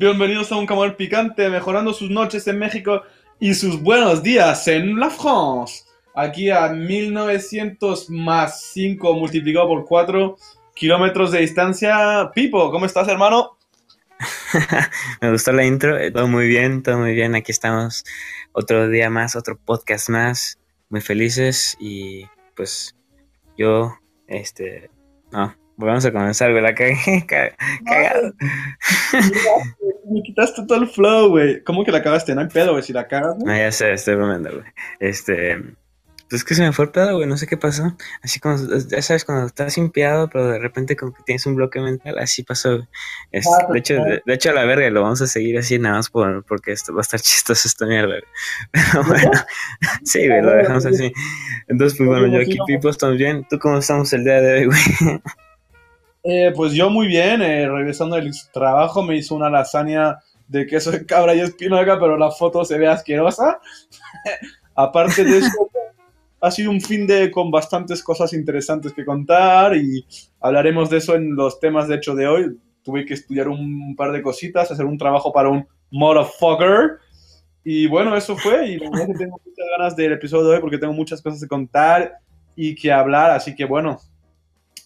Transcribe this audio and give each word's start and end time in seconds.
bienvenidos 0.00 0.50
a 0.50 0.56
un 0.56 0.64
Camarón 0.64 0.96
Picante, 0.96 1.50
mejorando 1.50 1.92
sus 1.92 2.08
noches 2.08 2.46
en 2.46 2.58
México 2.58 3.02
y 3.38 3.52
sus 3.52 3.82
buenos 3.82 4.22
días 4.22 4.66
en 4.66 4.98
la 4.98 5.10
France. 5.10 5.84
Aquí 6.14 6.48
a 6.48 6.70
1900 6.70 8.08
más 8.08 8.62
5 8.72 9.12
multiplicado 9.12 9.68
por 9.68 9.84
4 9.84 10.36
kilómetros 10.74 11.32
de 11.32 11.40
distancia. 11.40 12.30
Pipo, 12.34 12.70
¿cómo 12.70 12.86
estás, 12.86 13.08
hermano? 13.08 13.58
Me 15.20 15.30
gustó 15.30 15.52
la 15.52 15.66
intro, 15.66 15.98
eh, 15.98 16.10
todo 16.10 16.26
muy 16.26 16.48
bien, 16.48 16.82
todo 16.82 16.96
muy 16.96 17.12
bien. 17.12 17.34
Aquí 17.34 17.52
estamos 17.52 18.02
otro 18.52 18.88
día 18.88 19.10
más, 19.10 19.36
otro 19.36 19.58
podcast 19.58 20.08
más, 20.08 20.58
muy 20.88 21.02
felices 21.02 21.76
y 21.78 22.24
pues 22.56 22.96
yo, 23.58 23.98
este, 24.28 24.90
no, 25.30 25.54
vamos 25.86 26.04
a 26.04 26.12
comenzar, 26.12 26.50
güey, 26.50 26.62
la 26.62 26.74
cagué, 26.74 27.24
cagado. 27.26 28.32
Me 30.10 30.22
quitaste 30.22 30.64
todo 30.66 30.78
el 30.78 30.88
flow, 30.88 31.28
güey. 31.30 31.62
¿Cómo 31.62 31.84
que 31.84 31.92
la 31.92 32.02
cagaste? 32.02 32.34
No 32.34 32.40
hay 32.40 32.48
pedo, 32.48 32.72
güey, 32.72 32.82
si 32.82 32.92
la 32.92 33.06
cagas, 33.06 33.36
No, 33.38 33.56
ya 33.56 33.70
sé, 33.72 33.92
estoy 33.92 34.16
bromeando, 34.16 34.50
güey. 34.50 34.64
Este, 34.98 35.58
pues 36.30 36.42
es 36.42 36.44
que 36.44 36.54
se 36.54 36.62
me 36.62 36.72
fue 36.72 36.84
el 36.84 36.92
pedo, 36.92 37.16
güey, 37.16 37.26
no 37.26 37.36
sé 37.36 37.48
qué 37.48 37.56
pasó. 37.56 37.96
Así 38.22 38.38
como, 38.38 38.56
ya 38.88 39.02
sabes, 39.02 39.24
cuando 39.24 39.46
estás 39.46 39.76
impiado, 39.78 40.30
pero 40.30 40.46
de 40.46 40.60
repente 40.60 40.94
como 40.94 41.12
que 41.12 41.24
tienes 41.24 41.44
un 41.44 41.56
bloque 41.56 41.80
mental, 41.80 42.20
así 42.20 42.44
pasó, 42.44 42.76
güey. 42.76 42.88
Es, 43.32 43.48
Ah, 43.48 43.66
de, 43.72 43.78
hecho, 43.80 43.94
de, 43.94 44.22
de 44.24 44.34
hecho, 44.34 44.50
a 44.50 44.52
la 44.52 44.64
verga, 44.64 44.88
lo 44.90 45.02
vamos 45.02 45.20
a 45.22 45.26
seguir 45.26 45.58
así 45.58 45.76
nada 45.80 45.96
más 45.96 46.08
por, 46.08 46.44
porque 46.44 46.70
esto 46.70 46.94
va 46.94 47.00
a 47.00 47.02
estar 47.02 47.18
chistoso 47.20 47.66
esta 47.66 47.84
mierda, 47.84 48.14
güey. 48.14 48.22
Pero 48.70 49.04
bueno, 49.04 49.32
sí, 50.04 50.28
güey, 50.28 50.40
lo 50.40 50.52
dejamos 50.52 50.86
así. 50.86 51.12
Entonces, 51.66 51.98
pues 51.98 52.08
bueno, 52.08 52.28
yo 52.28 52.40
aquí, 52.40 52.58
Pipo, 52.64 52.90
estamos 52.90 53.16
bien. 53.16 53.44
¿Tú 53.50 53.58
cómo 53.58 53.78
estamos 53.78 54.12
el 54.12 54.22
día 54.22 54.40
de 54.40 54.52
hoy, 54.54 54.66
güey? 54.66 55.20
Eh, 56.22 56.52
pues 56.54 56.72
yo 56.72 56.90
muy 56.90 57.06
bien, 57.06 57.40
eh, 57.40 57.66
regresando 57.68 58.16
del 58.16 58.30
trabajo 58.52 59.02
me 59.02 59.16
hizo 59.16 59.34
una 59.34 59.48
lasaña 59.48 60.18
de 60.48 60.66
queso 60.66 60.90
de 60.90 61.06
cabra 61.06 61.34
y 61.34 61.40
espinaca, 61.40 61.98
pero 61.98 62.18
la 62.18 62.30
foto 62.30 62.64
se 62.64 62.78
ve 62.78 62.88
asquerosa. 62.88 63.58
Aparte 64.74 65.24
de 65.24 65.38
eso, 65.38 65.70
ha 66.40 66.50
sido 66.50 66.70
un 66.70 66.80
fin 66.80 67.06
de 67.06 67.30
con 67.30 67.50
bastantes 67.50 68.02
cosas 68.02 68.32
interesantes 68.32 68.92
que 68.92 69.04
contar 69.04 69.76
y 69.76 70.04
hablaremos 70.40 70.90
de 70.90 70.98
eso 70.98 71.14
en 71.14 71.36
los 71.36 71.60
temas 71.60 71.88
de 71.88 71.96
hecho 71.96 72.14
de 72.14 72.26
hoy. 72.26 72.58
Tuve 72.82 73.04
que 73.04 73.14
estudiar 73.14 73.48
un 73.48 73.94
par 73.94 74.10
de 74.12 74.22
cositas, 74.22 74.70
hacer 74.70 74.86
un 74.86 74.98
trabajo 74.98 75.32
para 75.32 75.50
un 75.50 75.66
motherfucker. 75.90 76.98
Y 77.62 77.86
bueno, 77.86 78.16
eso 78.16 78.36
fue. 78.36 78.68
Y 78.68 78.78
la 78.78 78.90
tengo 78.90 79.38
muchas 79.44 79.66
ganas 79.76 79.96
del 79.96 80.12
episodio 80.12 80.48
de 80.48 80.54
hoy 80.56 80.60
porque 80.60 80.78
tengo 80.78 80.94
muchas 80.94 81.20
cosas 81.20 81.40
que 81.40 81.48
contar 81.48 82.14
y 82.56 82.74
que 82.74 82.90
hablar. 82.90 83.32
Así 83.32 83.54
que 83.54 83.66
bueno, 83.66 83.98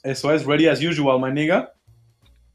eso 0.05 0.33
es 0.33 0.44
ready 0.47 0.69
as 0.69 0.80
usual, 0.83 1.19
my 1.20 1.33
nigga. 1.33 1.72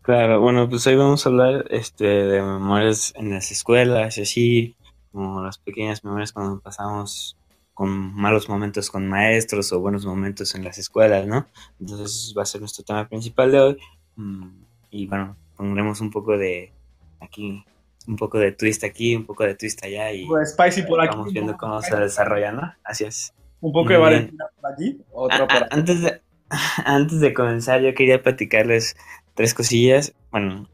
Claro, 0.02 0.40
bueno, 0.40 0.68
pues 0.70 0.88
hoy 0.88 0.96
vamos 0.96 1.26
a 1.26 1.30
hablar 1.30 1.66
este, 1.70 2.06
de 2.06 2.42
memorias 2.42 3.14
en 3.16 3.32
las 3.32 3.52
escuelas 3.52 4.18
y 4.18 4.22
así, 4.22 4.76
como 5.12 5.44
las 5.44 5.58
pequeñas 5.58 6.04
memorias 6.04 6.32
cuando 6.32 6.60
pasamos 6.62 7.36
con 7.74 7.90
malos 8.14 8.50
momentos 8.50 8.90
con 8.90 9.08
maestros 9.08 9.72
o 9.72 9.80
buenos 9.80 10.06
momentos 10.06 10.54
en 10.56 10.64
las 10.64 10.78
escuelas, 10.78 11.28
¿no? 11.28 11.48
Entonces 11.80 12.34
va 12.38 12.42
a 12.44 12.46
ser 12.46 12.60
nuestro 12.62 12.84
tema 12.84 13.08
principal 13.08 13.52
de 13.52 13.60
hoy. 13.60 13.78
Mm, 14.16 14.50
Y 14.92 15.08
bueno, 15.08 15.36
pondremos 15.56 16.02
un 16.02 16.10
poco 16.12 16.38
de 16.38 16.74
aquí, 17.22 17.64
un 18.08 18.16
poco 18.16 18.40
de 18.40 18.52
twist 18.54 18.84
aquí, 18.84 19.16
un 19.16 19.26
poco 19.26 19.44
de 19.44 19.56
twist 19.56 19.84
allá 19.84 20.12
y 20.12 20.26
Pues 20.26 20.52
spicy 20.54 20.82
por 20.84 21.00
aquí. 21.02 21.16
vamos 21.16 21.32
viendo 21.32 21.56
cómo 21.58 21.82
se 21.82 21.96
desarrolla, 21.96 22.52
¿no? 22.52 22.74
Así 22.84 23.04
es. 23.06 23.34
Un 23.62 23.72
poco 23.72 23.86
Muy 23.86 23.94
de 23.94 24.00
bien. 24.00 24.10
Valentina 24.12 24.46
por 24.60 24.72
aquí, 24.74 24.98
otro 25.12 25.44
Ah, 25.44 25.48
por 25.48 25.58
ah, 25.58 25.66
aquí. 25.66 25.80
antes, 25.80 26.02
de, 26.02 26.22
antes 26.86 27.20
de 27.20 27.34
comenzar, 27.34 27.82
yo 27.82 27.94
quería 27.94 28.22
platicarles 28.22 28.96
tres 29.36 29.54
cosillas, 29.54 30.14
bueno, 30.32 30.68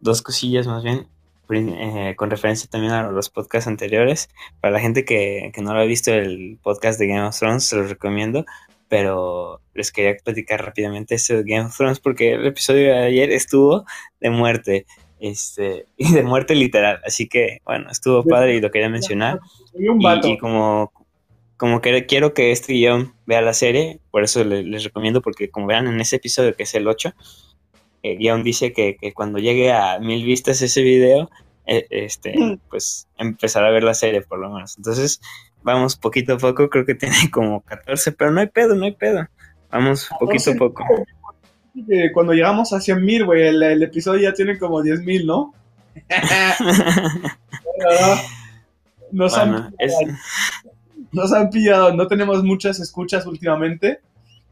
dos 0.00 0.22
cosillas 0.22 0.66
más 0.66 0.82
bien, 0.82 1.06
eh, 1.50 2.14
con 2.16 2.30
referencia 2.30 2.68
también 2.70 2.92
a 2.92 3.10
los 3.10 3.30
podcasts 3.30 3.68
anteriores. 3.68 4.28
Para 4.60 4.72
la 4.72 4.80
gente 4.80 5.04
que, 5.04 5.50
que 5.54 5.62
no 5.62 5.74
lo 5.74 5.80
ha 5.80 5.84
visto, 5.84 6.12
el 6.12 6.58
podcast 6.62 6.98
de 6.98 7.08
Game 7.08 7.26
of 7.26 7.38
Thrones, 7.38 7.64
se 7.64 7.76
los 7.76 7.90
recomiendo, 7.90 8.44
pero 8.88 9.60
les 9.74 9.92
quería 9.92 10.16
platicar 10.22 10.64
rápidamente 10.64 11.14
este 11.14 11.42
de 11.42 11.50
Game 11.50 11.66
of 11.66 11.76
Thrones 11.76 12.00
porque 12.00 12.34
el 12.34 12.46
episodio 12.46 12.92
de 12.92 12.98
ayer 12.98 13.30
estuvo 13.30 13.84
de 14.20 14.30
muerte. 14.30 14.86
Este, 15.20 15.86
y 15.96 16.12
de 16.12 16.22
muerte 16.24 16.54
literal, 16.56 17.00
así 17.06 17.28
que 17.28 17.60
bueno, 17.64 17.90
estuvo 17.90 18.24
padre 18.24 18.56
y 18.56 18.60
lo 18.60 18.70
quería 18.70 18.88
mencionar. 18.88 19.38
Y, 19.72 19.86
y 20.28 20.38
como, 20.38 20.92
como 21.62 21.80
que 21.80 22.06
quiero 22.06 22.34
que 22.34 22.50
este 22.50 22.72
guion 22.72 23.14
vea 23.24 23.40
la 23.40 23.52
serie, 23.54 24.00
por 24.10 24.24
eso 24.24 24.42
le- 24.42 24.64
les 24.64 24.82
recomiendo, 24.82 25.22
porque 25.22 25.48
como 25.48 25.68
vean 25.68 25.86
en 25.86 26.00
ese 26.00 26.16
episodio 26.16 26.56
que 26.56 26.64
es 26.64 26.74
el 26.74 26.88
8, 26.88 27.14
el 28.02 28.18
guion 28.18 28.42
dice 28.42 28.72
que, 28.72 28.96
que 29.00 29.12
cuando 29.12 29.38
llegue 29.38 29.70
a 29.70 30.00
mil 30.00 30.24
vistas 30.24 30.60
ese 30.60 30.82
video, 30.82 31.30
eh, 31.66 31.86
este, 31.90 32.34
pues 32.68 33.06
empezar 33.16 33.64
a 33.64 33.70
ver 33.70 33.84
la 33.84 33.94
serie 33.94 34.22
por 34.22 34.40
lo 34.40 34.50
menos. 34.50 34.76
Entonces, 34.76 35.20
vamos 35.62 35.94
poquito 35.94 36.32
a 36.34 36.38
poco, 36.38 36.68
creo 36.68 36.84
que 36.84 36.96
tiene 36.96 37.30
como 37.30 37.60
14, 37.60 38.10
pero 38.10 38.32
no 38.32 38.40
hay 38.40 38.48
pedo, 38.48 38.74
no 38.74 38.84
hay 38.84 38.96
pedo. 38.96 39.28
Vamos 39.70 40.10
poquito 40.18 40.50
a 40.50 40.54
poco. 40.56 40.84
Cuando 42.12 42.32
llegamos 42.32 42.72
a 42.72 42.80
100 42.80 43.04
mil, 43.04 43.24
güey, 43.24 43.46
el, 43.46 43.62
el 43.62 43.84
episodio 43.84 44.20
ya 44.22 44.34
tiene 44.34 44.58
como 44.58 44.82
10 44.82 45.02
mil, 45.02 45.26
¿no? 45.26 45.54
Nos, 49.12 49.36
Bueno, 49.36 49.56
han, 49.58 49.74
es- 49.78 49.94
nos 51.12 51.32
han 51.32 51.50
pillado, 51.50 51.92
no 51.94 52.06
tenemos 52.06 52.42
muchas 52.42 52.80
escuchas 52.80 53.26
últimamente, 53.26 54.00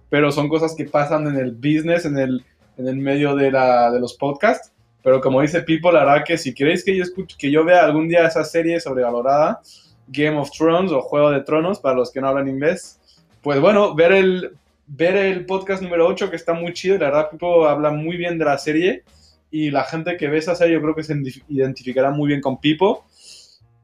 pero 0.08 0.30
son 0.32 0.48
cosas 0.48 0.74
que 0.74 0.84
pasan 0.84 1.26
en 1.26 1.36
el 1.36 1.52
business, 1.52 2.04
en 2.04 2.18
el, 2.18 2.44
en 2.76 2.88
el 2.88 2.96
medio 2.96 3.34
de, 3.34 3.50
la, 3.50 3.90
de 3.90 4.00
los 4.00 4.14
podcasts. 4.14 4.72
Pero 5.02 5.20
como 5.20 5.40
dice 5.40 5.64
la 5.66 6.04
verdad 6.04 6.24
que 6.26 6.36
si 6.36 6.52
queréis 6.54 6.84
que 6.84 6.94
yo 6.94 7.02
escuche, 7.02 7.36
que 7.38 7.50
yo 7.50 7.64
vea 7.64 7.84
algún 7.84 8.08
día 8.08 8.26
esa 8.26 8.44
serie 8.44 8.80
sobrevalorada, 8.80 9.60
Game 10.08 10.36
of 10.36 10.50
Thrones 10.50 10.92
o 10.92 11.00
Juego 11.00 11.30
de 11.30 11.40
Tronos, 11.40 11.78
para 11.80 11.94
los 11.94 12.10
que 12.10 12.20
no 12.20 12.28
hablan 12.28 12.48
inglés, 12.48 13.00
pues 13.42 13.60
bueno, 13.60 13.94
ver 13.94 14.12
el, 14.12 14.52
ver 14.86 15.16
el 15.16 15.46
podcast 15.46 15.82
número 15.82 16.06
8 16.06 16.28
que 16.28 16.36
está 16.36 16.52
muy 16.52 16.72
chido, 16.74 16.98
la 16.98 17.06
verdad 17.06 17.30
Pipo 17.30 17.66
habla 17.66 17.90
muy 17.90 18.16
bien 18.18 18.36
de 18.38 18.44
la 18.44 18.58
serie 18.58 19.04
y 19.50 19.70
la 19.70 19.84
gente 19.84 20.16
que 20.16 20.28
ve 20.28 20.38
esa 20.38 20.54
serie 20.54 20.74
yo 20.74 20.82
creo 20.82 20.94
que 20.94 21.02
se 21.04 21.14
identif- 21.14 21.44
identificará 21.48 22.10
muy 22.10 22.28
bien 22.28 22.40
con 22.42 22.60
Pipo. 22.60 23.04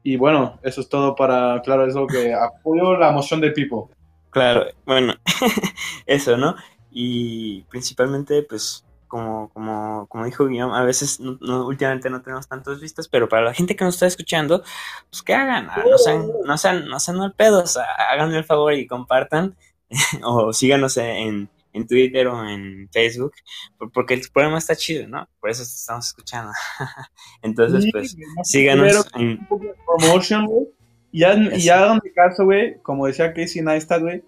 Y 0.09 0.15
bueno, 0.15 0.57
eso 0.63 0.79
es 0.79 0.87
todo 0.87 1.15
para, 1.15 1.61
claro, 1.63 1.85
eso 1.85 2.07
que 2.07 2.33
apoyo 2.33 2.95
la 2.95 3.09
emoción 3.09 3.41
de 3.41 3.51
Pipo. 3.51 3.91
Claro, 4.29 4.65
bueno, 4.85 5.15
eso, 6.05 6.37
¿no? 6.37 6.55
Y 6.89 7.63
principalmente, 7.63 8.41
pues, 8.43 8.85
como, 9.09 9.49
como, 9.49 10.07
como 10.07 10.23
dijo 10.23 10.47
Guillaume, 10.47 10.77
a 10.77 10.83
veces 10.83 11.19
no, 11.19 11.37
no- 11.41 11.67
últimamente 11.67 12.09
no 12.09 12.21
tenemos 12.21 12.47
tantas 12.47 12.79
vistas, 12.79 13.09
pero 13.09 13.27
para 13.27 13.43
la 13.43 13.53
gente 13.53 13.75
que 13.75 13.83
nos 13.83 13.95
está 13.95 14.05
escuchando, 14.07 14.63
pues 15.09 15.23
que 15.23 15.33
hagan, 15.33 15.67
ah, 15.69 15.83
no 15.85 15.97
sean, 15.97 16.31
no 16.45 16.57
sean, 16.57 16.87
no 16.87 17.01
sean 17.01 17.17
mal 17.17 17.33
pedos, 17.33 17.75
ah, 17.75 17.85
háganme 18.09 18.37
el 18.37 18.45
favor 18.45 18.73
y 18.75 18.87
compartan, 18.87 19.57
o 20.23 20.53
síganos 20.53 20.95
en, 20.95 21.49
en 21.77 21.87
Twitter 21.87 22.27
o 22.27 22.47
en 22.47 22.89
Facebook, 22.91 23.33
por- 23.77 23.91
porque 23.91 24.13
el 24.15 24.21
programa 24.33 24.57
está 24.57 24.75
chido, 24.75 25.07
¿no? 25.07 25.27
Por 25.39 25.49
eso 25.49 25.63
te 25.63 25.69
estamos 25.69 26.07
escuchando. 26.07 26.51
Entonces, 27.41 27.85
Y, 27.85 27.91
pues, 27.91 28.15
síganos 28.43 29.07
en, 29.15 29.47
promotion, 29.85 30.45
güey. 30.45 30.67
Y 31.11 31.19
ya, 31.19 31.33
y 31.35 31.61
ya 31.61 31.99
caso, 32.13 32.43
güey, 32.45 32.77
como 32.81 33.07
decía 33.07 33.33
Casey 33.33 33.61
Neistat, 33.61 34.01
güey, 34.01 34.23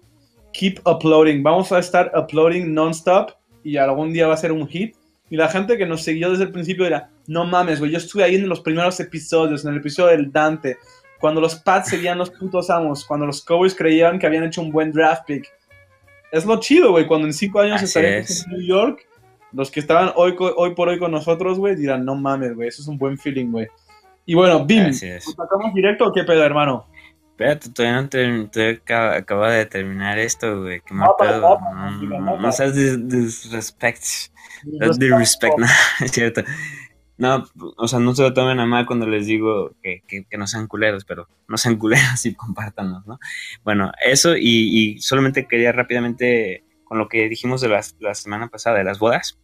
keep 0.52 0.80
uploading. 0.86 1.42
Vamos 1.42 1.70
a 1.72 1.78
estar 1.78 2.10
uploading 2.16 2.72
non-stop 2.72 3.32
y 3.62 3.76
algún 3.76 4.12
día 4.12 4.26
va 4.26 4.34
a 4.34 4.38
ser 4.38 4.52
un 4.52 4.66
hit. 4.66 4.96
Y 5.28 5.36
la 5.36 5.48
gente 5.48 5.78
que 5.78 5.86
nos 5.86 6.02
siguió 6.02 6.30
desde 6.30 6.44
el 6.44 6.52
principio 6.52 6.84
dirá, 6.84 7.10
no 7.28 7.44
mames, 7.44 7.78
güey, 7.78 7.92
yo 7.92 7.98
estuve 7.98 8.24
ahí 8.24 8.34
en 8.34 8.48
los 8.48 8.60
primeros 8.60 8.98
episodios, 8.98 9.64
en 9.64 9.72
el 9.72 9.76
episodio 9.78 10.16
del 10.16 10.32
Dante, 10.32 10.78
cuando 11.20 11.40
los 11.40 11.54
Pats 11.56 11.90
serían 11.90 12.18
los 12.18 12.30
putos 12.30 12.70
amos, 12.70 13.04
cuando 13.04 13.26
los 13.26 13.44
Cowboys 13.44 13.74
creían 13.74 14.18
que 14.18 14.26
habían 14.26 14.42
hecho 14.44 14.60
un 14.62 14.72
buen 14.72 14.90
draft 14.90 15.24
pick. 15.26 15.46
Es 16.32 16.44
lo 16.46 16.60
chido, 16.60 16.92
güey, 16.92 17.06
cuando 17.06 17.26
en 17.26 17.32
cinco 17.32 17.60
años 17.60 17.82
estaremos 17.82 18.30
es. 18.30 18.44
en 18.46 18.52
New 18.52 18.62
York, 18.66 19.06
los 19.52 19.70
que 19.70 19.80
estaban 19.80 20.12
hoy, 20.14 20.34
hoy 20.38 20.74
por 20.74 20.88
hoy 20.88 20.98
con 20.98 21.10
nosotros, 21.10 21.58
güey, 21.58 21.74
dirán, 21.74 22.04
no 22.04 22.14
mames, 22.14 22.54
güey, 22.54 22.68
eso 22.68 22.82
es 22.82 22.88
un 22.88 22.98
buen 22.98 23.18
feeling, 23.18 23.50
güey. 23.50 23.66
Y 24.26 24.34
bueno, 24.34 24.64
Bim, 24.64 24.86
Así 24.86 25.06
es. 25.08 25.26
¿nos 25.26 25.34
sacamos 25.34 25.74
directo 25.74 26.06
o 26.06 26.12
qué 26.12 26.22
pedo, 26.22 26.44
hermano? 26.44 26.86
Espérate, 27.30 27.70
todavía 27.70 28.02
no 28.02 28.50
acaba, 28.70 29.16
acaba 29.16 29.50
de 29.50 29.64
terminar 29.66 30.18
esto, 30.18 30.60
güey. 30.62 30.82
Qué 30.82 30.92
mal 30.94 31.08
No, 31.08 31.16
pedo. 31.18 31.40
no, 31.40 31.58
No, 31.74 31.90
no, 31.90 32.02
no, 32.02 32.20
no, 32.20 32.36
no 32.38 32.52
seas 32.52 32.76
dis- 32.76 33.08
disrespect. 33.08 34.02
Disrespect, 34.62 35.54
no, 35.58 35.66
es 36.04 36.12
cierto. 36.12 36.42
No, 37.20 37.44
o 37.76 37.86
sea, 37.86 37.98
no 37.98 38.14
se 38.14 38.22
lo 38.22 38.32
tomen 38.32 38.60
a 38.60 38.66
mal 38.66 38.86
cuando 38.86 39.06
les 39.06 39.26
digo 39.26 39.76
que, 39.82 40.02
que, 40.08 40.24
que 40.24 40.38
no 40.38 40.46
sean 40.46 40.66
culeros, 40.66 41.04
pero 41.04 41.28
no 41.48 41.58
sean 41.58 41.76
culeros 41.78 42.24
y 42.24 42.34
compártanos, 42.34 43.06
¿no? 43.06 43.18
Bueno, 43.62 43.92
eso 44.02 44.38
y, 44.38 44.94
y 44.96 45.00
solamente 45.02 45.46
quería 45.46 45.70
rápidamente, 45.70 46.64
con 46.82 46.96
lo 46.96 47.08
que 47.10 47.28
dijimos 47.28 47.60
de 47.60 47.68
las, 47.68 47.94
la 48.00 48.14
semana 48.14 48.48
pasada, 48.48 48.78
de 48.78 48.84
las 48.84 48.98
bodas, 48.98 49.38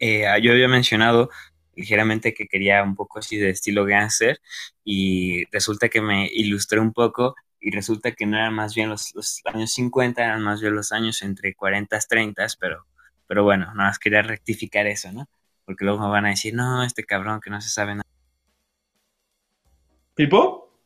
eh, 0.00 0.24
yo 0.42 0.50
había 0.50 0.66
mencionado 0.66 1.30
ligeramente 1.76 2.34
que 2.34 2.48
quería 2.48 2.82
un 2.82 2.96
poco 2.96 3.20
así 3.20 3.36
de 3.36 3.50
estilo 3.50 3.84
gangster 3.84 4.40
y 4.84 5.44
resulta 5.52 5.88
que 5.88 6.00
me 6.02 6.26
ilustré 6.32 6.80
un 6.80 6.92
poco 6.92 7.36
y 7.60 7.70
resulta 7.70 8.10
que 8.10 8.26
no 8.26 8.36
eran 8.36 8.54
más 8.54 8.74
bien 8.74 8.88
los, 8.88 9.14
los 9.14 9.40
años 9.44 9.72
50, 9.72 10.20
eran 10.20 10.42
más 10.42 10.60
bien 10.60 10.74
los 10.74 10.90
años 10.90 11.22
entre 11.22 11.54
40 11.54 11.96
y 11.96 12.00
30, 12.08 12.46
pero, 12.58 12.86
pero 13.28 13.44
bueno, 13.44 13.66
nada 13.66 13.90
más 13.90 14.00
quería 14.00 14.22
rectificar 14.22 14.88
eso, 14.88 15.12
¿no? 15.12 15.28
Porque 15.64 15.84
luego 15.84 16.00
me 16.00 16.08
van 16.08 16.26
a 16.26 16.30
decir, 16.30 16.54
no, 16.54 16.82
este 16.82 17.04
cabrón 17.04 17.40
que 17.40 17.50
no 17.50 17.60
se 17.60 17.68
sabe 17.68 17.92
nada. 17.92 18.02
¿Tipo? 20.14 20.78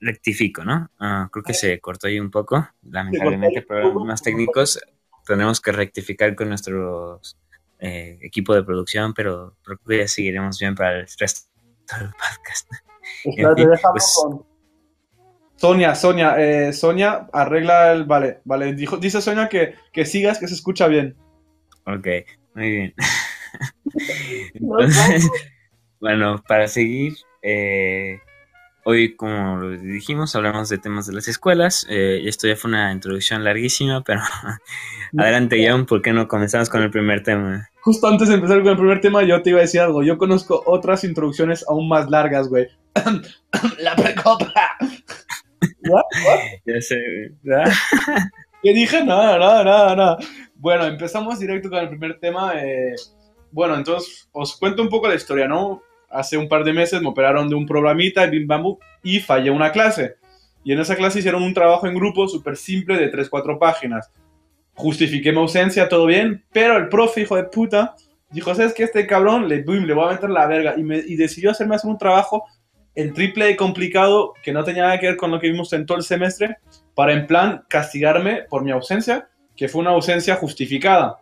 Rectifico, 0.00 0.64
¿no? 0.64 0.90
Ah, 0.98 1.28
creo 1.30 1.42
que 1.42 1.54
se 1.54 1.80
cortó 1.80 2.06
ahí 2.06 2.20
un 2.20 2.30
poco. 2.30 2.68
Lamentablemente, 2.82 3.62
problemas 3.62 4.22
técnicos. 4.22 4.78
Tenemos 5.26 5.60
que 5.60 5.72
rectificar 5.72 6.34
con 6.34 6.48
nuestro 6.48 7.20
eh, 7.78 8.18
equipo 8.22 8.54
de 8.54 8.62
producción, 8.62 9.12
pero 9.12 9.56
creo 9.62 9.78
que 9.78 9.98
ya 9.98 10.08
seguiremos 10.08 10.58
bien 10.58 10.74
para 10.74 11.00
el 11.00 11.08
resto 11.18 11.50
del 11.98 12.10
podcast. 12.10 12.68
Pues, 13.92 14.16
Sonia, 15.56 15.94
Sonia, 15.94 16.34
eh, 16.38 16.72
Sonia, 16.72 17.28
arregla 17.32 17.92
el. 17.92 18.04
Vale, 18.04 18.40
vale. 18.44 18.74
Dijo, 18.74 18.98
dice 18.98 19.20
Sonia 19.22 19.48
que, 19.48 19.74
que 19.92 20.04
sigas, 20.04 20.38
que 20.38 20.48
se 20.48 20.54
escucha 20.54 20.86
bien. 20.86 21.16
Ok, 21.86 22.06
muy 22.54 22.70
bien. 22.70 22.94
bueno, 26.00 26.42
para 26.46 26.68
seguir, 26.68 27.14
eh, 27.42 28.18
hoy, 28.84 29.16
como 29.16 29.56
lo 29.56 29.70
dijimos, 29.70 30.34
hablamos 30.36 30.68
de 30.68 30.78
temas 30.78 31.06
de 31.06 31.14
las 31.14 31.28
escuelas. 31.28 31.86
Eh, 31.90 32.22
esto 32.24 32.46
ya 32.46 32.56
fue 32.56 32.68
una 32.68 32.92
introducción 32.92 33.44
larguísima, 33.44 34.02
pero 34.02 34.20
adelante, 35.18 35.64
John, 35.68 35.86
¿por 35.86 36.02
qué 36.02 36.12
no 36.12 36.28
comenzamos 36.28 36.68
con 36.68 36.82
el 36.82 36.90
primer 36.90 37.22
tema? 37.22 37.68
Justo 37.80 38.06
antes 38.08 38.28
de 38.28 38.34
empezar 38.34 38.58
con 38.62 38.68
el 38.68 38.76
primer 38.76 39.00
tema, 39.00 39.22
yo 39.22 39.42
te 39.42 39.50
iba 39.50 39.58
a 39.58 39.62
decir 39.62 39.80
algo. 39.80 40.02
Yo 40.02 40.18
conozco 40.18 40.62
otras 40.66 41.04
introducciones 41.04 41.64
aún 41.68 41.88
más 41.88 42.10
largas, 42.10 42.48
güey. 42.48 42.68
La 43.78 43.94
precopa. 43.94 44.52
Ya 46.64 46.80
sé, 46.80 46.96
¿Qué 48.62 48.72
dije? 48.72 49.04
Nada, 49.04 49.38
nada, 49.38 49.64
nada, 49.64 49.96
nada. 49.96 50.18
Bueno, 50.56 50.84
empezamos 50.86 51.38
directo 51.38 51.70
con 51.70 51.78
el 51.78 51.88
primer 51.88 52.18
tema. 52.18 52.54
Eh, 52.56 52.94
bueno, 53.56 53.74
entonces 53.74 54.28
os 54.32 54.54
cuento 54.58 54.82
un 54.82 54.90
poco 54.90 55.08
la 55.08 55.14
historia, 55.14 55.48
¿no? 55.48 55.82
Hace 56.10 56.36
un 56.36 56.46
par 56.46 56.62
de 56.62 56.74
meses 56.74 57.00
me 57.00 57.08
operaron 57.08 57.48
de 57.48 57.54
un 57.54 57.64
programita 57.64 58.20
de 58.20 58.28
Bim 58.28 58.46
Bamboo 58.46 58.78
y 59.02 59.18
fallé 59.18 59.50
una 59.50 59.72
clase. 59.72 60.16
Y 60.62 60.74
en 60.74 60.80
esa 60.80 60.94
clase 60.94 61.20
hicieron 61.20 61.42
un 61.42 61.54
trabajo 61.54 61.86
en 61.86 61.94
grupo 61.94 62.28
súper 62.28 62.58
simple 62.58 62.98
de 62.98 63.10
3-4 63.10 63.58
páginas. 63.58 64.10
Justifiqué 64.74 65.32
mi 65.32 65.38
ausencia, 65.38 65.88
todo 65.88 66.04
bien, 66.04 66.44
pero 66.52 66.76
el 66.76 66.90
profe, 66.90 67.22
hijo 67.22 67.34
de 67.34 67.44
puta, 67.44 67.96
dijo, 68.28 68.54
¿sabes 68.54 68.74
qué? 68.74 68.84
Este 68.84 69.06
cabrón 69.06 69.48
le, 69.48 69.64
le 69.64 69.94
voy 69.94 70.06
a 70.06 70.12
meter 70.12 70.28
la 70.28 70.46
verga. 70.46 70.74
Y, 70.76 70.82
y 71.14 71.16
decidió 71.16 71.50
hacerme 71.50 71.76
hacer 71.76 71.90
un 71.90 71.96
trabajo 71.96 72.44
el 72.94 73.14
triple 73.14 73.46
de 73.46 73.56
complicado 73.56 74.34
que 74.42 74.52
no 74.52 74.64
tenía 74.64 74.82
nada 74.82 75.00
que 75.00 75.06
ver 75.06 75.16
con 75.16 75.30
lo 75.30 75.40
que 75.40 75.48
vimos 75.48 75.72
en 75.72 75.86
todo 75.86 75.96
el 75.96 76.04
semestre, 76.04 76.58
para 76.94 77.14
en 77.14 77.26
plan 77.26 77.64
castigarme 77.68 78.42
por 78.50 78.62
mi 78.62 78.70
ausencia, 78.70 79.30
que 79.56 79.66
fue 79.66 79.80
una 79.80 79.92
ausencia 79.92 80.36
justificada. 80.36 81.20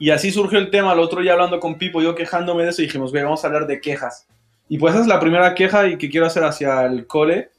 Y 0.00 0.08
así 0.08 0.30
surgió 0.30 0.58
el 0.58 0.70
tema, 0.70 0.94
el 0.94 0.98
otro 0.98 1.20
día 1.20 1.34
hablando 1.34 1.60
con 1.60 1.76
Pipo, 1.76 2.00
yo 2.00 2.14
quejándome 2.14 2.62
de 2.62 2.70
eso, 2.70 2.80
dijimos, 2.80 3.12
vamos 3.12 3.44
a 3.44 3.48
hablar 3.48 3.66
de 3.66 3.82
quejas. 3.82 4.26
Y 4.66 4.78
pues 4.78 4.94
esa 4.94 5.02
es 5.02 5.06
la 5.06 5.20
primera 5.20 5.54
queja 5.54 5.88
y 5.88 5.98
que 5.98 6.08
quiero 6.08 6.26
hacer 6.26 6.42
hacia 6.42 6.86
el 6.86 7.06
cole, 7.06 7.50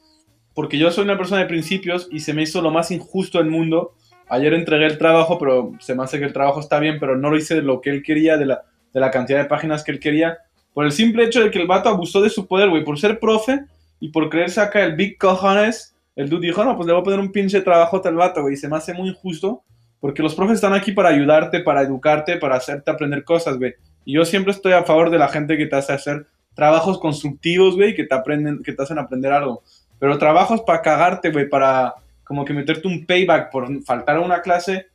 porque 0.52 0.76
yo 0.76 0.90
soy 0.90 1.04
una 1.04 1.16
persona 1.16 1.40
de 1.40 1.46
principios 1.46 2.08
y 2.10 2.18
se 2.18 2.34
me 2.34 2.42
hizo 2.42 2.60
lo 2.60 2.72
más 2.72 2.90
injusto 2.90 3.38
del 3.38 3.48
mundo. 3.48 3.94
Ayer 4.28 4.54
entregué 4.54 4.86
el 4.86 4.98
trabajo, 4.98 5.38
pero 5.38 5.70
se 5.78 5.94
me 5.94 6.02
hace 6.02 6.18
que 6.18 6.24
el 6.24 6.32
trabajo 6.32 6.58
está 6.58 6.80
bien, 6.80 6.98
pero 6.98 7.16
no 7.16 7.30
lo 7.30 7.36
hice 7.36 7.54
de 7.54 7.62
lo 7.62 7.80
que 7.80 7.90
él 7.90 8.02
quería, 8.02 8.36
de 8.36 8.46
la, 8.46 8.62
de 8.92 8.98
la 8.98 9.12
cantidad 9.12 9.38
de 9.38 9.44
páginas 9.44 9.84
que 9.84 9.92
él 9.92 10.00
quería. 10.00 10.38
Por 10.74 10.84
el 10.84 10.90
simple 10.90 11.22
hecho 11.22 11.44
de 11.44 11.50
que 11.52 11.60
el 11.60 11.68
vato 11.68 11.90
abusó 11.90 12.20
de 12.20 12.30
su 12.30 12.48
poder, 12.48 12.70
güey, 12.70 12.82
por 12.82 12.98
ser 12.98 13.20
profe 13.20 13.60
y 14.00 14.08
por 14.08 14.28
creerse 14.28 14.60
acá 14.60 14.82
el 14.82 14.96
big 14.96 15.16
cojones, 15.16 15.94
el 16.16 16.28
dude 16.28 16.48
dijo, 16.48 16.64
no, 16.64 16.74
pues 16.74 16.88
le 16.88 16.92
voy 16.92 17.02
a 17.02 17.04
poner 17.04 17.20
un 17.20 17.30
pinche 17.30 17.60
trabajo 17.60 18.02
al 18.04 18.16
vato, 18.16 18.42
güey, 18.42 18.54
y 18.54 18.56
se 18.56 18.68
me 18.68 18.78
hace 18.78 18.94
muy 18.94 19.10
injusto, 19.10 19.62
porque 20.02 20.20
los 20.20 20.34
profes 20.34 20.56
están 20.56 20.74
aquí 20.74 20.90
para 20.90 21.10
ayudarte, 21.10 21.60
para 21.60 21.80
educarte, 21.80 22.36
para 22.36 22.56
hacerte 22.56 22.90
aprender 22.90 23.22
cosas, 23.22 23.56
güey. 23.56 23.74
Y 24.04 24.14
yo 24.14 24.24
siempre 24.24 24.50
estoy 24.50 24.72
a 24.72 24.82
favor 24.82 25.10
de 25.10 25.18
la 25.18 25.28
gente 25.28 25.56
que 25.56 25.66
te 25.66 25.76
hace 25.76 25.92
hacer 25.92 26.26
trabajos 26.56 26.98
constructivos, 26.98 27.76
güey, 27.76 27.94
que 27.94 28.02
te 28.02 28.12
aprenden, 28.12 28.64
que 28.64 28.72
te 28.72 28.82
hacen 28.82 28.98
aprender 28.98 29.32
algo. 29.32 29.62
Pero 30.00 30.18
trabajos 30.18 30.62
para 30.62 30.82
cagarte, 30.82 31.30
güey, 31.30 31.48
para 31.48 31.94
como 32.24 32.44
que 32.44 32.52
meterte 32.52 32.88
un 32.88 33.06
payback 33.06 33.52
por 33.52 33.80
faltar 33.84 34.16
a 34.16 34.22
una 34.22 34.42
clase, 34.42 34.88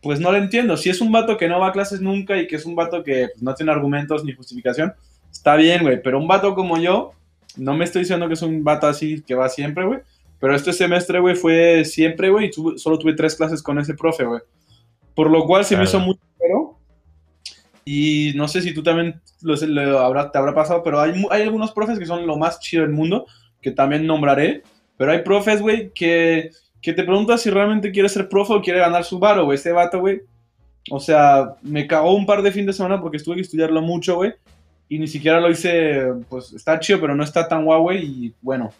pues 0.00 0.20
no 0.20 0.30
lo 0.30 0.38
entiendo. 0.38 0.76
Si 0.76 0.90
es 0.90 1.00
un 1.00 1.10
vato 1.10 1.36
que 1.36 1.48
no 1.48 1.58
va 1.58 1.70
a 1.70 1.72
clases 1.72 2.00
nunca 2.00 2.36
y 2.36 2.46
que 2.46 2.54
es 2.54 2.64
un 2.64 2.76
vato 2.76 3.02
que 3.02 3.30
no 3.40 3.52
tiene 3.56 3.72
argumentos 3.72 4.22
ni 4.22 4.32
justificación, 4.32 4.94
está 5.28 5.56
bien, 5.56 5.82
güey. 5.82 6.00
Pero 6.00 6.20
un 6.20 6.28
vato 6.28 6.54
como 6.54 6.78
yo, 6.78 7.14
no 7.56 7.74
me 7.74 7.84
estoy 7.84 8.02
diciendo 8.02 8.28
que 8.28 8.34
es 8.34 8.42
un 8.42 8.62
vato 8.62 8.86
así 8.86 9.22
que 9.26 9.34
va 9.34 9.48
siempre, 9.48 9.84
güey. 9.84 9.98
Pero 10.38 10.54
este 10.54 10.72
semestre, 10.72 11.20
güey, 11.20 11.34
fue 11.34 11.84
siempre, 11.84 12.30
güey, 12.30 12.50
solo 12.76 12.98
tuve 12.98 13.14
tres 13.14 13.34
clases 13.34 13.62
con 13.62 13.78
ese 13.78 13.94
profe, 13.94 14.24
güey. 14.24 14.40
Por 15.14 15.30
lo 15.30 15.46
cual 15.46 15.64
se 15.64 15.76
me 15.76 15.84
hizo 15.84 15.98
muy 15.98 16.18
pero 16.38 16.78
Y 17.84 18.32
no 18.36 18.46
sé 18.48 18.60
si 18.60 18.74
tú 18.74 18.82
también 18.82 19.20
lo, 19.40 19.56
te 19.56 20.38
habrá 20.38 20.54
pasado, 20.54 20.82
pero 20.82 21.00
hay, 21.00 21.24
hay 21.30 21.42
algunos 21.42 21.72
profes 21.72 21.98
que 21.98 22.06
son 22.06 22.26
lo 22.26 22.36
más 22.36 22.60
chido 22.60 22.82
del 22.82 22.92
mundo, 22.92 23.26
que 23.62 23.70
también 23.70 24.06
nombraré. 24.06 24.62
Pero 24.98 25.12
hay 25.12 25.22
profes, 25.22 25.62
güey, 25.62 25.90
que 25.94 26.50
que 26.86 26.92
te 26.92 27.02
preguntas 27.02 27.42
si 27.42 27.50
realmente 27.50 27.90
quiere 27.90 28.08
ser 28.08 28.28
profe 28.28 28.52
o 28.52 28.62
quiere 28.62 28.78
ganar 28.78 29.02
su 29.02 29.18
varo, 29.18 29.44
güey. 29.44 29.56
Ese 29.56 29.72
vato, 29.72 29.98
güey. 29.98 30.20
O 30.88 31.00
sea, 31.00 31.56
me 31.60 31.84
cagó 31.84 32.14
un 32.14 32.24
par 32.24 32.42
de 32.42 32.52
fin 32.52 32.64
de 32.64 32.72
semana 32.72 33.00
porque 33.00 33.18
tuve 33.18 33.34
que 33.34 33.40
estudiarlo 33.40 33.82
mucho, 33.82 34.14
güey. 34.14 34.34
Y 34.88 35.00
ni 35.00 35.08
siquiera 35.08 35.40
lo 35.40 35.50
hice, 35.50 36.12
pues 36.28 36.52
está 36.52 36.78
chido, 36.78 37.00
pero 37.00 37.16
no 37.16 37.24
está 37.24 37.48
tan 37.48 37.64
guau, 37.64 37.82
güey. 37.82 38.04
Y 38.04 38.34
bueno, 38.40 38.70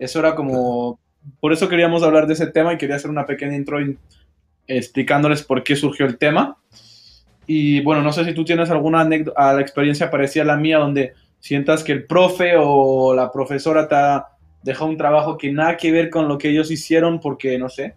eso 0.00 0.18
era 0.18 0.34
como. 0.34 0.98
Por 1.38 1.52
eso 1.52 1.68
queríamos 1.68 2.02
hablar 2.02 2.26
de 2.26 2.32
ese 2.32 2.48
tema 2.48 2.72
y 2.72 2.78
quería 2.78 2.96
hacer 2.96 3.10
una 3.10 3.26
pequeña 3.26 3.54
intro 3.54 3.78
explicándoles 4.66 5.42
por 5.42 5.62
qué 5.62 5.76
surgió 5.76 6.06
el 6.06 6.18
tema. 6.18 6.56
Y 7.46 7.82
bueno, 7.82 8.02
no 8.02 8.12
sé 8.12 8.24
si 8.24 8.32
tú 8.32 8.44
tienes 8.44 8.70
alguna 8.70 9.02
anécdota, 9.02 9.52
la 9.52 9.60
experiencia 9.60 10.10
parecida 10.10 10.42
a 10.44 10.46
la 10.46 10.56
mía, 10.56 10.78
donde 10.78 11.12
sientas 11.38 11.84
que 11.84 11.92
el 11.92 12.06
profe 12.06 12.54
o 12.56 13.14
la 13.14 13.30
profesora 13.30 13.86
te 13.86 13.94
ha 13.94 14.26
dejó 14.62 14.86
un 14.86 14.96
trabajo 14.96 15.38
que 15.38 15.52
nada 15.52 15.76
que 15.76 15.92
ver 15.92 16.10
con 16.10 16.28
lo 16.28 16.38
que 16.38 16.50
ellos 16.50 16.70
hicieron 16.70 17.20
porque 17.20 17.58
no 17.58 17.68
sé. 17.68 17.94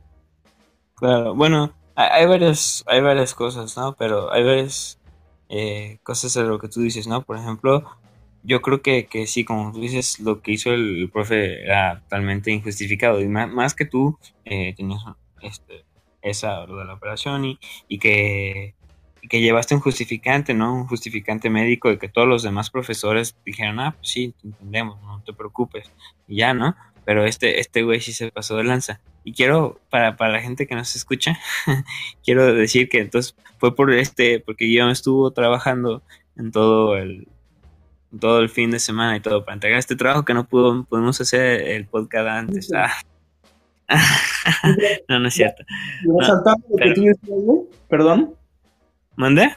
Claro, 0.96 1.36
bueno, 1.36 1.74
hay, 1.96 2.26
varias, 2.26 2.84
hay 2.88 3.02
varias 3.02 3.34
cosas, 3.34 3.76
¿no? 3.78 3.96
Pero 3.96 4.32
hay 4.32 4.44
varias 4.44 5.00
eh, 5.50 6.00
cosas 6.04 6.34
de 6.34 6.44
lo 6.44 6.60
que 6.60 6.70
tú 6.70 6.82
dices, 6.82 7.08
¿no? 7.08 7.22
Por 7.22 7.38
ejemplo, 7.38 7.84
yo 8.44 8.62
creo 8.62 8.81
que, 8.81 9.06
que 9.06 9.28
sí, 9.28 9.45
como 9.45 9.72
tú 9.72 9.81
dices, 9.81 10.19
lo 10.19 10.42
que 10.42 10.51
hizo 10.51 10.74
el, 10.74 11.10
profe 11.12 11.63
era 11.63 12.01
totalmente 12.01 12.51
injustificado. 12.51 13.22
Y 13.22 13.28
más, 13.28 13.74
que 13.74 13.86
tú 13.86 14.18
eh, 14.45 14.74
tenías 14.75 15.01
este, 15.42 15.86
esa 16.22 16.66
de 16.66 16.86
la 16.86 16.94
operación 16.94 17.45
y, 17.45 17.60
y 17.88 18.00
que 18.00 18.75
que 19.30 19.42
llevaste 19.42 19.75
un 19.75 19.81
justificante, 19.81 20.54
¿no? 20.54 20.74
Un 20.74 20.88
justificante 20.88 21.50
médico 21.50 21.90
de 21.90 21.98
que 21.98 22.10
todos 22.10 22.28
los 22.28 22.44
demás 22.44 22.69
profesores 22.69 23.36
dijeron, 23.45 23.80
ah, 23.80 23.95
pues 23.98 24.10
sí, 24.10 24.34
te 24.42 24.48
entendemos, 24.48 25.01
no 25.01 25.22
te 25.25 25.34
preocupes, 25.34 25.91
y 26.27 26.38
ya, 26.38 26.53
¿no? 26.53 26.75
Pero 27.06 27.25
este, 27.25 27.60
este 27.60 27.84
güey 27.84 28.00
sí 28.00 28.13
se 28.13 28.32
pasó 28.32 28.56
de 28.58 28.63
lanza. 28.63 29.01
Y 29.24 29.34
quiero, 29.34 29.79
para, 29.89 30.18
para 30.18 30.32
la 30.32 30.41
gente 30.41 30.68
que 30.68 30.75
nos 30.75 30.96
escucha, 30.96 31.39
quiero 32.25 32.53
decir 32.53 32.89
que 32.89 33.00
entonces 33.00 33.36
fue 33.60 33.75
por 33.75 33.94
este, 33.94 34.39
porque 34.39 34.72
yo 34.72 34.89
estuvo 34.89 35.32
trabajando 35.32 36.01
en 36.38 36.51
todo 36.51 36.98
el, 36.98 37.27
todo 38.20 38.39
el 38.39 38.50
fin 38.50 38.72
de 38.72 38.79
semana 38.79 39.17
y 39.17 39.20
todo 39.20 39.43
para 39.43 39.55
entregar 39.55 39.79
este 39.79 39.96
trabajo 39.96 40.25
que 40.25 40.34
no 40.34 40.46
pudo, 40.46 40.84
pudimos 40.84 41.20
hacer 41.20 41.62
el 41.62 41.86
podcast 41.86 42.27
antes. 42.27 42.72
Ah. 42.74 42.91
no, 45.10 45.20
no 45.20 45.27
es 45.27 45.34
cierto. 45.34 45.63
Perdón. 47.89 48.36
¿Mande? 49.15 49.50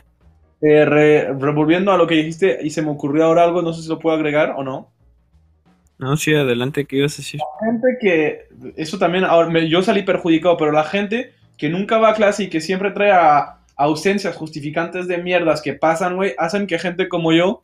Eh, 0.62 0.84
revolviendo 0.84 1.92
a 1.92 1.98
lo 1.98 2.06
que 2.06 2.16
dijiste 2.16 2.58
y 2.62 2.70
se 2.70 2.82
me 2.82 2.90
ocurrió 2.90 3.24
ahora 3.24 3.44
algo, 3.44 3.62
no 3.62 3.72
sé 3.72 3.82
si 3.82 3.88
lo 3.88 3.98
puedo 3.98 4.16
agregar 4.16 4.54
o 4.56 4.64
no. 4.64 4.90
No, 5.98 6.16
sí, 6.16 6.34
adelante, 6.34 6.84
¿qué 6.84 6.96
ibas 6.96 7.14
a 7.14 7.16
decir? 7.18 7.40
La 7.40 7.70
gente 7.70 7.86
que, 8.00 8.48
eso 8.76 8.98
también, 8.98 9.24
ahora, 9.24 9.64
yo 9.64 9.82
salí 9.82 10.02
perjudicado, 10.02 10.56
pero 10.56 10.72
la 10.72 10.84
gente 10.84 11.32
que 11.56 11.70
nunca 11.70 11.98
va 11.98 12.10
a 12.10 12.14
clase 12.14 12.44
y 12.44 12.48
que 12.48 12.60
siempre 12.60 12.90
trae 12.90 13.12
a, 13.12 13.58
ausencias 13.76 14.34
justificantes 14.36 15.06
de 15.06 15.18
mierdas 15.18 15.60
que 15.60 15.74
pasan, 15.74 16.16
güey, 16.16 16.34
hacen 16.38 16.66
que 16.66 16.78
gente 16.78 17.08
como 17.08 17.32
yo, 17.32 17.62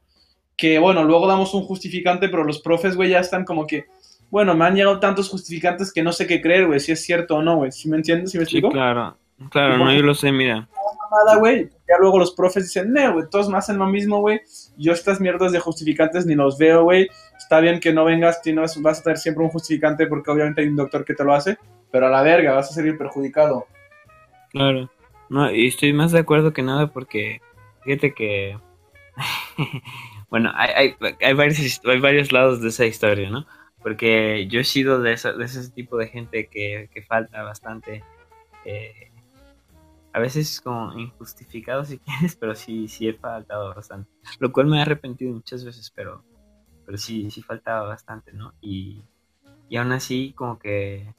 que 0.63 0.79
bueno, 0.79 1.03
luego 1.03 1.27
damos 1.27 1.53
un 1.55 1.65
justificante, 1.65 2.29
pero 2.29 2.45
los 2.45 2.61
profes, 2.61 2.95
güey, 2.95 3.11
ya 3.11 3.19
están 3.19 3.45
como 3.45 3.67
que, 3.67 3.87
bueno, 4.31 4.55
me 4.55 4.65
han 4.65 4.77
llegado 4.77 5.01
tantos 5.01 5.29
justificantes 5.29 5.93
que 5.93 6.05
no 6.05 6.13
sé 6.13 6.29
qué 6.29 6.41
creer, 6.41 6.69
güey, 6.69 6.79
si 6.79 6.93
es 6.93 7.03
cierto 7.03 7.35
o 7.35 7.43
no, 7.43 7.57
güey, 7.57 7.73
¿sí 7.73 7.89
me 7.89 7.97
entiendes? 7.97 8.31
¿Sí 8.31 8.39
me 8.39 8.45
explico? 8.45 8.69
Sí, 8.69 8.75
claro, 8.75 9.17
claro, 9.51 9.77
no, 9.77 9.93
yo 9.93 10.03
lo 10.03 10.15
sé, 10.15 10.31
mira 10.31 10.69
güey. 11.39 11.69
Ya 11.89 11.97
luego 11.99 12.19
los 12.19 12.33
profes 12.33 12.65
dicen, 12.65 12.93
no, 12.93 13.15
güey, 13.15 13.27
todos 13.29 13.49
me 13.49 13.59
hacen 13.59 13.77
lo 13.77 13.87
mismo, 13.87 14.21
güey. 14.21 14.41
Yo 14.77 14.93
estas 14.93 15.21
mierdas 15.21 15.51
de 15.51 15.59
justificantes 15.59 16.27
ni 16.27 16.37
los 16.37 16.59
veo, 16.59 16.85
güey. 16.85 17.09
Está 17.37 17.59
bien 17.59 17.81
que 17.81 17.93
no 17.93 18.05
vengas, 18.05 18.41
tienes, 18.41 18.81
vas 18.81 19.01
a 19.01 19.03
tener 19.03 19.19
siempre 19.19 19.45
un 19.45 19.51
justificante 19.51 20.07
porque 20.07 20.31
obviamente 20.31 20.63
hay 20.63 20.69
un 20.69 20.77
doctor 20.77 21.05
que 21.05 21.15
te 21.15 21.25
lo 21.25 21.35
hace, 21.35 21.59
pero 21.91 22.07
a 22.07 22.11
la 22.11 22.23
verga, 22.23 22.55
vas 22.55 22.71
a 22.71 22.75
salir 22.75 22.97
perjudicado. 22.97 23.67
Claro. 24.51 24.91
No, 25.29 25.51
y 25.51 25.67
estoy 25.67 25.93
más 25.93 26.13
de 26.13 26.21
acuerdo 26.21 26.53
que 26.53 26.63
nada 26.63 26.87
porque 26.87 27.41
fíjate 27.83 28.15
que... 28.15 28.57
bueno, 30.33 30.51
hay, 30.55 30.97
hay, 31.21 31.35
varios, 31.35 31.83
hay 31.85 32.01
varios 32.01 32.33
lados 32.33 32.63
de 32.63 32.71
esa 32.71 32.87
historia, 32.87 33.29
¿no? 33.29 33.45
Porque 33.83 34.47
yo 34.49 34.61
he 34.61 34.65
sido 34.65 35.03
de, 35.03 35.11
de 35.11 35.45
ese 35.45 35.71
tipo 35.73 35.99
de 35.99 36.09
gente 36.09 36.47
que, 36.47 36.89
que 36.91 37.03
falta 37.03 37.43
bastante. 37.43 38.03
Eh, 38.65 39.13
a 40.15 40.21
veces 40.21 40.63
como 40.63 40.99
injustificado 40.99 41.85
si 41.85 41.99
quieres, 41.99 42.35
pero 42.35 42.55
sí, 42.55 42.89
sí 42.89 43.09
he 43.09 43.13
faltado 43.13 43.75
bastante. 43.75 44.11
Lo 44.39 44.51
cual 44.53 44.69
me 44.69 44.79
he 44.79 44.81
arrepentido 44.81 45.35
muchas 45.35 45.67
veces, 45.67 45.93
pero 45.95 46.25
pero 46.87 46.97
sí, 46.97 47.31
sí 47.31 47.43
faltaba 47.43 47.87
bastante, 47.87 48.33
¿no? 48.33 48.55
Y, 48.63 49.05
y 49.69 49.77
aún 49.77 49.93
así, 49.93 50.33
como 50.35 50.59
que 50.59 51.15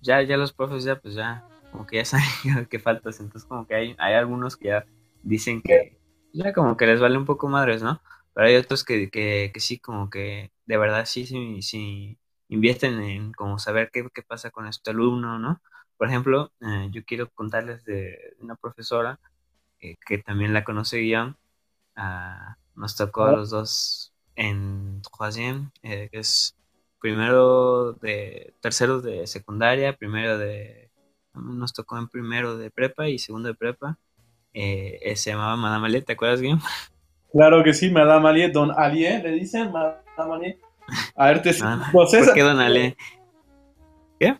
ya, 0.00 0.22
ya 0.22 0.38
los 0.38 0.54
profes 0.54 0.84
ya, 0.84 0.98
pues 0.98 1.14
ya, 1.14 1.46
como 1.70 1.86
que 1.86 1.96
ya 1.96 2.04
saben 2.06 2.64
que 2.64 2.78
faltas, 2.78 3.20
entonces 3.20 3.46
como 3.46 3.66
que 3.66 3.74
hay, 3.74 3.94
hay 3.98 4.14
algunos 4.14 4.56
que 4.56 4.68
ya 4.68 4.86
dicen 5.22 5.60
que 5.60 5.98
ya 6.32 6.54
como 6.54 6.78
que 6.78 6.86
les 6.86 6.98
vale 6.98 7.18
un 7.18 7.26
poco 7.26 7.46
madres, 7.46 7.82
¿no? 7.82 8.00
Pero 8.34 8.46
hay 8.48 8.56
otros 8.56 8.84
que, 8.84 9.10
que, 9.10 9.50
que 9.54 9.60
sí, 9.60 9.78
como 9.78 10.10
que 10.10 10.52
de 10.66 10.76
verdad 10.76 11.06
sí, 11.06 11.26
sí, 11.26 11.62
sí 11.62 12.18
invierten 12.48 13.00
en 13.02 13.32
como 13.32 13.58
saber 13.58 13.90
qué, 13.92 14.08
qué 14.14 14.22
pasa 14.22 14.50
con 14.50 14.66
este 14.66 14.90
alumno, 14.90 15.38
¿no? 15.38 15.60
Por 15.96 16.08
ejemplo, 16.08 16.52
eh, 16.60 16.88
yo 16.92 17.04
quiero 17.04 17.30
contarles 17.30 17.84
de 17.84 18.34
una 18.40 18.56
profesora 18.56 19.20
eh, 19.80 19.96
que 20.06 20.18
también 20.18 20.52
la 20.52 20.64
conoce 20.64 20.98
Guillaume, 20.98 21.34
ah, 21.96 22.56
nos 22.74 22.96
tocó 22.96 23.24
a 23.24 23.32
los 23.32 23.50
dos 23.50 24.12
en 24.36 25.02
Troisième, 25.02 25.70
eh, 25.82 26.08
que 26.10 26.18
es 26.20 26.56
primero 27.00 27.92
de, 27.94 28.54
tercero 28.60 29.00
de 29.00 29.26
secundaria, 29.26 29.96
primero 29.96 30.38
de, 30.38 30.90
nos 31.34 31.72
tocó 31.72 31.98
en 31.98 32.08
primero 32.08 32.56
de 32.56 32.70
prepa 32.70 33.08
y 33.08 33.18
segundo 33.18 33.48
de 33.48 33.54
prepa, 33.54 33.98
se 34.52 35.30
llamaba 35.30 35.56
Madame 35.56 35.86
Aliet, 35.88 36.06
¿te 36.06 36.12
acuerdas, 36.14 36.40
Guillaume? 36.40 36.62
Claro 37.34 37.64
que 37.64 37.74
sí, 37.74 37.90
Madame 37.90 38.28
Aliet, 38.28 38.52
Don 38.52 38.70
Aliet, 38.70 39.24
le 39.24 39.32
dicen 39.32 39.72
Madame 39.72 40.34
Aliet. 40.34 40.58
A 41.16 41.26
ver, 41.26 41.42
te 41.42 41.50
ah, 41.62 41.88
¿Por 41.92 42.08
qué 42.32 42.42
Don? 42.42 42.96
¿Qué? 44.20 44.36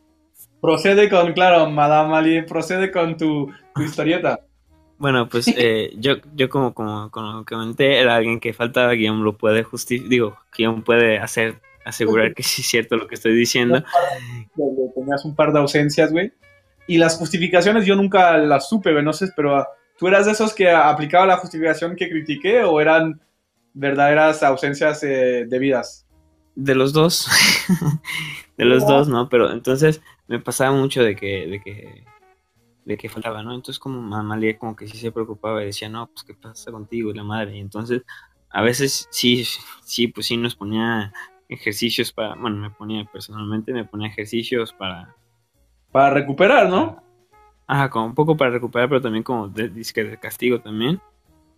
Procede 0.61 1.11
con, 1.11 1.33
claro, 1.33 1.69
Madame 1.69 2.15
Aliet, 2.15 2.47
procede 2.47 2.93
con 2.93 3.17
tu, 3.17 3.53
tu 3.75 3.83
historieta. 3.83 4.39
Bueno, 4.97 5.29
pues 5.29 5.49
eh, 5.57 5.93
yo, 5.97 6.19
yo 6.37 6.49
como, 6.49 6.73
como, 6.73 7.11
como, 7.11 7.45
comenté, 7.45 7.99
era 7.99 8.15
alguien 8.15 8.39
que 8.39 8.53
faltaba, 8.53 8.93
Guillaume 8.93 9.25
lo 9.25 9.37
puede 9.37 9.65
justificar, 9.65 10.09
digo, 10.09 10.39
Guillaume 10.57 10.83
puede 10.83 11.19
hacer, 11.19 11.61
asegurar 11.85 12.33
que 12.33 12.45
sí 12.45 12.63
es 12.63 12.69
cierto 12.69 12.97
lo 12.97 13.09
que 13.09 13.17
estoy 13.17 13.35
diciendo. 13.35 13.83
Tenías 14.95 15.25
un 15.25 15.35
par 15.35 15.53
de 15.53 15.59
ausencias, 15.59 16.13
güey. 16.13 16.33
Y 16.87 16.99
las 16.99 17.17
justificaciones 17.19 17.87
yo 17.87 17.97
nunca 17.97 18.39
las 18.39 18.69
supe, 18.69 18.93
güey, 18.93 19.05
no 19.05 19.13
sé, 19.13 19.31
pero 19.35 19.67
¿tú 19.99 20.09
eras 20.09 20.27
de 20.27 20.33
esos 20.33 20.55
que 20.55 20.71
aplicaba 20.71 21.27
la 21.27 21.37
justificación 21.39 21.97
que 21.97 22.09
critiqué 22.09 22.63
o 22.63 22.81
eran 22.81 23.21
verdaderas 23.73 24.43
ausencias 24.43 25.03
eh, 25.03 25.47
debidas? 25.49 26.07
De 26.55 26.75
los 26.75 26.93
dos, 26.93 27.29
de 28.57 28.65
los 28.65 28.87
dos, 28.87 29.09
¿no? 29.09 29.29
Pero 29.29 29.51
entonces 29.53 30.01
me 30.29 30.39
pasaba 30.39 30.73
mucho 30.73 31.03
de 31.03 31.17
que, 31.17 31.47
de 31.49 31.61
que 31.61 32.05
de 32.85 32.97
que 32.97 33.09
faltaba, 33.09 33.43
¿no? 33.43 33.55
Entonces 33.55 33.79
como 33.79 34.01
mamá 34.01 34.37
le 34.37 34.59
como 34.59 34.77
que 34.77 34.87
sí 34.87 34.97
se 34.99 35.13
preocupaba 35.13 35.63
y 35.63 35.67
decía, 35.67 35.89
no, 35.89 36.07
pues 36.07 36.23
qué 36.25 36.35
pasa 36.35 36.71
contigo 36.71 37.11
y 37.11 37.15
la 37.15 37.25
madre. 37.25 37.57
Y 37.57 37.61
entonces 37.61 38.03
a 38.51 38.63
veces 38.63 39.09
sí, 39.11 39.45
sí, 39.83 40.09
pues 40.09 40.27
sí 40.27 40.37
nos 40.37 40.55
ponía 40.55 41.13
ejercicios 41.49 42.13
para, 42.13 42.35
bueno, 42.35 42.57
me 42.57 42.71
ponía 42.71 43.05
personalmente, 43.05 43.73
me 43.73 43.85
ponía 43.85 44.09
ejercicios 44.09 44.73
para... 44.73 45.15
Para 45.91 46.11
recuperar, 46.11 46.69
¿no? 46.69 47.04
Ajá, 47.67 47.91
como 47.91 48.07
un 48.07 48.15
poco 48.15 48.37
para 48.37 48.51
recuperar, 48.51 48.89
pero 48.89 49.01
también 49.01 49.23
como 49.23 49.49
de, 49.49 49.69
de 49.69 50.19
castigo 50.21 50.61
también. 50.61 51.01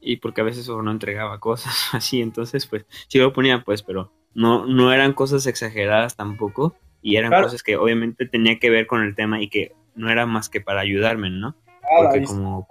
Y 0.01 0.17
porque 0.19 0.41
a 0.41 0.45
veces 0.45 0.69
no 0.69 0.91
entregaba 0.91 1.41
cosas 1.41 1.75
así, 1.93 2.21
entonces 2.21 2.67
pues 2.67 2.87
sí 3.09 3.19
lo 3.19 3.33
ponía 3.33 3.63
pues, 3.65 3.83
pero 3.83 4.13
no, 4.35 4.67
no 4.67 4.93
eran 4.93 5.13
cosas 5.15 5.47
exageradas 5.47 6.17
tampoco. 6.17 6.77
Y 7.03 7.17
eran 7.17 7.31
cosas 7.43 7.63
que 7.63 7.77
obviamente 7.77 8.27
tenía 8.27 8.59
que 8.59 8.69
ver 8.69 8.87
con 8.87 9.03
el 9.03 9.15
tema 9.15 9.41
y 9.41 9.49
que 9.49 9.73
no 9.95 10.11
era 10.11 10.27
más 10.27 10.49
que 10.49 10.61
para 10.61 10.81
ayudarme, 10.81 11.31
¿no? 11.31 11.55
Porque 11.97 12.25
como, 12.25 12.69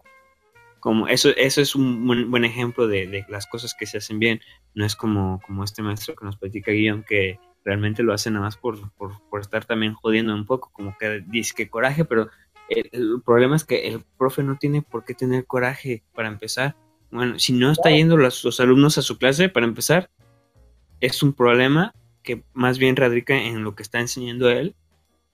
como 0.81 1.07
eso, 1.07 1.29
eso 1.37 1.61
es 1.61 1.73
un 1.73 2.05
buen, 2.29 2.45
ejemplo 2.45 2.87
de, 2.87 3.25
las 3.29 3.47
cosas 3.47 3.73
que 3.73 3.85
se 3.85 3.97
hacen 3.97 4.19
bien. 4.19 4.41
No 4.73 4.85
es 4.85 4.95
como, 4.95 5.41
como 5.45 5.63
este 5.63 5.81
maestro 5.81 6.15
que 6.15 6.25
nos 6.25 6.37
platica 6.37 6.71
Guión, 6.71 7.03
que 7.03 7.39
realmente 7.63 8.03
lo 8.03 8.13
hace 8.13 8.29
nada 8.29 8.45
más 8.45 8.57
por, 8.57 8.91
por, 8.93 9.41
estar 9.41 9.65
también 9.65 9.93
jodiendo 9.93 10.35
un 10.35 10.45
poco, 10.45 10.69
como 10.71 10.95
que 10.97 11.23
dice 11.25 11.53
que 11.55 11.69
coraje, 11.69 12.05
pero 12.05 12.29
el, 12.69 13.21
problema 13.25 13.55
es 13.55 13.63
que 13.63 13.87
el 13.87 14.03
profe 14.17 14.43
no 14.43 14.57
tiene 14.57 14.81
por 14.81 15.05
qué 15.05 15.13
tener 15.13 15.45
coraje 15.45 16.03
para 16.13 16.27
empezar. 16.27 16.75
Bueno, 17.11 17.39
si 17.39 17.53
no 17.53 17.71
está 17.71 17.89
yendo 17.91 18.17
los, 18.17 18.43
los 18.43 18.59
alumnos 18.59 18.97
a 18.97 19.01
su 19.01 19.17
clase, 19.17 19.49
para 19.49 19.65
empezar, 19.65 20.09
es 20.99 21.23
un 21.23 21.33
problema 21.33 21.93
que 22.23 22.43
más 22.53 22.77
bien 22.77 22.95
radica 22.95 23.35
en 23.35 23.63
lo 23.63 23.75
que 23.75 23.83
está 23.83 23.99
enseñando 23.99 24.49
él 24.49 24.75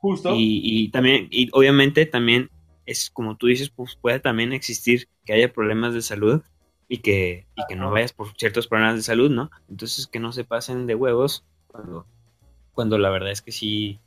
Justo. 0.02 0.34
Y, 0.36 0.90
también, 0.90 1.28
y 1.30 1.50
obviamente 1.54 2.08
también 2.08 2.50
es 2.88 3.12
como 3.12 3.38
tú 3.38 3.46
dices, 3.46 3.70
pues 3.70 3.96
puede 3.96 4.20
también 4.20 4.52
existir 4.52 5.08
que 5.26 5.34
haya 5.34 5.54
problemas 5.54 5.94
de 5.94 6.02
salud 6.02 6.42
y 6.88 6.98
que, 6.98 7.46
y 7.56 7.62
que 7.70 7.76
no 7.76 7.92
vayas 7.92 8.12
por 8.12 8.36
ciertos 8.36 8.68
problemas 8.68 8.96
de 8.96 9.04
salud, 9.04 9.30
¿no? 9.30 9.52
Entonces 9.70 10.08
que 10.08 10.20
no 10.20 10.32
se 10.32 10.44
pasen 10.44 10.88
de 10.88 10.96
huevos 10.96 11.46
cuando, 11.68 12.08
cuando 12.74 12.98
la 12.98 13.12
verdad 13.12 13.30
es 13.30 13.44
que 13.44 13.52
sí, 13.52 14.00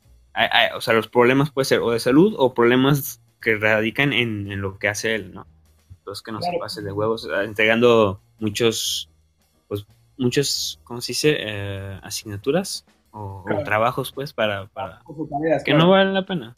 o 0.76 0.81
sea, 0.81 0.95
los 0.95 1.09
problemas 1.09 1.50
pueden 1.50 1.67
ser 1.67 1.81
o 1.81 1.91
de 1.91 2.00
salud 2.00 2.35
o 2.38 2.55
problemas 2.55 3.21
que 3.41 3.57
radican 3.57 4.12
en, 4.12 4.61
lo 4.61 4.79
que 4.79 4.88
hace 4.88 5.14
él, 5.14 5.35
¿no? 5.35 5.47
Entonces 5.99 6.23
que 6.23 6.33
no 6.33 6.43
se 6.43 6.50
pase 6.59 6.83
de 6.83 6.93
huevos, 6.93 7.29
entregando 7.45 8.21
muchos, 8.38 9.09
pues 9.69 9.87
muchos, 10.19 10.81
¿cómo 10.85 11.00
se 11.00 11.12
dice? 11.12 11.37
Eh, 11.38 12.00
asignaturas 12.03 12.85
o, 13.11 13.45
trabajos, 13.64 14.12
pues, 14.12 14.33
para, 14.33 14.67
para 14.67 15.03
que 15.64 15.75
no 15.75 15.91
valen 15.91 16.14
la 16.14 16.26
pena. 16.26 16.57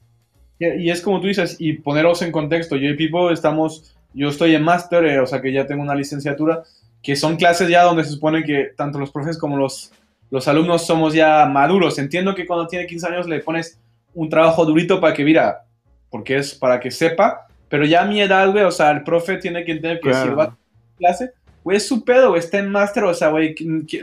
Y, 0.59 0.91
es 0.91 1.03
como 1.03 1.21
tú 1.21 1.27
dices, 1.27 1.57
y 1.59 1.75
poneros 1.75 2.23
en 2.23 2.33
contexto, 2.33 2.77
yo 2.77 2.89
y 2.89 2.97
Pipo 2.97 3.31
estamos, 3.31 3.95
yo 4.15 4.29
estoy 4.29 4.55
en 4.55 4.63
máster, 4.63 5.05
eh, 5.05 5.21
o 5.21 5.27
sea 5.27 5.43
que 5.43 5.53
ya 5.53 5.67
tengo 5.67 5.83
una 5.83 5.95
licenciatura, 5.95 6.63
que 7.03 7.15
son 7.15 7.37
clases 7.37 7.69
ya 7.69 7.83
donde 7.83 8.05
se 8.05 8.11
supone 8.11 8.43
que 8.43 8.73
tanto 8.75 8.99
los 8.99 9.11
profes 9.11 9.39
como 9.39 9.59
los, 9.59 9.93
los 10.31 10.49
alumnos 10.49 10.87
somos 10.87 11.15
ya 11.15 11.47
maduros. 11.47 11.99
Entiendo 11.99 12.35
que 12.35 12.47
cuando 12.47 12.67
tiene 12.67 12.87
15 12.87 13.07
años 13.07 13.27
le 13.27 13.41
pones 13.41 13.81
un 14.15 14.29
trabajo 14.29 14.65
durito 14.65 15.01
para 15.01 15.15
que, 15.15 15.25
mira, 15.25 15.65
porque 16.11 16.37
es 16.37 16.55
para 16.55 16.81
que 16.81 16.91
sepa, 16.91 17.47
pero 17.69 17.85
ya 17.85 18.03
a 18.03 18.07
mi 18.07 18.21
edad, 18.21 18.51
güey, 18.51 18.65
o 18.65 18.71
sea, 18.71 18.91
el 18.91 19.03
profe 19.03 19.39
tiene 19.39 19.65
que 19.65 19.73
entender 19.73 20.01
que 20.01 20.15
si 20.15 20.29
va 20.31 20.45
a 20.45 20.57
clase, 20.97 21.33
güey, 21.63 21.77
es 21.77 21.87
su 21.87 22.05
pedo, 22.05 22.31
güey, 22.31 22.41
está 22.41 22.59
en 22.59 22.71
máster, 22.71 23.05
o 23.05 23.15
sea, 23.15 23.29
güey, 23.29 23.55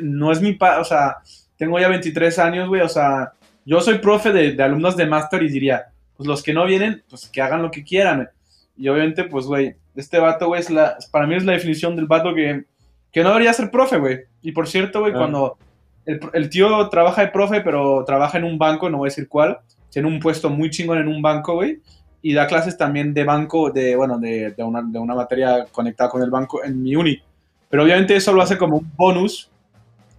no 0.01 0.31
es 0.31 0.41
mi, 0.41 0.53
pa 0.53 0.79
o 0.79 0.83
sea, 0.83 1.17
tengo 1.57 1.79
ya 1.79 1.87
23 1.87 2.37
años, 2.39 2.67
güey, 2.67 2.81
o 2.81 2.89
sea, 2.89 3.33
yo 3.65 3.79
soy 3.81 3.99
profe 3.99 4.31
de, 4.31 4.61
alumnos 4.61 4.97
de 4.97 5.05
máster 5.05 5.43
y 5.43 5.49
diría, 5.49 5.85
pues 6.15 6.27
los 6.27 6.43
que 6.43 6.53
no 6.53 6.65
vienen, 6.65 7.03
pues 7.09 7.29
que 7.29 7.41
hagan 7.41 7.61
lo 7.61 7.71
que 7.71 7.83
quieran. 7.83 8.29
Y 8.75 8.87
obviamente, 8.89 9.23
pues, 9.23 9.45
güey, 9.45 9.75
este 9.95 10.19
vato, 10.19 10.47
güey, 10.47 10.61
es 10.61 10.69
la, 10.69 10.97
para 11.11 11.25
mí 11.25 11.35
es 11.35 11.45
la 11.45 11.53
definición 11.53 11.95
del 11.95 12.07
vato 12.07 12.33
que, 12.35 12.65
que 13.11 13.23
no 13.23 13.29
debería 13.29 13.53
ser 13.53 13.71
profe, 13.71 13.97
güey. 13.97 14.21
Y 14.41 14.51
por 14.51 14.67
cierto, 14.67 14.99
güey, 14.99 15.13
ah. 15.13 15.17
cuando 15.17 15.57
el, 16.05 16.49
tío 16.49 16.89
trabaja 16.89 17.21
de 17.21 17.27
profe, 17.29 17.61
pero 17.61 18.03
trabaja 18.05 18.37
en 18.37 18.43
un 18.43 18.57
banco, 18.57 18.89
no 18.89 18.99
voy 18.99 19.07
a 19.07 19.11
decir 19.11 19.27
cuál, 19.27 19.59
tiene 19.89 20.07
un 20.07 20.19
puesto 20.19 20.49
muy 20.49 20.69
chingón 20.69 20.97
en 20.97 21.07
un 21.07 21.21
banco, 21.21 21.55
güey, 21.55 21.79
y 22.21 22.33
da 22.33 22.47
clases 22.47 22.77
también 22.77 23.13
de 23.13 23.23
banco, 23.23 23.69
de, 23.69 23.95
bueno, 23.95 24.17
de, 24.17 24.51
de, 24.51 24.63
una, 24.63 24.81
de 24.81 24.99
una 24.99 25.15
materia 25.15 25.65
conectada 25.71 26.09
con 26.09 26.21
el 26.21 26.29
banco 26.29 26.63
en 26.63 26.81
mi 26.81 26.95
uni. 26.95 27.21
Pero 27.69 27.83
obviamente 27.83 28.15
eso 28.15 28.33
lo 28.33 28.41
hace 28.41 28.57
como 28.57 28.77
un 28.77 28.91
bonus 28.95 29.49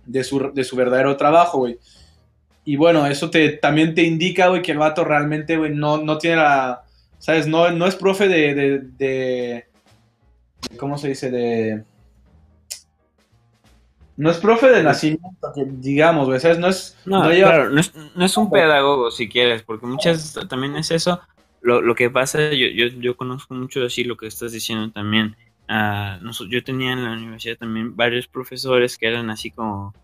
de 0.05 0.23
su, 0.25 0.53
de 0.53 0.65
su 0.65 0.77
verdadero 0.77 1.17
trabajo, 1.17 1.59
güey. 1.59 1.79
Y 2.65 2.77
bueno, 2.77 3.07
eso 3.07 3.31
te, 3.31 3.51
también 3.51 3.95
te 3.95 4.03
indica, 4.03 4.49
güey, 4.49 4.63
que 4.63 4.73
el 4.73 4.79
vato 4.79 5.05
realmente, 5.05 5.57
güey, 5.57 5.75
no, 5.75 5.99
no 5.99 6.19
tiene 6.19 6.37
la, 6.37 6.83
¿sabes? 7.19 7.47
No, 7.47 7.71
no 7.71 7.87
es 7.87 7.95
profe 7.95 8.29
de, 8.29 8.55
de, 8.55 8.79
de, 8.99 9.67
¿cómo 10.79 10.99
se 10.99 11.09
dice? 11.09 11.31
De... 11.31 11.85
No 14.17 14.31
es 14.31 14.39
profe 14.39 14.69
de 14.69 14.83
nacimiento, 14.83 15.53
digamos, 15.57 16.27
güey, 16.27 16.39
¿sabes? 16.39 16.59
No 16.59 16.69
es... 16.69 16.97
No, 17.05 17.23
claro, 17.23 17.71
no 17.71 17.81
es, 17.81 17.93
no 18.15 18.25
es 18.25 18.37
un 18.37 18.51
pedagogo, 18.51 19.11
si 19.11 19.29
quieres, 19.29 19.63
porque 19.63 19.87
muchas, 19.87 20.39
también 20.49 20.77
es 20.77 20.91
eso. 20.91 21.21
Lo, 21.61 21.81
lo 21.81 21.95
que 21.95 22.11
pasa, 22.11 22.53
yo, 22.53 22.67
yo, 22.69 22.87
yo 22.87 23.17
conozco 23.17 23.55
mucho 23.55 23.85
así 23.85 24.05
lo 24.05 24.17
que 24.17 24.27
estás 24.27 24.53
diciendo 24.53 24.93
también. 24.93 25.37
Ah, 25.67 26.21
yo 26.49 26.63
tenía 26.63 26.93
en 26.93 27.05
la 27.05 27.13
universidad 27.13 27.57
también 27.57 27.97
varios 27.97 28.29
profesores 28.29 28.99
que 28.99 29.09
eran 29.09 29.31
así 29.31 29.51
como, 29.51 29.95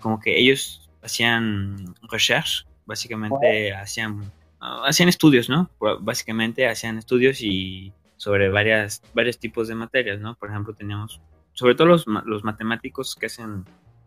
como 0.00 0.18
que 0.18 0.38
ellos 0.38 0.88
hacían 1.02 1.94
research, 2.10 2.66
básicamente 2.86 3.74
hacían, 3.74 4.32
hacían 4.58 5.08
estudios, 5.08 5.48
¿no? 5.48 5.70
Básicamente 6.00 6.66
hacían 6.66 6.98
estudios 6.98 7.40
y 7.42 7.92
sobre 8.16 8.48
varias, 8.48 9.02
varios 9.14 9.38
tipos 9.38 9.68
de 9.68 9.74
materias, 9.74 10.20
¿no? 10.20 10.34
Por 10.34 10.50
ejemplo, 10.50 10.74
teníamos, 10.74 11.20
sobre 11.60 11.74
todo 11.74 11.88
los, 11.88 12.06
los 12.06 12.42
matemáticos 12.42 13.14
que 13.14 13.26
hacen 13.26 13.66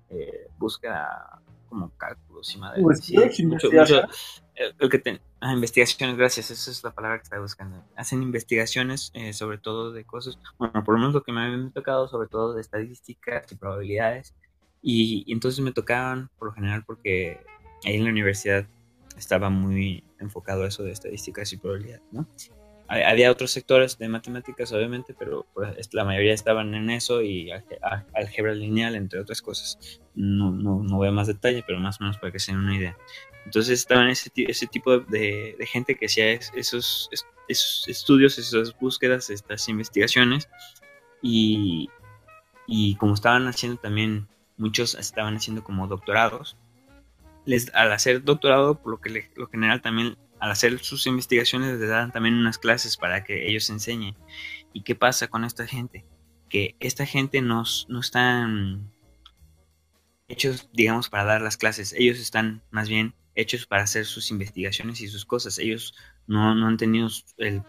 eh, 0.10 0.48
busca 0.57 1.39
como 1.69 1.91
cálculos 1.98 2.55
y 2.55 2.57
madre. 2.57 2.81
mucho, 2.81 3.69
el 4.79 4.89
que 4.89 5.22
ah, 5.39 5.53
investigaciones, 5.53 6.17
gracias, 6.17 6.50
esa 6.50 6.72
es 6.72 6.83
la 6.83 6.89
palabra 6.89 7.19
que 7.19 7.25
estaba 7.25 7.43
buscando. 7.43 7.83
Hacen 7.95 8.24
investigaciones 8.24 9.12
eh, 9.13 9.33
sobre 9.33 9.60
todo 9.60 9.91
de 9.91 10.03
cosas, 10.03 10.39
bueno, 10.57 10.83
por 10.83 10.95
lo 10.95 11.00
menos 11.00 11.13
lo 11.13 11.22
que 11.22 11.31
me 11.31 11.41
ha 11.41 11.69
tocado, 11.72 12.07
sobre 12.07 12.27
todo 12.27 12.55
de 12.55 12.62
estadísticas 12.62 13.51
y 13.51 13.55
probabilidades. 13.55 14.33
Y, 14.81 15.31
entonces 15.31 15.63
me 15.63 15.74
tocaban, 15.74 16.31
por 16.39 16.48
lo 16.48 16.53
general, 16.55 16.83
porque 16.88 17.39
ahí 17.86 17.98
en 17.98 18.05
la 18.05 18.10
universidad 18.10 18.65
estaba 19.15 19.51
muy 19.51 20.03
enfocado 20.19 20.63
a 20.63 20.69
eso 20.69 20.81
de 20.81 20.91
estadísticas 20.91 21.53
y 21.53 21.57
probabilidades, 21.57 22.01
¿no? 22.12 22.27
Había 22.87 23.31
otros 23.31 23.51
sectores 23.51 23.97
de 23.97 24.07
matemáticas, 24.09 24.71
obviamente, 24.71 25.15
pero 25.17 25.47
pues, 25.53 25.93
la 25.93 26.03
mayoría 26.03 26.33
estaban 26.33 26.73
en 26.73 26.89
eso 26.89 27.21
y 27.21 27.49
álgebra 28.13 28.53
lineal, 28.53 28.95
entre 28.95 29.19
otras 29.19 29.41
cosas. 29.41 30.01
No, 30.15 30.51
no, 30.51 30.83
no 30.83 31.03
a 31.03 31.11
más 31.11 31.27
detalle, 31.27 31.63
pero 31.65 31.79
más 31.79 31.99
o 31.99 32.03
menos 32.03 32.17
para 32.17 32.31
que 32.31 32.39
se 32.39 32.51
den 32.51 32.61
una 32.61 32.75
idea. 32.75 32.97
Entonces 33.45 33.79
estaban 33.79 34.09
ese, 34.09 34.31
ese 34.35 34.67
tipo 34.67 34.99
de, 34.99 35.55
de, 35.57 35.65
gente 35.65 35.95
que 35.95 36.05
hacía 36.05 36.31
esos, 36.31 37.09
esos 37.47 37.87
estudios, 37.87 38.37
esas 38.37 38.77
búsquedas, 38.77 39.29
estas 39.29 39.67
investigaciones. 39.69 40.49
Y, 41.21 41.89
y 42.67 42.95
como 42.95 43.13
estaban 43.15 43.47
haciendo 43.47 43.79
también, 43.79 44.27
muchos 44.57 44.95
estaban 44.95 45.35
haciendo 45.35 45.63
como 45.63 45.87
doctorados. 45.87 46.57
Les, 47.45 47.73
al 47.73 47.91
hacer 47.91 48.23
doctorado, 48.23 48.75
por 48.81 48.91
lo 48.91 49.01
que 49.01 49.29
lo 49.35 49.47
general 49.47 49.81
también 49.81 50.17
al 50.43 50.51
hacer 50.51 50.77
sus 50.79 51.07
investigaciones 51.07 51.79
les 51.79 51.88
dan 51.88 52.12
también 52.12 52.35
unas 52.35 52.57
clases 52.57 52.97
para 52.97 53.23
que 53.23 53.47
ellos 53.47 53.69
enseñen. 53.69 54.13
¿Y 54.73 54.83
qué 54.83 54.93
pasa 54.93 55.29
con 55.29 55.45
esta 55.45 55.65
gente? 55.65 56.05
Que 56.50 56.75
esta 56.81 57.05
gente 57.05 57.41
no, 57.41 57.63
no 57.88 58.00
están 58.01 58.91
hechos, 60.27 60.69
digamos, 60.73 61.07
para 61.07 61.23
dar 61.23 61.41
las 61.41 61.55
clases. 61.55 61.93
Ellos 61.93 62.19
están 62.19 62.62
más 62.71 62.89
bien 62.89 63.15
hechos 63.35 63.65
para 63.67 63.83
hacer 63.83 64.05
sus 64.05 64.31
investigaciones 64.31 65.00
y 65.00 65.07
sus 65.07 65.23
cosas. 65.23 65.59
Ellos 65.59 65.95
no, 66.27 66.50
han 66.50 66.75
tenido 66.75 67.07
el, 67.38 67.63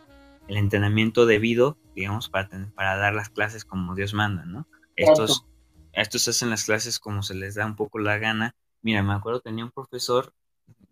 entrenamiento 0.49 1.27
debido, 1.27 1.79
digamos, 1.95 2.29
para, 2.29 2.49
para 2.75 2.97
dar 2.97 3.15
las 3.15 3.29
clases 3.29 3.65
como 3.65 3.95
Dios 3.95 4.15
manda, 4.15 4.47
¿no? 4.47 4.67
Estos, 4.97 5.47
estos 5.93 6.27
hacen 6.27 6.51
las 6.51 6.65
clases 6.65 6.99
como 6.99 7.23
se 7.23 7.37
les 7.37 7.55
da 7.55 7.67
un 7.67 7.77
poco 7.77 8.01
la 8.01 8.19
gana. 8.19 8.57
Mira, 8.83 9.05
me 9.05 9.13
acuerdo, 9.13 9.39
tenía 9.43 9.65
un 9.65 9.71
profesor 9.71 10.35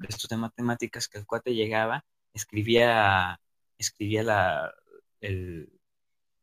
estos 0.09 0.29
de 0.29 0.37
matemáticas 0.37 1.09
que 1.09 1.19
el 1.19 1.27
cuate 1.27 1.55
llegaba, 1.55 2.05
escribía, 2.35 3.41
escribía 3.79 4.23
la, 4.23 4.75
el, 5.21 5.71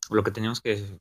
lo 0.10 0.24
que 0.24 0.32
teníamos 0.32 0.62
que, 0.62 1.00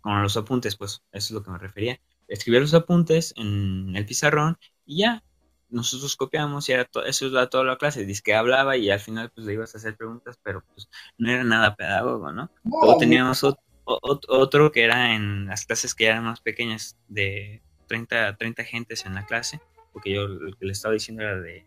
con 0.00 0.22
los 0.22 0.36
apuntes, 0.36 0.76
pues 0.76 1.02
eso 1.12 1.26
es 1.26 1.30
lo 1.30 1.42
que 1.42 1.50
me 1.50 1.58
refería. 1.58 2.00
Escribía 2.28 2.60
los 2.60 2.74
apuntes 2.74 3.32
en 3.36 3.96
el 3.96 4.06
pizarrón 4.06 4.58
y 4.84 4.98
ya, 4.98 5.22
nosotros 5.70 6.16
copiamos 6.16 6.68
y 6.68 6.72
era 6.72 6.88
eso 7.06 7.26
era 7.26 7.48
toda 7.48 7.64
la 7.64 7.76
clase, 7.76 8.04
dice 8.04 8.22
que 8.22 8.34
hablaba 8.34 8.76
y 8.76 8.90
al 8.90 9.00
final 9.00 9.30
pues 9.34 9.46
le 9.46 9.54
ibas 9.54 9.74
a 9.74 9.78
hacer 9.78 9.96
preguntas, 9.96 10.38
pero 10.42 10.62
pues 10.62 10.88
no 11.18 11.30
era 11.30 11.42
nada 11.42 11.74
pedagogo, 11.74 12.32
¿no? 12.32 12.50
Luego 12.64 12.98
teníamos 12.98 13.44
otro, 13.84 14.72
que 14.72 14.84
era 14.84 15.14
en 15.14 15.46
las 15.46 15.66
clases 15.66 15.94
que 15.94 16.06
eran 16.06 16.24
más 16.24 16.40
pequeñas, 16.40 16.96
de 17.08 17.62
30, 17.88 18.36
30 18.36 18.64
gentes 18.64 19.04
en 19.04 19.14
la 19.14 19.26
clase, 19.26 19.60
porque 19.94 20.12
yo 20.12 20.28
lo 20.28 20.54
que 20.54 20.66
le 20.66 20.72
estaba 20.72 20.92
diciendo 20.92 21.22
era 21.22 21.40
de, 21.40 21.66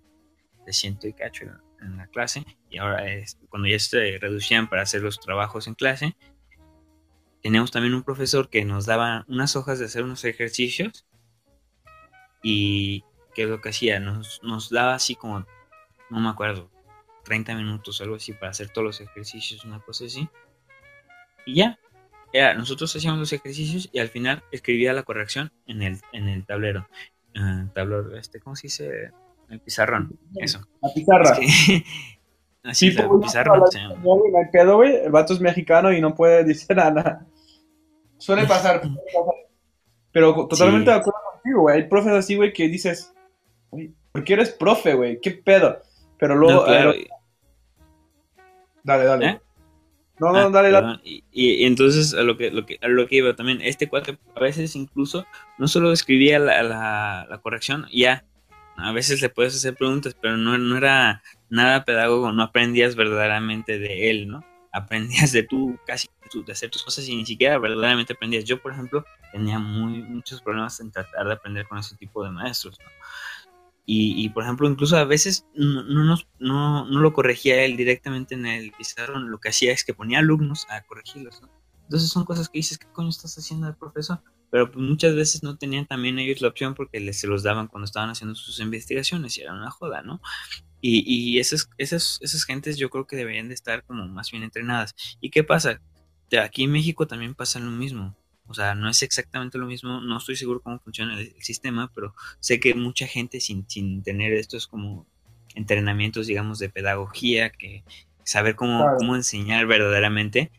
de 0.66 0.74
ciento 0.74 1.08
y 1.08 1.14
cacho 1.14 1.46
en, 1.82 1.98
la 1.98 2.08
clase, 2.08 2.46
y 2.70 2.78
ahora 2.78 3.04
cuando 3.50 3.68
ya 3.68 3.80
se 3.80 4.20
reducían 4.20 4.70
para 4.70 4.84
hacer 4.84 5.02
los 5.02 5.20
trabajos 5.20 5.68
en 5.68 5.74
clase, 5.74 6.16
teníamos 7.42 7.72
también 7.72 7.96
un 7.96 8.04
profesor 8.04 8.50
que 8.50 8.66
nos 8.66 8.86
daba 8.86 9.26
unas 9.28 9.56
hojas 9.56 9.80
de 9.80 9.86
hacer 9.86 10.04
unos 10.04 10.24
ejercicios, 10.26 11.08
y 12.44 13.04
que 13.34 13.44
es 13.44 13.50
lo 13.50 13.62
que 13.62 13.70
hacía, 13.70 14.00
nos, 14.00 14.42
nos 14.44 14.70
daba 14.70 14.96
así 14.96 15.16
como, 15.16 15.46
no 16.10 16.20
me 16.20 16.30
acuerdo, 16.30 16.70
30 17.24 17.56
minutos, 17.56 18.02
algo 18.02 18.16
así, 18.16 18.34
para 18.34 18.52
hacer 18.52 18.70
todos 18.70 18.86
los 18.86 19.02
ejercicios, 19.02 19.64
una 19.66 19.80
cosa 19.80 20.06
así, 20.06 20.30
y 21.46 21.56
ya, 21.56 21.80
nosotros 22.56 22.94
hacíamos 22.96 23.20
los 23.20 23.34
ejercicios 23.34 23.90
y 23.92 24.00
al 24.00 24.10
final 24.10 24.44
escribía 24.52 24.94
la 24.94 25.04
corrección 25.04 25.52
en 25.66 25.82
el, 25.82 26.02
en 26.12 26.28
el 26.28 26.46
tablero. 26.46 26.88
Tablero, 27.74 28.16
este, 28.18 28.40
¿cómo 28.40 28.56
se 28.56 28.68
dice? 28.68 29.12
El 29.50 29.60
pizarrón, 29.62 30.18
eso. 30.36 30.60
La 30.82 30.90
pizarra. 30.94 31.32
así, 31.32 31.78
sí, 32.74 32.88
el 32.98 33.20
pizarrón. 33.22 33.64
El 33.74 35.12
vato 35.12 35.34
es 35.34 35.40
mexicano 35.40 35.92
y 35.92 36.02
no 36.02 36.14
puede 36.16 36.44
decir 36.44 36.76
nada. 36.76 37.26
Suele 38.18 38.46
pasar, 38.46 38.82
Pero 40.12 40.48
totalmente 40.48 40.90
de 40.90 40.98
acuerdo 40.98 41.20
contigo, 41.34 41.62
güey. 41.62 41.76
Hay 41.76 41.88
profes 41.88 42.14
así, 42.14 42.36
güey, 42.36 42.52
que 42.52 42.68
dices, 42.68 43.14
¿por 44.12 44.24
qué 44.24 44.34
eres 44.34 44.50
profe, 44.50 44.94
güey? 44.96 45.22
¿Qué 45.22 45.32
pedo? 45.32 45.82
Pero 46.18 46.36
luego... 46.36 46.66
Dale, 48.84 49.04
dale. 49.04 49.28
¿Eh? 49.28 49.42
No, 50.20 50.32
no, 50.32 50.50
dale, 50.50 50.72
dale. 50.72 51.00
Y, 51.04 51.66
entonces 51.66 52.14
a 52.14 52.24
lo 52.24 52.38
que, 52.38 52.50
lo 52.50 52.66
que, 52.66 52.80
a 52.82 52.88
lo 52.88 53.08
que 53.08 53.18
iba 53.18 53.36
también, 53.36 53.62
este 53.62 53.88
cuate 53.88 54.18
a 54.36 54.40
veces 54.40 54.76
incluso 54.76 55.26
no 55.58 55.68
solo 55.68 55.92
escribía 55.92 56.40
la, 56.40 56.64
la, 56.64 57.40
corrección, 57.44 57.86
ya, 57.94 58.26
a 58.78 58.92
veces 58.92 59.22
le 59.22 59.30
puedes 59.30 59.56
hacer 59.56 59.76
preguntas, 59.76 60.16
pero 60.20 60.38
no, 60.38 60.58
no 60.58 60.78
era 60.78 61.22
nada 61.50 61.86
pedagogo, 61.86 62.32
no 62.32 62.44
aprendías 62.44 62.96
verdaderamente 62.96 63.78
de 63.78 64.10
él, 64.10 64.28
¿no? 64.28 64.44
Aprendías 64.72 65.32
de 65.32 65.44
tú 65.44 65.78
casi 65.86 66.08
de 66.34 66.52
hacer 66.52 66.70
tus 66.70 66.84
cosas 66.84 67.08
y 67.08 67.16
ni 67.16 67.26
siquiera 67.26 67.58
verdaderamente 67.58 68.14
aprendías. 68.14 68.44
Yo, 68.44 68.62
por 68.62 68.74
ejemplo, 68.74 69.06
tenía 69.32 69.60
muy, 69.60 70.04
muchos 70.04 70.42
problemas 70.42 70.80
en 70.80 70.92
tratar 70.92 71.26
de 71.26 71.34
aprender 71.34 71.66
con 71.68 71.78
ese 71.78 71.96
tipo 71.96 72.24
de 72.24 72.32
maestros, 72.32 72.78
¿no? 72.80 72.86
Y, 73.90 74.28
por 74.30 74.44
ejemplo, 74.44 74.70
incluso 74.70 74.98
a 74.98 75.06
veces 75.06 75.46
no, 75.56 75.82
no, 75.84 76.18
no, 76.40 76.86
no, 76.86 77.00
lo 77.00 77.14
corregía 77.14 77.64
él 77.64 77.78
directamente 77.78 78.36
en 78.36 78.46
el 78.46 78.74
pizarrón, 78.74 79.32
lo 79.32 79.40
que 79.40 79.48
hacía 79.48 79.72
es 79.72 79.86
que 79.86 79.94
ponía 79.94 80.20
alumnos 80.20 80.68
a 80.70 80.82
corregirlos, 80.82 81.42
¿no? 81.42 81.50
Entonces 81.84 82.10
son 82.10 82.26
cosas 82.26 82.50
que 82.50 82.60
dices, 82.60 82.78
¿qué 82.78 82.88
coño 82.92 83.08
estás 83.08 83.38
haciendo 83.38 83.66
el 83.66 83.78
profesor? 83.78 84.22
Pero 84.52 84.70
pues, 84.70 84.86
muchas 84.86 85.16
veces 85.16 85.42
no 85.42 85.58
tenían 85.58 85.86
también 85.86 86.20
ellos 86.20 86.42
la 86.42 86.50
opción 86.50 86.76
porque 86.76 87.00
les, 87.00 87.18
se 87.18 87.28
los 87.28 87.44
daban 87.44 87.68
cuando 87.68 87.86
estaban 87.86 88.10
haciendo 88.10 88.36
sus 88.36 88.60
investigaciones 88.60 89.38
y 89.38 89.42
era 89.44 89.54
una 89.54 89.72
joda, 89.72 90.02
¿no? 90.02 90.20
Y, 90.82 91.06
y 91.08 91.40
esas, 91.40 91.70
esas, 91.78 92.20
esas 92.22 92.44
gentes 92.44 92.76
yo 92.76 92.90
creo 92.90 93.08
que 93.08 93.16
deberían 93.16 93.48
de 93.48 93.54
estar 93.54 93.86
como 93.86 94.06
más 94.10 94.32
bien 94.32 94.44
entrenadas. 94.44 94.96
¿Y 95.22 95.30
qué 95.30 95.46
pasa? 95.46 95.80
Aquí 96.44 96.66
en 96.66 96.74
México 96.74 97.08
también 97.08 97.36
pasa 97.36 97.58
lo 97.62 97.72
mismo 97.72 98.18
o 98.48 98.54
sea, 98.54 98.76
no 98.76 98.90
es 98.90 99.04
exactamente 99.04 99.58
lo 99.58 99.66
mismo, 99.66 100.00
no 100.00 100.18
estoy 100.18 100.36
seguro 100.36 100.62
cómo 100.62 100.80
funciona 100.80 101.20
el, 101.20 101.34
sistema, 101.42 101.92
pero 101.94 102.16
sé 102.40 102.60
que 102.60 102.74
mucha 102.74 103.08
gente 103.08 103.40
sin, 103.40 103.70
sin 103.70 104.04
tener 104.04 104.34
estos 104.34 104.68
como 104.68 105.06
entrenamientos, 105.56 106.28
digamos, 106.28 106.60
de 106.60 106.70
pedagogía, 106.70 107.50
que 107.50 107.84
saber 108.24 108.56
cómo, 108.56 108.86
cómo 108.98 109.16
enseñar 109.16 109.66
verdaderamente, 109.68 110.52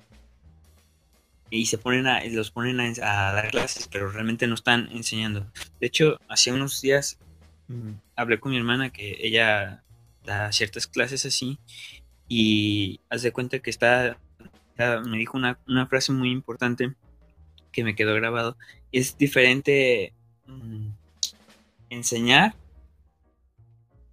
y 1.51 1.66
se 1.66 1.79
ponen 1.79 2.07
a, 2.07 2.22
los 2.24 2.51
ponen 2.51 2.81
a, 2.81 3.33
dar 3.33 3.51
clases, 3.51 3.88
pero 3.90 4.11
realmente 4.11 4.46
no 4.46 4.55
están 4.55 4.88
enseñando. 4.92 5.51
De 5.81 5.87
hecho, 5.87 6.18
hace 6.29 6.53
unos 6.53 6.81
días 6.83 7.18
mm, 7.68 7.92
hablé 8.16 8.38
con 8.38 8.53
mi 8.53 8.59
hermana 8.59 8.90
que 8.90 9.16
ella 9.20 9.83
da 10.24 10.53
ciertas 10.53 10.87
clases 10.87 11.24
así, 11.24 11.59
y 12.29 13.01
hace 13.09 13.33
cuenta 13.33 13.61
que 13.61 13.70
está, 13.70 14.18
me 14.77 15.16
dijo 15.16 15.38
una, 15.38 15.59
una 15.66 15.87
frase 15.87 16.12
muy 16.12 16.31
importante 16.31 16.94
que 17.72 17.85
me 17.85 17.94
quedó 17.94 18.14
grabado. 18.14 18.57
Es 18.92 19.18
diferente 19.18 20.12
mm, 20.46 20.88
enseñar 21.90 22.54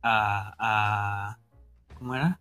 a, 0.03 1.37
¿Cómo 1.97 2.15
era? 2.15 2.39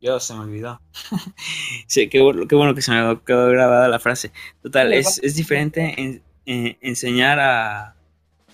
Yo 0.00 0.20
se 0.20 0.34
me 0.34 0.40
olvidó. 0.40 0.80
sí, 1.86 2.08
qué, 2.08 2.20
bueno 2.20 2.74
que 2.74 2.82
se 2.82 2.92
me 2.92 3.20
quedó 3.24 3.48
grabada 3.48 3.88
la 3.88 3.98
frase. 3.98 4.30
Total, 4.62 4.92
es, 4.92 5.20
diferente 5.34 6.22
enseñar 6.44 7.40
a, 7.40 7.96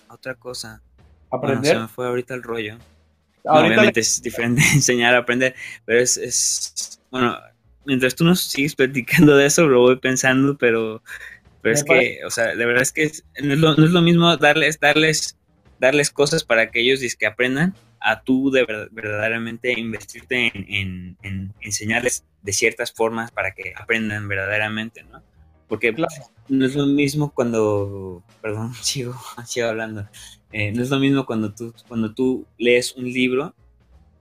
otra 0.09 0.35
cosa. 0.35 0.81
¿Aprender? 1.31 1.73
se 1.73 1.79
me 1.81 1.87
fue 1.87 2.07
ahorita 2.07 2.33
el 2.35 2.43
rollo. 2.43 2.77
obviamente 3.43 3.99
es 3.99 4.21
diferente 4.21 4.61
enseñar 4.73 5.15
a 5.15 5.19
aprender, 5.19 5.55
pero 5.83 5.99
es, 5.99 6.17
es, 6.17 7.01
bueno, 7.09 7.37
mientras 7.85 8.15
tú 8.15 8.23
nos 8.23 8.41
sigues 8.41 8.75
platicando 8.75 9.35
de 9.35 9.47
eso, 9.47 9.67
lo 9.67 9.79
voy 9.81 9.97
pensando, 9.97 10.57
pero 10.57 11.03
pero 11.63 11.75
es 11.75 11.83
que, 11.85 12.19
o 12.25 12.29
sea, 12.29 12.57
de 12.57 12.65
verdad 12.65 12.81
es 12.81 12.91
que 12.91 13.09
no, 13.41 13.53
es 13.53 13.59
lo, 13.59 13.73
no, 13.75 13.85
es 13.85 13.91
lo, 13.91 14.01
mismo 14.01 14.35
darles, 14.35 14.81
darles, 14.81 15.37
darles 15.79 16.11
cosas 16.11 16.43
para 16.43 16.69
que 16.69 16.81
ellos 16.81 16.99
que 17.15 17.25
aprendan 17.25 17.73
a 18.01 18.21
tú 18.21 18.51
de 18.51 18.65
verdaderamente 18.91 19.71
investirte 19.79 20.51
en, 20.53 21.17
en, 21.23 21.53
enseñarles 21.61 22.25
de 22.41 22.51
ciertas 22.51 22.91
formas 22.91 23.31
para 23.31 23.53
que 23.53 23.73
aprendan 23.77 24.27
verdaderamente, 24.27 25.03
¿no? 25.03 25.23
Porque 25.69 25.95
no 26.49 26.65
es 26.65 26.75
lo 26.75 26.85
mismo 26.85 27.33
cuando, 27.33 28.21
perdón, 28.41 28.73
sigo, 28.81 29.15
sigo 29.45 29.69
hablando, 29.69 30.09
eh, 30.51 30.73
no 30.73 30.83
es 30.83 30.89
lo 30.89 30.99
mismo 30.99 31.25
cuando 31.25 31.53
tú, 31.53 31.73
cuando 31.87 32.13
tú 32.13 32.45
lees 32.57 32.93
un 32.97 33.05
libro, 33.05 33.55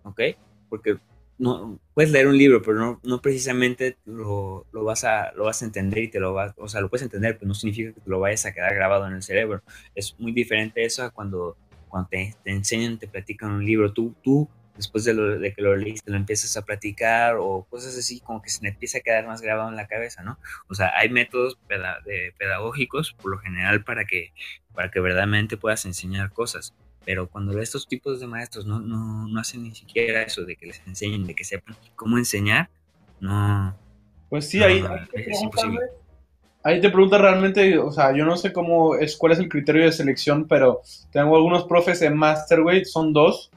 ¿ok? 0.05 0.21
Porque 0.69 0.97
no 1.43 1.81
puedes 1.93 2.13
leer 2.13 2.29
un 2.29 2.39
libro, 2.39 2.63
pero 2.63 2.79
no, 2.79 3.01
no 3.03 3.21
precisamente 3.21 3.99
lo, 4.05 4.65
lo, 4.73 4.85
vas 4.85 5.03
a, 5.03 5.33
lo 5.33 5.45
vas 5.45 5.61
a 5.61 5.65
entender 5.65 6.05
y 6.05 6.09
te 6.09 6.21
lo 6.21 6.33
vas, 6.33 6.55
o 6.57 6.69
sea, 6.69 6.81
lo 6.81 6.89
puedes 6.89 7.03
entender, 7.03 7.37
pero 7.37 7.49
no 7.49 7.55
significa 7.55 7.93
que 7.93 8.01
te 8.01 8.09
lo 8.09 8.21
vayas 8.21 8.47
a 8.47 8.53
quedar 8.53 8.73
grabado 8.77 9.09
en 9.09 9.15
el 9.15 9.25
cerebro. 9.25 9.61
Es 9.97 10.15
muy 10.21 10.31
diferente 10.31 10.85
eso 10.85 11.03
a 11.03 11.11
cuando, 11.11 11.57
cuando 11.89 12.09
te, 12.11 12.37
te 12.45 12.53
enseñan, 12.53 12.97
te 12.97 13.09
platican 13.09 13.51
un 13.51 13.65
libro. 13.65 13.93
Tú, 13.93 14.15
tú 14.23 14.49
después 14.77 15.05
de, 15.05 15.15
lo, 15.15 15.37
de 15.41 15.53
que 15.53 15.63
lo 15.63 15.75
leíste, 15.75 16.13
lo 16.13 16.17
empiezas 16.17 16.57
a 16.57 16.63
platicar 16.63 17.35
o 17.41 17.67
cosas 17.69 17.99
así, 17.99 18.21
como 18.21 18.41
que 18.41 18.49
se 18.49 18.63
me 18.63 18.69
empieza 18.69 18.99
a 18.99 19.01
quedar 19.01 19.27
más 19.27 19.43
grabado 19.43 19.69
en 19.69 19.75
la 19.75 19.89
cabeza, 19.89 20.23
¿no? 20.23 20.39
O 20.69 20.75
sea, 20.75 20.93
hay 20.97 21.09
métodos 21.09 21.59
de 21.69 22.35
pedagógicos, 22.39 23.15
por 23.21 23.33
lo 23.33 23.39
general, 23.39 23.83
para 23.83 24.05
que, 24.05 24.33
para 24.75 24.93
que 24.93 25.01
verdaderamente 25.01 25.57
puedas 25.57 25.85
enseñar 25.87 26.33
cosas 26.33 26.73
pero 27.05 27.29
cuando 27.29 27.59
estos 27.61 27.87
tipos 27.87 28.21
de 28.21 28.27
maestros 28.27 28.67
no, 28.67 28.81
no, 28.81 29.27
no, 29.29 29.41
hacen 29.41 29.63
ni 29.63 29.75
siquiera 29.75 30.23
eso 30.23 30.45
de 30.45 30.57
que 30.57 30.67
les 30.67 30.83
enseñen, 30.87 31.27
de 31.27 31.35
que 31.35 31.45
sepan 31.45 31.77
cómo 31.97 32.19
enseñar, 32.19 32.69
No. 33.21 33.75
Pues 34.29 34.49
sí, 34.49 34.63
ahí, 34.63 34.83
ahí, 36.63 36.81
te 36.81 36.89
pregunta 36.89 37.19
realmente, 37.19 37.79
o 37.79 37.93
sea, 37.93 38.17
yo 38.17 38.25
no 38.25 38.39
sé 38.39 38.51
cómo 38.51 38.95
es, 38.95 39.15
cuál 39.17 39.33
es 39.33 39.39
el 39.39 39.51
criterio 39.51 39.85
de 39.85 39.93
selección, 39.93 40.49
pero 40.49 40.81
tengo 41.11 41.37
algunos 41.37 41.65
profes 41.65 42.01
en 42.01 42.17
Masterweight, 42.17 42.87
son 42.87 43.13
dos, 43.13 43.51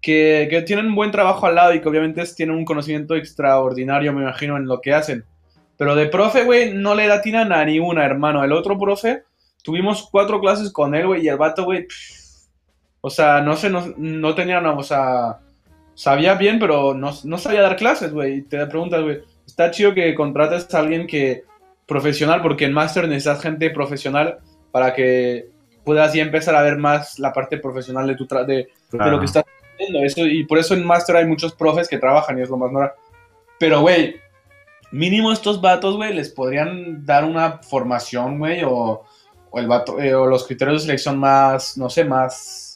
que, 0.00 0.46
que 0.48 0.62
tienen 0.62 0.86
un 0.86 0.94
buen 0.94 1.10
trabajo 1.10 1.44
al 1.46 1.56
lado 1.56 1.74
y 1.74 1.82
que 1.82 1.88
obviamente 1.88 2.24
tienen 2.34 2.56
un 2.56 2.64
conocimiento 2.64 3.16
extraordinario, 3.16 4.14
me 4.14 4.22
imagino, 4.22 4.56
en 4.56 4.66
lo 4.66 4.80
que 4.80 4.94
hacen. 4.94 5.26
Pero 5.76 5.94
de 5.94 6.06
profe, 6.06 6.44
güey, 6.44 6.72
no 6.72 6.94
le 6.94 7.06
latinan 7.06 7.52
a 7.52 7.64
ni 7.64 7.78
una, 7.78 8.04
hermano. 8.04 8.42
El 8.42 8.52
otro 8.52 8.78
profe, 8.78 9.22
tuvimos 9.62 10.08
cuatro 10.10 10.40
clases 10.40 10.72
con 10.72 10.94
él, 10.94 11.06
güey, 11.06 11.24
y 11.24 11.28
el 11.28 11.36
vato, 11.36 11.64
güey, 11.64 11.86
o 13.00 13.10
sea, 13.10 13.40
no 13.40 13.56
sé, 13.56 13.70
no, 13.70 13.94
no 13.96 14.34
tenía, 14.34 14.60
no, 14.60 14.76
o 14.76 14.82
sea, 14.82 15.38
sabía 15.94 16.34
bien, 16.34 16.58
pero 16.58 16.94
no, 16.94 17.12
no 17.24 17.38
sabía 17.38 17.62
dar 17.62 17.76
clases, 17.76 18.12
güey. 18.12 18.38
Y 18.38 18.42
te 18.42 18.64
preguntas, 18.66 19.02
güey, 19.02 19.20
está 19.46 19.70
chido 19.70 19.94
que 19.94 20.14
contrates 20.14 20.72
a 20.74 20.78
alguien 20.78 21.06
que 21.06 21.44
profesional, 21.86 22.42
porque 22.42 22.66
en 22.66 22.72
máster 22.72 23.08
necesitas 23.08 23.42
gente 23.42 23.70
profesional 23.70 24.38
para 24.70 24.94
que 24.94 25.48
puedas 25.84 26.12
ya 26.12 26.22
empezar 26.22 26.54
a 26.54 26.62
ver 26.62 26.76
más 26.76 27.18
la 27.18 27.32
parte 27.32 27.56
profesional 27.58 28.06
de, 28.06 28.14
tu 28.14 28.26
de, 28.26 28.46
de, 28.46 28.68
lo 28.92 29.18
que 29.18 29.24
estás 29.24 29.44
haciendo. 29.72 30.04
Eso, 30.04 30.26
y 30.26 30.44
por 30.44 30.58
eso 30.58 30.74
en 30.74 30.86
máster 30.86 31.16
hay 31.16 31.26
muchos 31.26 31.54
profes 31.54 31.88
que 31.88 31.98
trabajan 31.98 32.38
y 32.38 32.42
es 32.42 32.50
lo 32.50 32.58
más 32.58 32.70
normal. 32.70 32.92
Pero, 33.58 33.80
güey, 33.80 34.16
mínimo 34.92 35.32
estos 35.32 35.60
vatos, 35.60 35.96
güey, 35.96 36.12
les 36.14 36.28
podrían 36.30 37.06
dar 37.06 37.24
una 37.24 37.58
formación, 37.58 38.38
güey, 38.38 38.62
o, 38.64 39.02
o, 39.50 39.58
el 39.58 39.66
vato, 39.66 39.98
eh, 39.98 40.14
o 40.14 40.26
los 40.26 40.46
criterios 40.46 40.82
de 40.82 40.86
selección 40.86 41.18
más, 41.18 41.78
no 41.78 41.88
sé, 41.88 42.04
más, 42.04 42.67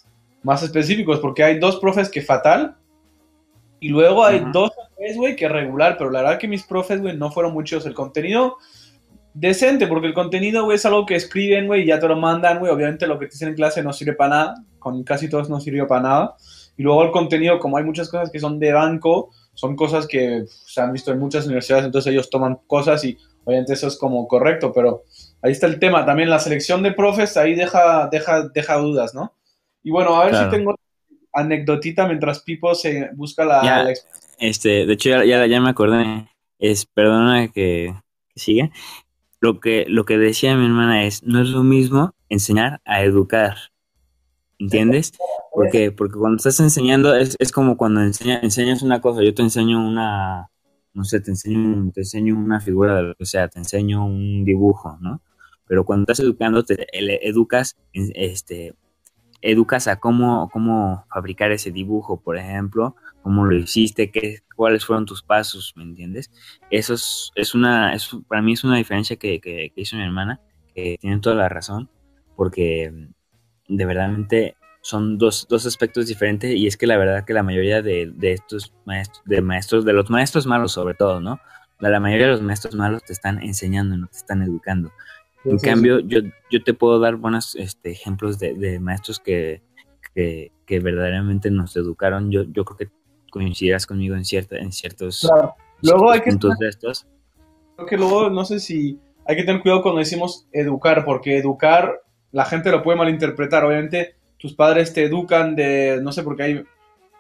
más 0.43 0.63
específicos, 0.63 1.21
porque 1.21 1.45
hay 1.45 1.59
dos 1.59 1.77
profes 1.77 2.09
que 2.09 2.23
fatal, 2.23 2.77
y 3.83 3.89
luego 3.89 4.25
hay 4.25 4.45
dos 4.53 4.71
o 4.71 4.89
tres, 4.97 5.17
güey, 5.17 5.35
que 5.35 5.49
regular, 5.49 5.97
pero 5.99 6.09
la 6.09 6.23
verdad 6.23 6.39
que 6.39 6.47
mis 6.47 6.63
profes, 6.63 7.01
güey, 7.01 7.17
no 7.17 7.33
fueron 7.33 7.53
muchos. 7.53 7.85
El 7.85 7.95
contenido 7.95 8.59
decente, 9.35 9.89
porque 9.89 10.07
el 10.07 10.15
contenido, 10.15 10.65
güey, 10.65 10.77
es 10.77 10.87
algo 10.87 11.05
que 11.05 11.17
escriben, 11.17 11.67
güey, 11.67 11.83
y 11.83 11.87
ya 11.87 11.99
te 11.99 12.07
lo 12.07 12.17
mandan, 12.17 12.61
güey. 12.61 12.71
Obviamente 12.71 13.09
lo 13.09 13.19
que 13.19 13.27
te 13.27 13.33
dicen 13.33 13.49
en 13.49 13.55
clase 13.57 13.83
no 13.83 13.93
sirve 13.93 14.13
para 14.13 14.31
nada, 14.31 14.55
con 14.79 15.03
casi 15.03 15.29
todos 15.29 15.51
no 15.51 15.61
sirvió 15.61 15.89
para 15.89 16.03
nada. 16.03 16.37
Y 16.77 16.85
luego 16.85 17.03
el 17.03 17.11
contenido, 17.11 17.59
como 17.59 17.77
hay 17.77 17.83
muchas 17.83 18.09
cosas 18.09 18.31
que 18.31 18.39
son 18.39 18.61
de 18.61 18.73
banco, 18.73 19.31
son 19.53 19.75
cosas 19.75 20.07
que 20.07 20.45
se 20.47 20.81
han 20.81 20.93
visto 20.93 21.11
en 21.11 21.19
muchas 21.19 21.47
universidades, 21.47 21.85
entonces 21.85 22.13
ellos 22.13 22.31
toman 22.31 22.61
cosas 22.69 23.05
y 23.05 23.19
obviamente 23.45 23.73
eso 23.73 23.89
es 23.89 23.99
como 23.99 24.29
correcto, 24.29 24.73
pero 24.73 25.03
ahí 25.43 25.51
está 25.51 25.67
el 25.67 25.81
tema. 25.81 26.07
También 26.07 26.31
la 26.31 26.39
selección 26.39 26.85
de 26.85 26.93
profes 26.93 27.37
ahí 27.37 27.57
deja, 27.57 28.09
deja, 28.13 28.49
deja 28.49 28.77
dudas, 28.77 29.13
¿no? 29.13 29.35
Y 29.83 29.91
bueno, 29.91 30.15
a 30.15 30.27
ver 30.27 30.37
si 30.37 30.51
tengo 30.51 30.77
anecdotita 31.33 32.07
mientras 32.07 32.41
Pipo 32.41 32.75
se 32.75 33.11
busca 33.15 33.45
la, 33.45 33.93
Este, 34.39 34.87
de 34.87 34.93
hecho, 34.93 35.11
ya, 35.25 35.47
ya, 35.47 35.61
me 35.61 35.71
acordé. 35.71 36.29
Es, 36.59 36.87
perdona 36.87 37.49
que, 37.49 37.95
que 38.29 38.41
siga. 38.41 38.71
Lo 39.41 39.59
que, 39.59 39.87
lo 39.89 40.05
que 40.05 40.19
decía 40.19 40.57
mi 40.57 40.67
hermana 40.67 41.05
es, 41.05 41.25
no 41.25 41.43
es 41.43 41.49
lo 41.49 41.65
mismo 41.65 42.15
enseñar 42.29 42.81
a 42.85 43.03
educar. 43.03 43.57
¿Entiendes? 44.59 45.13
Porque, 45.53 45.91
porque 45.91 46.19
cuando 46.19 46.37
estás 46.37 46.61
enseñando 46.61 47.17
es, 47.17 47.37
es 47.41 47.51
como 47.51 47.77
cuando 47.77 48.01
enseña, 48.01 48.39
enseñas 48.43 48.83
una 48.83 49.01
cosa, 49.01 49.23
yo 49.25 49.35
te 49.35 49.43
enseño 49.43 49.85
una, 49.85 50.51
no 50.95 51.05
sé, 51.05 51.21
te 51.21 51.33
enseño, 51.33 51.91
te 51.93 52.03
enseño 52.03 52.37
una 52.37 52.61
figura 52.61 52.95
de 52.95 53.03
lo 53.03 53.15
que 53.17 53.27
sea, 53.27 53.49
te 53.49 53.59
enseño 53.59 54.07
un 54.07 54.45
dibujo, 54.45 54.97
¿no? 55.01 55.21
Pero 55.67 55.85
cuando 55.85 56.05
estás 56.05 56.21
educando, 56.21 56.63
te 56.65 56.87
educas 57.29 57.77
este, 57.93 58.75
educas 59.43 59.89
a 59.89 59.97
cómo, 59.97 60.49
cómo 60.53 61.05
fabricar 61.13 61.51
ese 61.51 61.73
dibujo, 61.73 62.21
por 62.21 62.39
ejemplo, 62.39 62.97
cómo 63.23 63.45
lo 63.45 63.57
hiciste, 63.57 64.11
qué, 64.11 64.39
cuáles 64.57 64.85
fueron 64.85 65.05
tus 65.05 65.23
pasos, 65.23 65.75
¿me 65.77 65.83
entiendes? 65.83 66.31
Eso 66.71 66.95
es, 66.95 67.31
es 67.35 67.55
una, 67.55 67.95
es, 67.95 68.11
para 68.29 68.41
mí 68.41 68.53
es 68.53 68.65
una 68.65 68.77
diferencia 68.77 69.17
que, 69.17 69.73
hizo 69.75 69.97
mi 69.97 70.05
hermana, 70.05 70.41
que 70.75 70.97
tiene 71.01 71.19
toda 71.19 71.37
la 71.37 71.49
razón, 71.49 71.91
porque 72.37 72.93
de 73.69 73.87
verdad 73.87 74.11
son 74.81 75.19
dos, 75.19 75.47
dos, 75.49 75.67
aspectos 75.67 76.07
diferentes 76.07 76.55
y 76.55 76.67
es 76.67 76.77
que 76.77 76.87
la 76.87 76.97
verdad 76.97 77.25
que 77.25 77.35
la 77.35 77.43
mayoría 77.43 77.83
de, 77.83 78.11
de 78.15 78.33
estos 78.33 78.73
maestros, 78.85 79.23
de 79.25 79.43
maestros, 79.43 79.85
de 79.85 79.93
los 79.93 80.11
maestros 80.11 80.47
malos 80.47 80.73
sobre 80.73 80.95
todo, 80.95 81.21
¿no? 81.21 81.41
La, 81.79 81.89
la 81.89 82.01
mayoría 82.01 82.27
de 82.27 82.33
los 82.33 82.43
maestros 82.43 82.75
malos 82.75 83.03
te 83.05 83.13
están 83.13 83.43
enseñando, 83.43 83.97
no 83.97 84.07
te 84.07 84.17
están 84.17 84.43
educando. 84.43 84.93
En 85.45 85.59
cambio, 85.59 86.01
yo, 86.01 86.21
yo 86.51 86.63
te 86.63 86.75
puedo 86.75 87.01
dar 87.01 87.17
buenos 87.17 87.55
este, 87.57 87.91
ejemplos 87.91 88.39
de, 88.39 88.79
maestros 88.81 89.19
que, 89.19 89.63
verdaderamente 90.69 91.51
nos 91.51 91.77
educaron. 91.77 92.31
Yo, 92.31 92.45
yo 92.45 92.65
creo 92.65 92.77
que 92.77 92.89
coincidirás 93.31 93.87
conmigo 93.87 94.15
en, 94.15 94.25
cierta, 94.25 94.59
en 94.59 94.73
ciertos, 94.73 95.29
luego 95.81 96.11
hay 96.11 96.21
que 96.21 96.31
puntos 96.31 96.59
de 96.59 96.69
estos. 96.69 97.07
Creo 97.77 97.87
que 97.87 97.97
luego, 97.97 98.31
no 98.31 98.45
sé 98.45 98.61
si 98.61 98.99
hay 99.27 99.37
que 99.37 99.45
tener 99.45 99.63
cuidado 99.63 99.83
cuando 99.83 100.01
decimos 100.01 100.47
educar, 100.53 101.05
porque 101.05 101.39
educar 101.39 102.03
la 102.33 102.45
gente 102.45 102.71
lo 102.71 102.83
puede 102.83 102.99
malinterpretar. 102.99 103.65
Obviamente, 103.65 104.17
tus 104.39 104.55
padres 104.55 104.93
te 104.93 105.05
educan 105.05 105.55
de, 105.55 106.01
no 106.03 106.13
sé, 106.13 106.23
porque 106.23 106.43
hay... 106.43 106.65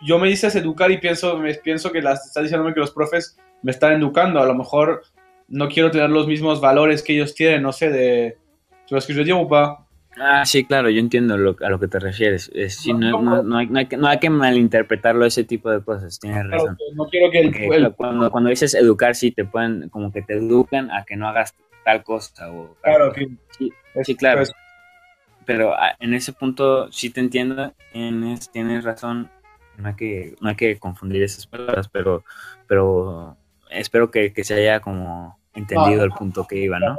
Yo 0.04 0.18
me 0.18 0.28
dices 0.28 0.56
educar 0.56 0.90
y 0.90 0.98
pienso, 0.98 1.38
me, 1.38 1.54
pienso 1.54 1.92
que 1.92 2.02
las, 2.02 2.26
estás 2.26 2.42
diciéndome 2.42 2.74
que 2.74 2.80
los 2.80 2.90
profes 2.90 3.38
me 3.62 3.70
están 3.70 3.92
educando. 3.92 4.40
A 4.40 4.46
lo 4.46 4.54
mejor 4.54 5.02
no 5.52 5.68
quiero 5.68 5.90
tener 5.90 6.08
los 6.08 6.26
mismos 6.26 6.60
valores 6.60 7.02
que 7.02 7.12
ellos 7.12 7.34
tienen, 7.34 7.62
no 7.62 7.72
sé, 7.72 7.90
de... 7.90 8.38
¿Tú 8.88 8.96
que 9.06 9.14
yo 9.14 9.22
digo, 9.22 9.46
pa? 9.46 9.86
Ah, 10.18 10.44
sí, 10.44 10.64
claro, 10.64 10.88
yo 10.88 10.98
entiendo 10.98 11.34
a 11.34 11.36
lo 11.36 11.78
que 11.78 11.88
te 11.88 11.98
refieres. 11.98 12.50
no, 12.86 13.56
hay, 13.58 14.18
que, 14.18 14.30
malinterpretarlo 14.30 15.24
ese 15.26 15.44
tipo 15.44 15.70
de 15.70 15.82
cosas, 15.82 16.18
tienes 16.18 16.48
razón. 16.48 16.76
no 16.94 17.06
quiero 17.06 17.30
que 17.30 17.92
cuando, 17.96 18.30
cuando 18.30 18.50
dices 18.50 18.74
educar, 18.74 19.14
sí, 19.14 19.30
te 19.30 19.44
pueden, 19.44 19.88
como 19.90 20.10
que 20.10 20.22
te 20.22 20.34
educan 20.34 20.90
a 20.90 21.04
que 21.04 21.16
no 21.16 21.28
hagas 21.28 21.54
tal 21.84 22.02
cosa. 22.02 22.50
O, 22.50 22.74
claro, 22.82 23.12
que 23.12 23.28
sí, 24.04 24.14
claro. 24.16 24.42
Pero 25.44 25.74
ah, 25.74 25.96
en 26.00 26.14
ese 26.14 26.32
punto 26.32 26.90
sí 26.92 27.10
te 27.10 27.20
entiendo, 27.20 27.74
tienes, 27.92 28.50
tienes 28.50 28.84
razón, 28.84 29.30
no 29.76 29.88
hay, 29.88 29.94
que, 29.96 30.34
no 30.40 30.48
hay 30.48 30.56
que 30.56 30.78
confundir 30.78 31.22
esas 31.22 31.46
palabras, 31.46 31.88
pero, 31.88 32.24
pero 32.66 33.36
espero 33.70 34.10
que, 34.10 34.32
que 34.32 34.44
se 34.44 34.54
haya 34.54 34.80
como 34.80 35.41
entendido 35.54 36.04
el 36.04 36.10
punto 36.10 36.46
que 36.46 36.56
iba, 36.56 36.78
¿no? 36.78 36.96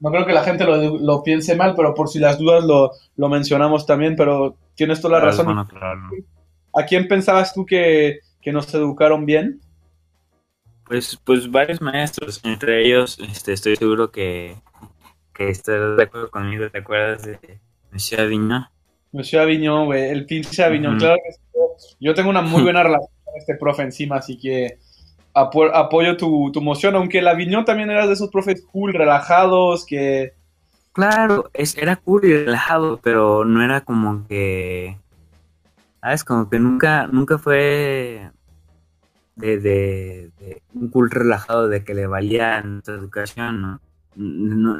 No 0.00 0.10
creo 0.10 0.26
que 0.26 0.32
la 0.32 0.44
gente 0.44 0.64
lo, 0.64 1.22
piense 1.22 1.56
mal, 1.56 1.74
pero 1.74 1.94
por 1.94 2.08
si 2.08 2.18
las 2.18 2.38
dudas 2.38 2.64
lo, 2.64 3.28
mencionamos 3.28 3.86
también, 3.86 4.16
pero 4.16 4.56
tienes 4.74 5.00
toda 5.00 5.18
la 5.18 5.24
razón. 5.26 5.66
¿A 6.76 6.84
quién 6.84 7.08
pensabas 7.08 7.54
tú 7.54 7.64
que, 7.64 8.20
nos 8.44 8.72
educaron 8.74 9.24
bien? 9.24 9.60
Pues, 10.84 11.18
pues 11.24 11.50
varios 11.50 11.80
maestros, 11.80 12.40
entre 12.44 12.84
ellos 12.84 13.18
este, 13.18 13.54
estoy 13.54 13.76
seguro 13.76 14.10
que, 14.10 14.56
que 15.32 15.48
estás 15.48 15.96
de 15.96 16.02
acuerdo 16.02 16.30
conmigo, 16.30 16.68
¿te 16.68 16.78
acuerdas 16.78 17.22
de 17.24 17.38
Monsieur 17.90 18.20
Avignon? 18.20 18.66
Monsieur 19.12 19.42
Avignon, 19.42 19.86
güey, 19.86 20.10
el 20.10 20.26
pinche 20.26 20.62
Avignon, 20.62 20.98
claro 20.98 21.16
que 21.16 21.34
Yo 22.00 22.14
tengo 22.14 22.28
una 22.28 22.42
muy 22.42 22.62
buena 22.64 22.82
relación 22.82 23.08
con 23.24 23.34
este 23.38 23.54
profe 23.54 23.82
encima, 23.82 24.16
así 24.16 24.36
que 24.36 24.78
apoyo 25.34 26.16
tu, 26.16 26.50
tu 26.52 26.60
moción, 26.60 26.94
aunque 26.94 27.20
la 27.20 27.32
Aviñón 27.32 27.64
también 27.64 27.90
era 27.90 28.06
de 28.06 28.12
esos 28.12 28.30
profes 28.30 28.64
cool, 28.70 28.92
relajados, 28.92 29.84
que... 29.84 30.32
Claro, 30.92 31.50
es, 31.52 31.76
era 31.76 31.96
cool 31.96 32.24
y 32.24 32.32
relajado, 32.32 33.00
pero 33.02 33.44
no 33.44 33.62
era 33.62 33.80
como 33.80 34.26
que... 34.28 34.96
¿Sabes? 36.00 36.22
Como 36.22 36.48
que 36.48 36.60
nunca, 36.60 37.08
nunca 37.08 37.38
fue 37.38 38.30
de, 39.36 39.58
de, 39.58 40.62
un 40.74 40.88
cool 40.90 41.10
relajado 41.10 41.68
de 41.68 41.82
que 41.82 41.94
le 41.94 42.06
valía 42.06 42.60
nuestra 42.62 42.94
educación, 42.94 43.62
¿no? 43.62 43.80
No, 44.16 44.74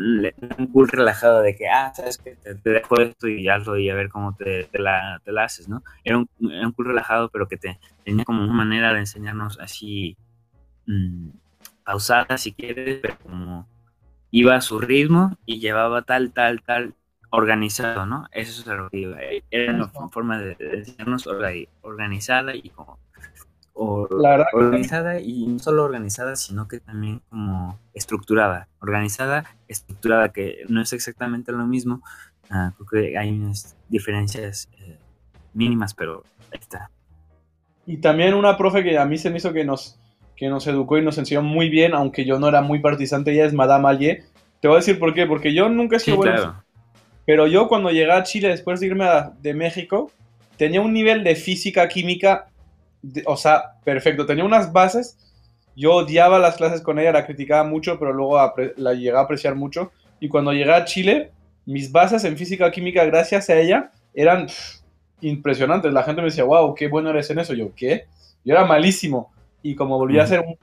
un 0.58 0.66
cool 0.68 0.86
relajado 0.86 1.42
de 1.42 1.56
que, 1.56 1.68
ah, 1.68 1.92
sabes 1.92 2.18
que 2.18 2.36
te, 2.36 2.54
dejo 2.70 3.00
esto 3.00 3.26
y 3.26 3.48
hazlo 3.48 3.76
y 3.76 3.90
a 3.90 3.94
ver 3.96 4.08
cómo 4.08 4.36
te, 4.36 4.64
te, 4.64 4.78
la, 4.78 5.20
te 5.24 5.32
la 5.32 5.44
haces, 5.44 5.68
¿no? 5.68 5.82
Era 6.04 6.18
un, 6.18 6.28
era 6.48 6.64
un 6.64 6.72
cool 6.72 6.86
relajado, 6.86 7.30
pero 7.30 7.48
que 7.48 7.56
te 7.56 7.80
tenía 8.04 8.24
como 8.24 8.44
una 8.44 8.52
manera 8.52 8.92
de 8.92 9.00
enseñarnos 9.00 9.58
así 9.58 10.16
Mm, 10.86 11.30
pausada 11.84 12.38
si 12.38 12.52
quieres, 12.52 13.00
pero 13.00 13.18
como 13.22 13.68
iba 14.30 14.56
a 14.56 14.60
su 14.60 14.80
ritmo 14.80 15.36
y 15.46 15.60
llevaba 15.60 16.02
tal, 16.02 16.32
tal, 16.32 16.62
tal 16.62 16.94
organizado, 17.30 18.06
¿no? 18.06 18.26
Eso 18.32 18.60
es 18.60 18.66
lo 18.66 18.88
que 18.90 18.98
iba. 18.98 19.18
Era 19.50 19.74
una 19.74 19.88
forma 19.88 20.38
de, 20.38 20.54
decirnos 20.54 21.26
organizada 21.82 22.54
y 22.54 22.70
como 22.70 22.98
organizada 23.74 25.18
y 25.18 25.46
no 25.46 25.58
solo 25.58 25.84
organizada, 25.84 26.36
sino 26.36 26.68
que 26.68 26.80
también 26.80 27.20
como 27.28 27.78
estructurada. 27.92 28.68
Organizada, 28.80 29.44
estructurada, 29.66 30.30
que 30.30 30.64
no 30.68 30.80
es 30.80 30.92
exactamente 30.92 31.50
lo 31.50 31.66
mismo. 31.66 32.02
Ah, 32.50 32.72
creo 32.76 32.86
que 32.86 33.18
hay 33.18 33.30
unas 33.30 33.76
diferencias 33.88 34.68
eh, 34.78 34.98
mínimas, 35.54 35.92
pero 35.92 36.22
ahí 36.52 36.60
está. 36.60 36.90
Y 37.86 37.98
también 37.98 38.34
una 38.34 38.56
profe 38.56 38.82
que 38.82 38.96
a 38.96 39.04
mí 39.04 39.18
se 39.18 39.30
me 39.30 39.38
hizo 39.38 39.52
que 39.52 39.64
nos 39.64 39.98
que 40.36 40.48
nos 40.48 40.66
educó 40.66 40.98
y 40.98 41.02
nos 41.02 41.18
enseñó 41.18 41.42
muy 41.42 41.68
bien, 41.68 41.94
aunque 41.94 42.24
yo 42.24 42.38
no 42.38 42.48
era 42.48 42.60
muy 42.62 42.80
partisante, 42.80 43.32
ella 43.32 43.46
es 43.46 43.52
Madame 43.52 43.88
Allier. 43.88 44.24
Te 44.60 44.68
voy 44.68 44.76
a 44.76 44.80
decir 44.80 44.98
por 44.98 45.14
qué, 45.14 45.26
porque 45.26 45.54
yo 45.54 45.68
nunca 45.68 45.96
he 45.96 46.00
sido 46.00 46.16
bueno. 46.18 46.62
Pero 47.26 47.46
yo 47.46 47.68
cuando 47.68 47.90
llegué 47.90 48.12
a 48.12 48.22
Chile 48.22 48.48
después 48.48 48.80
de 48.80 48.86
irme 48.86 49.06
de 49.40 49.54
México, 49.54 50.10
tenía 50.56 50.80
un 50.80 50.92
nivel 50.92 51.24
de 51.24 51.36
física, 51.36 51.88
química, 51.88 52.48
o 53.26 53.36
sea, 53.36 53.80
perfecto. 53.84 54.26
Tenía 54.26 54.44
unas 54.44 54.72
bases 54.72 55.18
yo 55.76 55.92
odiaba 55.94 56.38
las 56.38 56.56
clases 56.56 56.80
con 56.80 56.98
ella, 56.98 57.12
la 57.12 57.26
criticaba 57.26 57.64
mucho, 57.64 57.98
pero 57.98 58.12
luego 58.12 58.38
la 58.76 58.94
llegué 58.94 59.16
a 59.16 59.20
apreciar 59.20 59.54
mucho. 59.54 59.90
Y 60.20 60.28
cuando 60.28 60.52
llegué 60.52 60.72
a 60.72 60.84
Chile, 60.84 61.32
mis 61.66 61.90
bases 61.90 62.24
en 62.24 62.36
física 62.36 62.70
química, 62.70 63.04
gracias 63.04 63.50
a 63.50 63.58
ella, 63.58 63.90
eran 64.14 64.46
impresionantes. 65.20 65.92
La 65.92 66.04
gente 66.04 66.22
me 66.22 66.28
decía, 66.28 66.44
wow, 66.44 66.74
qué 66.74 66.88
bueno 66.88 67.10
eres 67.10 67.30
en 67.30 67.40
eso. 67.40 67.54
Yo, 67.54 67.74
¿qué? 67.74 68.06
Yo 68.44 68.54
era 68.54 68.64
malísimo. 68.64 69.32
Y 69.64 69.74
como 69.74 69.96
volví 69.96 70.18
a 70.18 70.24
hacer 70.24 70.44
un, 70.46 70.59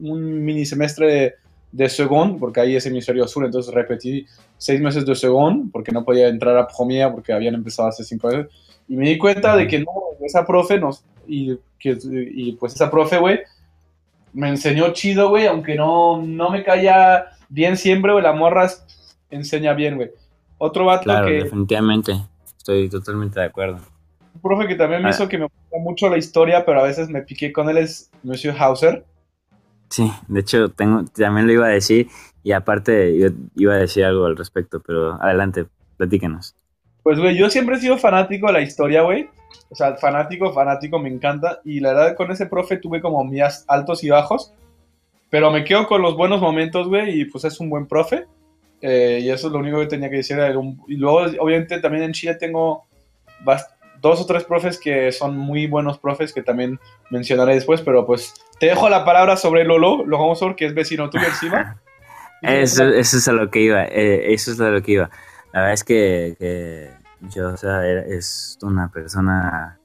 un 0.00 0.44
mini 0.44 0.66
semestre 0.66 1.36
de, 1.72 1.88
segundo, 1.88 2.38
porque 2.38 2.60
ahí 2.60 2.76
es 2.76 2.84
hemisferio 2.84 3.26
sur, 3.26 3.46
entonces 3.46 3.72
repetí 3.72 4.26
seis 4.58 4.82
meses 4.82 5.06
de 5.06 5.14
segundo, 5.14 5.70
porque 5.72 5.92
no 5.92 6.04
podía 6.04 6.28
entrar 6.28 6.58
a 6.58 6.68
premier, 6.68 7.10
porque 7.10 7.32
habían 7.32 7.54
empezado 7.54 7.88
hace 7.88 8.04
cinco 8.04 8.28
años. 8.28 8.48
Y 8.86 8.96
me 8.96 9.08
di 9.08 9.16
cuenta 9.16 9.56
de 9.56 9.66
que 9.66 9.78
no, 9.78 9.92
esa 10.20 10.46
profe 10.46 10.78
nos, 10.78 11.04
y, 11.26 11.56
que, 11.78 11.96
y 12.04 12.52
pues 12.52 12.74
esa 12.74 12.90
profe, 12.90 13.16
güey, 13.16 13.40
me 14.34 14.50
enseñó 14.50 14.92
chido, 14.92 15.30
güey, 15.30 15.46
aunque 15.46 15.74
no, 15.74 16.20
no 16.22 16.50
me 16.50 16.62
caía 16.62 17.28
bien 17.48 17.78
siempre, 17.78 18.12
güey, 18.12 18.22
la 18.22 18.34
morra 18.34 18.70
enseña 19.30 19.72
bien, 19.72 19.96
güey. 19.96 20.10
Otro 20.58 20.84
vato 20.84 21.04
claro, 21.04 21.28
definitivamente, 21.28 22.12
estoy 22.58 22.90
totalmente 22.90 23.40
de 23.40 23.46
acuerdo. 23.46 23.80
Un 24.36 24.40
profe 24.42 24.68
que 24.68 24.74
también 24.74 25.02
me 25.02 25.08
ah. 25.08 25.10
hizo 25.12 25.28
que 25.28 25.38
me 25.38 25.44
gusta 25.44 25.78
mucho 25.78 26.10
la 26.10 26.18
historia, 26.18 26.64
pero 26.66 26.80
a 26.80 26.84
veces 26.84 27.08
me 27.08 27.22
piqué 27.22 27.52
con 27.52 27.70
él 27.70 27.78
es 27.78 28.10
Monsieur 28.22 28.54
Hauser. 28.58 29.04
Sí, 29.88 30.12
de 30.28 30.40
hecho, 30.40 30.68
tengo, 30.68 31.04
también 31.04 31.46
lo 31.46 31.54
iba 31.54 31.66
a 31.66 31.70
decir, 31.70 32.08
y 32.42 32.52
aparte 32.52 33.16
yo 33.18 33.28
iba 33.54 33.74
a 33.74 33.78
decir 33.78 34.04
algo 34.04 34.26
al 34.26 34.36
respecto, 34.36 34.82
pero 34.84 35.20
adelante, 35.22 35.66
platíquenos. 35.96 36.54
Pues, 37.02 37.18
güey, 37.18 37.36
yo 37.36 37.48
siempre 37.48 37.76
he 37.76 37.80
sido 37.80 37.96
fanático 37.96 38.48
de 38.48 38.52
la 38.52 38.60
historia, 38.60 39.02
güey. 39.02 39.28
O 39.70 39.74
sea, 39.74 39.94
fanático, 39.96 40.52
fanático, 40.52 40.98
me 40.98 41.08
encanta. 41.08 41.60
Y 41.64 41.80
la 41.80 41.92
verdad, 41.92 42.16
con 42.16 42.30
ese 42.32 42.46
profe 42.46 42.78
tuve 42.78 43.00
como 43.00 43.24
mías 43.24 43.64
altos 43.68 44.02
y 44.02 44.10
bajos. 44.10 44.52
Pero 45.30 45.50
me 45.50 45.64
quedo 45.64 45.86
con 45.86 46.02
los 46.02 46.16
buenos 46.16 46.40
momentos, 46.40 46.88
güey, 46.88 47.20
y 47.20 47.24
pues 47.24 47.44
es 47.44 47.60
un 47.60 47.70
buen 47.70 47.86
profe. 47.86 48.26
Eh, 48.80 49.20
y 49.22 49.30
eso 49.30 49.46
es 49.46 49.52
lo 49.52 49.60
único 49.60 49.78
que 49.78 49.86
tenía 49.86 50.10
que 50.10 50.16
decir. 50.16 50.36
Y 50.88 50.96
luego, 50.96 51.20
obviamente, 51.38 51.80
también 51.80 52.04
en 52.04 52.12
Chile 52.12 52.34
tengo 52.34 52.84
dos 54.08 54.20
o 54.20 54.26
tres 54.26 54.44
profes 54.44 54.78
que 54.78 55.12
son 55.12 55.36
muy 55.36 55.66
buenos 55.66 55.98
profes 55.98 56.32
que 56.32 56.42
también 56.42 56.78
mencionaré 57.10 57.54
después, 57.54 57.80
pero 57.82 58.06
pues 58.06 58.34
te 58.58 58.66
dejo 58.66 58.88
la 58.88 59.04
palabra 59.04 59.36
sobre 59.36 59.64
Lolo, 59.64 60.04
lo 60.06 60.18
vamos 60.18 60.42
a 60.42 60.46
ver, 60.46 60.56
que 60.56 60.66
es 60.66 60.74
vecino 60.74 61.10
tuyo 61.10 61.26
encima. 61.26 61.80
eso, 62.42 62.84
eso 62.84 63.16
es 63.16 63.28
a 63.28 63.32
lo 63.32 63.50
que 63.50 63.60
iba, 63.60 63.84
eh, 63.84 64.32
eso 64.32 64.52
es 64.52 64.60
a 64.60 64.68
lo 64.68 64.82
que 64.82 64.92
iba. 64.92 65.10
La 65.52 65.60
verdad 65.60 65.74
es 65.74 65.84
que 65.84 66.90
yo, 67.34 67.48
o 67.48 67.56
sea, 67.56 67.86
es 67.86 68.58
una 68.62 68.90
persona, 68.90 69.78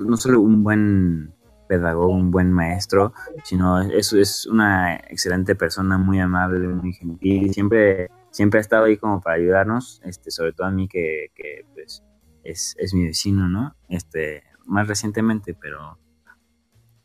no 0.00 0.16
solo 0.16 0.40
un 0.40 0.62
buen 0.62 1.32
pedagogo, 1.66 2.12
un 2.12 2.30
buen 2.30 2.52
maestro, 2.52 3.14
sino 3.44 3.80
es, 3.80 4.12
es 4.12 4.46
una 4.46 4.96
excelente 4.96 5.54
persona, 5.54 5.96
muy 5.96 6.20
amable, 6.20 6.68
muy 6.68 6.92
gentil, 6.92 7.52
siempre, 7.54 8.10
siempre 8.30 8.58
ha 8.58 8.60
estado 8.60 8.84
ahí 8.84 8.98
como 8.98 9.20
para 9.20 9.36
ayudarnos, 9.36 10.02
este, 10.04 10.30
sobre 10.30 10.52
todo 10.52 10.66
a 10.66 10.70
mí 10.70 10.86
que, 10.88 11.30
que 11.34 11.64
pues, 11.72 12.02
es, 12.44 12.74
es 12.78 12.94
mi 12.94 13.06
vecino, 13.06 13.48
¿no? 13.48 13.74
Este, 13.88 14.42
más 14.66 14.88
recientemente, 14.88 15.54
pero 15.54 15.98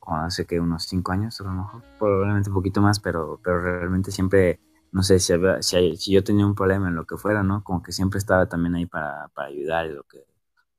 hace 0.01 0.45
que 0.45 0.59
unos 0.59 0.83
cinco 0.83 1.11
años, 1.11 1.39
a 1.41 1.43
lo 1.43 1.51
mejor, 1.51 1.83
probablemente 1.99 2.49
un 2.49 2.55
poquito 2.55 2.81
más, 2.81 2.99
pero, 2.99 3.39
pero 3.43 3.61
realmente 3.61 4.11
siempre 4.11 4.59
no 4.91 5.03
sé, 5.03 5.19
si, 5.19 5.33
si, 5.97 6.11
yo 6.11 6.23
tenía 6.23 6.45
un 6.45 6.55
problema 6.55 6.87
en 6.87 6.95
lo 6.95 7.05
que 7.05 7.17
fuera, 7.17 7.43
¿no? 7.43 7.63
Como 7.63 7.83
que 7.83 7.91
siempre 7.91 8.19
estaba 8.19 8.47
también 8.47 8.75
ahí 8.75 8.85
para, 8.85 9.29
ayudar 9.35 9.87
y 9.87 9.93
lo 9.93 10.03
que, 10.03 10.23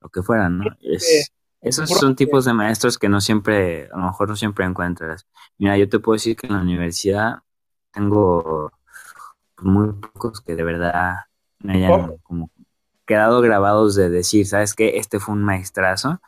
lo 0.00 0.08
que 0.08 0.22
fuera, 0.22 0.48
¿no? 0.48 0.64
Es, 0.80 1.30
esos 1.60 1.90
son 1.90 2.16
tipos 2.16 2.44
de 2.44 2.52
maestros 2.52 2.98
que 2.98 3.08
no 3.08 3.20
siempre, 3.20 3.88
a 3.92 3.96
lo 3.98 4.06
mejor 4.06 4.28
no 4.28 4.36
siempre 4.36 4.64
encuentras. 4.64 5.26
Mira, 5.58 5.76
yo 5.76 5.88
te 5.88 5.98
puedo 5.98 6.14
decir 6.14 6.36
que 6.36 6.46
en 6.46 6.54
la 6.54 6.60
universidad 6.60 7.42
tengo 7.92 8.72
muy 9.60 9.92
pocos 9.92 10.40
que 10.40 10.54
de 10.54 10.62
verdad 10.62 11.16
me 11.58 11.74
hayan 11.74 12.16
como 12.22 12.50
quedado 13.08 13.40
grabados 13.40 13.96
de 13.96 14.10
decir, 14.10 14.46
¿sabes 14.46 14.74
qué? 14.74 14.98
Este 14.98 15.18
fue 15.18 15.34
un 15.34 15.42
maestrazo. 15.42 16.20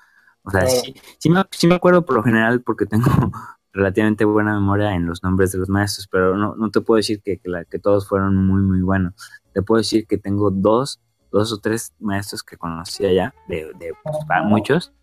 O 0.42 0.50
sea, 0.50 0.66
sí, 0.66 1.28
me, 1.28 1.44
sí 1.50 1.66
me 1.66 1.74
acuerdo 1.74 2.06
por 2.06 2.16
lo 2.16 2.22
general 2.22 2.62
porque 2.62 2.86
tengo 2.86 3.04
relativamente 3.72 4.24
buena 4.24 4.54
memoria 4.54 4.94
en 4.94 5.06
los 5.06 5.22
nombres 5.22 5.52
de 5.52 5.58
los 5.58 5.68
maestros, 5.68 6.08
pero 6.10 6.36
no, 6.36 6.56
no 6.56 6.70
te 6.70 6.80
puedo 6.80 6.96
decir 6.96 7.20
que, 7.22 7.38
que, 7.38 7.78
todos 7.78 8.08
fueron 8.08 8.34
muy, 8.34 8.62
muy 8.62 8.80
buenos. 8.80 9.12
Te 9.52 9.62
puedo 9.62 9.78
decir 9.78 10.06
que 10.06 10.16
tengo 10.16 10.50
dos, 10.50 10.98
dos 11.30 11.52
o 11.52 11.58
tres 11.58 11.92
maestros 12.00 12.42
que 12.42 12.56
conocía 12.56 13.12
ya, 13.12 13.34
de, 13.46 13.70
de 13.78 13.92
pues, 14.02 14.16
para 14.26 14.42
muchos, 14.42 14.94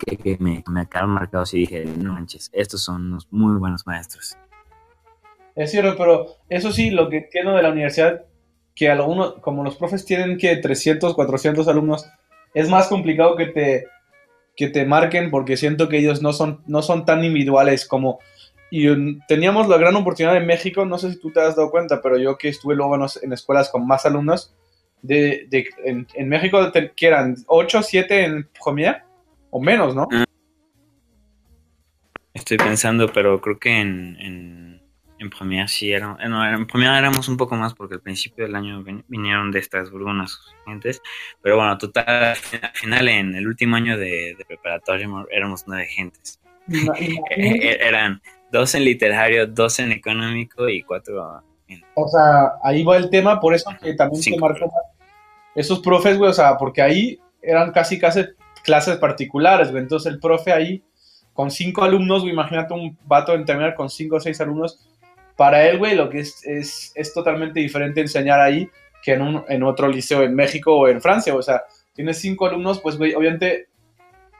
que, 0.00 0.16
que 0.16 0.36
me, 0.40 0.64
me 0.68 0.88
quedaron 0.88 1.10
marcados 1.10 1.54
y 1.54 1.58
dije, 1.58 1.84
no 1.84 2.14
manches, 2.14 2.50
estos 2.52 2.82
son 2.82 3.06
unos 3.06 3.28
muy 3.30 3.56
buenos 3.58 3.86
maestros. 3.86 4.36
Es 5.54 5.70
cierto, 5.70 5.96
pero 5.96 6.26
eso 6.48 6.72
sí, 6.72 6.90
lo 6.90 7.08
que 7.08 7.18
entiendo 7.18 7.54
de 7.54 7.62
la 7.62 7.70
universidad, 7.70 8.26
que 8.76 8.90
algunos, 8.90 9.34
como 9.40 9.64
los 9.64 9.74
profes 9.74 10.04
tienen 10.04 10.38
que 10.38 10.54
300, 10.56 11.14
400 11.14 11.66
alumnos, 11.66 12.06
es 12.54 12.68
más 12.68 12.86
complicado 12.86 13.34
que 13.34 13.46
te 13.46 13.86
que 14.56 14.68
te 14.68 14.86
marquen 14.86 15.30
porque 15.30 15.56
siento 15.56 15.88
que 15.88 15.98
ellos 15.98 16.22
no 16.22 16.32
son, 16.32 16.62
no 16.66 16.82
son 16.82 17.04
tan 17.04 17.22
individuales 17.22 17.86
como... 17.86 18.18
Y 18.68 18.88
teníamos 19.28 19.68
la 19.68 19.76
gran 19.76 19.94
oportunidad 19.94 20.36
en 20.36 20.46
México, 20.46 20.84
no 20.84 20.98
sé 20.98 21.12
si 21.12 21.20
tú 21.20 21.30
te 21.30 21.40
has 21.40 21.54
dado 21.54 21.70
cuenta, 21.70 22.02
pero 22.02 22.18
yo 22.18 22.36
que 22.36 22.48
estuve 22.48 22.74
luego 22.74 22.96
en, 22.96 23.32
escuelas 23.32 23.70
con 23.70 23.86
más 23.86 24.06
alumnos, 24.06 24.54
de, 25.02 25.46
en, 25.84 26.28
México 26.28 26.58
que 26.72 27.06
eran 27.06 27.36
8, 27.46 27.82
7 27.82 28.24
en 28.24 28.48
comida 28.58 29.06
o 29.50 29.60
menos, 29.60 29.94
¿no? 29.94 30.08
Estoy 32.34 32.56
pensando, 32.56 33.12
pero 33.12 33.40
creo 33.40 33.58
que 33.58 33.80
en 33.80 34.75
Premier 35.30 35.68
sí 35.68 35.92
era, 35.92 36.16
eh, 36.20 36.28
no, 36.28 36.46
en 36.46 36.66
Premier 36.66 36.92
éramos 36.92 37.28
un 37.28 37.36
poco 37.36 37.56
más 37.56 37.74
porque 37.74 37.94
al 37.94 38.00
principio 38.00 38.44
del 38.44 38.54
año 38.54 38.84
vinieron 39.08 39.50
de 39.50 39.60
Estrasburgo 39.60 40.10
unas 40.10 40.38
gentes, 40.66 41.00
pero 41.42 41.56
bueno, 41.56 41.76
total, 41.78 42.06
al 42.08 42.36
final 42.74 43.08
en 43.08 43.34
el 43.34 43.46
último 43.46 43.76
año 43.76 43.96
de, 43.96 44.36
preparatoria 44.46 45.08
éramos 45.30 45.64
nueve 45.66 45.86
gentes. 45.86 46.40
Eh, 46.68 47.20
eh, 47.36 47.78
eran 47.80 48.20
dos 48.50 48.74
en 48.74 48.84
literario, 48.84 49.46
dos 49.46 49.78
en 49.78 49.92
económico 49.92 50.68
y 50.68 50.82
cuatro 50.82 51.42
en... 51.68 51.80
O 51.94 52.08
sea, 52.08 52.54
ahí 52.62 52.82
va 52.82 52.96
el 52.96 53.08
tema, 53.08 53.38
por 53.38 53.54
eso 53.54 53.70
que 53.80 53.94
también 53.94 54.22
se 54.22 54.36
marcó 54.36 54.70
esos 55.54 55.80
profes, 55.80 56.18
güey, 56.18 56.30
o 56.30 56.34
sea, 56.34 56.56
porque 56.58 56.82
ahí 56.82 57.18
eran 57.40 57.72
casi 57.72 57.98
casi 57.98 58.24
clases 58.62 58.96
particulares, 58.96 59.70
güey, 59.70 59.82
entonces 59.82 60.12
el 60.12 60.20
profe 60.20 60.52
ahí 60.52 60.82
con 61.32 61.50
cinco 61.50 61.84
alumnos, 61.84 62.22
güey, 62.22 62.32
imagínate 62.32 62.74
un 62.74 62.96
vato 63.04 63.34
en 63.34 63.44
terminar 63.44 63.74
con 63.74 63.88
cinco 63.90 64.16
o 64.16 64.20
seis 64.20 64.40
alumnos, 64.40 64.80
para 65.36 65.66
él, 65.68 65.78
güey, 65.78 65.94
lo 65.94 66.08
que 66.08 66.20
es, 66.20 66.44
es, 66.46 66.92
es, 66.94 67.12
totalmente 67.12 67.60
diferente 67.60 68.00
enseñar 68.00 68.40
ahí 68.40 68.70
que 69.02 69.12
en, 69.12 69.22
un, 69.22 69.44
en 69.48 69.62
otro 69.62 69.88
liceo 69.88 70.22
en 70.22 70.34
México 70.34 70.74
o 70.74 70.88
en 70.88 71.00
Francia. 71.00 71.34
O 71.34 71.42
sea, 71.42 71.62
tienes 71.94 72.18
cinco 72.18 72.46
alumnos, 72.46 72.80
pues, 72.80 72.96
güey, 72.96 73.14
obviamente 73.14 73.68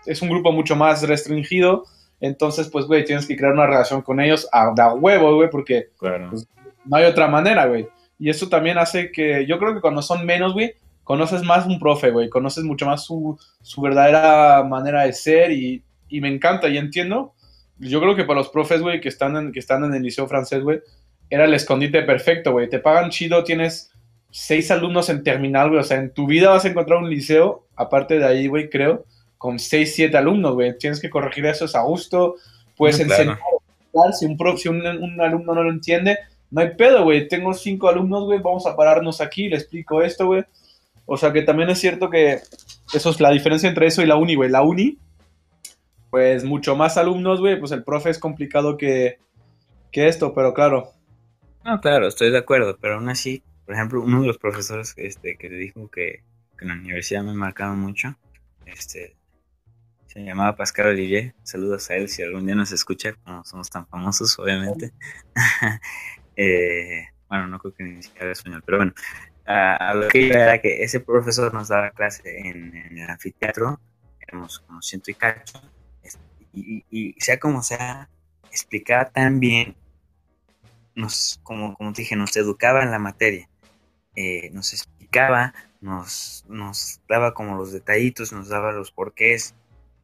es 0.06 0.22
un 0.22 0.30
grupo 0.30 0.52
mucho 0.52 0.74
más 0.74 1.06
restringido. 1.06 1.84
Entonces, 2.20 2.68
pues, 2.68 2.86
güey, 2.86 3.04
tienes 3.04 3.26
que 3.26 3.36
crear 3.36 3.52
una 3.52 3.66
relación 3.66 4.00
con 4.00 4.20
ellos 4.20 4.48
a, 4.52 4.72
a 4.76 4.94
huevo, 4.94 5.34
güey, 5.36 5.50
porque 5.50 5.90
pues, 5.98 6.48
no 6.84 6.96
hay 6.96 7.04
otra 7.04 7.28
manera, 7.28 7.66
güey. 7.66 7.86
Y 8.18 8.30
eso 8.30 8.48
también 8.48 8.78
hace 8.78 9.12
que, 9.12 9.44
yo 9.46 9.58
creo 9.58 9.74
que 9.74 9.82
cuando 9.82 10.00
son 10.00 10.24
menos, 10.24 10.54
güey, 10.54 10.74
conoces 11.04 11.42
más 11.42 11.66
un 11.66 11.78
profe, 11.78 12.10
güey, 12.10 12.30
conoces 12.30 12.64
mucho 12.64 12.86
más 12.86 13.04
su, 13.04 13.38
su 13.60 13.82
verdadera 13.82 14.64
manera 14.64 15.02
de 15.02 15.12
ser 15.12 15.52
y, 15.52 15.84
y 16.08 16.20
me 16.22 16.28
encanta 16.28 16.68
y 16.68 16.78
entiendo 16.78 17.34
yo 17.78 18.00
creo 18.00 18.14
que 18.14 18.24
para 18.24 18.40
los 18.40 18.48
profes, 18.48 18.80
güey, 18.80 19.00
que 19.00 19.08
están 19.08 19.36
en, 19.36 19.52
que 19.52 19.58
están 19.58 19.84
en 19.84 19.94
el 19.94 20.02
liceo 20.02 20.26
francés, 20.26 20.62
güey, 20.62 20.80
era 21.28 21.44
el 21.44 21.54
escondite 21.54 22.02
perfecto, 22.02 22.52
güey. 22.52 22.68
Te 22.68 22.78
pagan 22.78 23.10
chido, 23.10 23.44
tienes 23.44 23.90
seis 24.30 24.70
alumnos 24.70 25.08
en 25.08 25.22
terminal, 25.22 25.68
güey. 25.68 25.80
O 25.80 25.84
sea, 25.84 25.98
en 25.98 26.10
tu 26.10 26.26
vida 26.26 26.50
vas 26.50 26.64
a 26.64 26.68
encontrar 26.68 26.98
un 26.98 27.10
liceo, 27.10 27.66
aparte 27.74 28.18
de 28.18 28.26
ahí, 28.26 28.46
güey, 28.46 28.70
creo, 28.70 29.04
con 29.38 29.58
seis, 29.58 29.94
siete 29.94 30.16
alumnos, 30.16 30.54
güey. 30.54 30.76
Tienes 30.78 31.00
que 31.00 31.10
corregir 31.10 31.46
eso, 31.46 31.64
es 31.64 31.74
a 31.74 31.82
gusto. 31.82 32.36
Puedes 32.76 33.00
enseñar. 33.00 33.38
Si, 34.18 34.26
un, 34.26 34.36
prof, 34.36 34.60
si 34.60 34.68
un, 34.68 34.86
alumno 35.20 35.54
no 35.54 35.62
lo 35.62 35.70
entiende, 35.70 36.18
no 36.50 36.60
hay 36.60 36.70
pedo, 36.76 37.04
güey. 37.04 37.28
Tengo 37.28 37.54
cinco 37.54 37.88
alumnos, 37.88 38.24
güey, 38.24 38.40
vamos 38.40 38.66
a 38.66 38.76
pararnos 38.76 39.20
aquí, 39.20 39.48
le 39.48 39.56
explico 39.56 40.02
esto, 40.02 40.26
güey. 40.26 40.44
O 41.06 41.16
sea, 41.16 41.32
que 41.32 41.42
también 41.42 41.70
es 41.70 41.78
cierto 41.78 42.10
que 42.10 42.40
eso 42.92 43.10
es 43.10 43.20
la 43.20 43.30
diferencia 43.30 43.68
entre 43.68 43.86
eso 43.86 44.02
y 44.02 44.06
la 44.06 44.16
uni, 44.16 44.34
güey. 44.34 44.50
La 44.50 44.62
uni 44.62 44.98
pues 46.10 46.44
mucho 46.44 46.76
más 46.76 46.96
alumnos, 46.96 47.40
güey, 47.40 47.58
pues 47.58 47.72
el 47.72 47.84
profe 47.84 48.10
es 48.10 48.18
complicado 48.18 48.76
que, 48.76 49.18
esto, 49.92 50.34
pero 50.34 50.52
claro. 50.52 50.92
No, 51.64 51.80
claro, 51.80 52.06
estoy 52.06 52.30
de 52.30 52.36
acuerdo, 52.36 52.76
pero 52.78 52.96
aún 52.96 53.08
así, 53.08 53.42
por 53.64 53.74
ejemplo, 53.74 54.02
uno 54.02 54.20
de 54.20 54.26
los 54.26 54.36
profesores 54.36 54.92
este, 54.98 55.36
que 55.38 55.48
dijo 55.48 55.90
que, 55.90 56.22
en 56.60 56.68
la 56.68 56.74
universidad 56.74 57.22
me 57.22 57.32
marcaron 57.32 57.78
mucho, 57.78 58.14
este, 58.66 59.16
se 60.06 60.22
llamaba 60.22 60.54
Pascal 60.54 60.88
Olivier, 60.88 61.34
saludos 61.44 61.90
a 61.90 61.96
él 61.96 62.10
si 62.10 62.22
algún 62.22 62.44
día 62.44 62.54
nos 62.54 62.72
escucha, 62.72 63.14
no 63.26 63.42
somos 63.44 63.70
tan 63.70 63.86
famosos, 63.86 64.38
obviamente. 64.38 64.92
Eh, 66.38 67.06
bueno, 67.30 67.46
no 67.46 67.58
creo 67.58 67.72
que 67.72 67.82
ni 67.82 68.02
siquiera 68.02 68.30
español, 68.30 68.62
pero 68.66 68.76
bueno, 68.76 68.92
a, 69.46 69.94
lo 69.94 70.06
que 70.08 70.28
era 70.28 70.60
que 70.60 70.82
ese 70.82 71.00
profesor 71.00 71.54
nos 71.54 71.68
daba 71.68 71.92
clase 71.92 72.46
en, 72.46 72.76
en 72.76 72.98
el 72.98 73.08
anfiteatro, 73.08 73.80
éramos 74.20 74.58
como 74.58 74.82
ciento 74.82 75.10
y 75.10 75.14
cacho, 75.14 75.62
y, 76.56 77.14
sea 77.18 77.38
como 77.38 77.62
sea, 77.62 78.08
explicaba 78.50 79.10
tan 79.10 79.40
bien, 79.40 79.76
nos, 80.94 81.40
como, 81.42 81.74
como 81.76 81.92
te 81.92 82.02
dije, 82.02 82.16
nos 82.16 82.36
educaba 82.36 82.82
en 82.82 82.90
la 82.90 82.98
materia, 82.98 83.48
eh, 84.14 84.50
nos 84.52 84.72
explicaba, 84.72 85.54
nos, 85.80 86.44
nos 86.48 87.00
daba 87.08 87.34
como 87.34 87.56
los 87.56 87.72
detallitos, 87.72 88.32
nos 88.32 88.48
daba 88.48 88.72
los 88.72 88.90
porqués, 88.90 89.54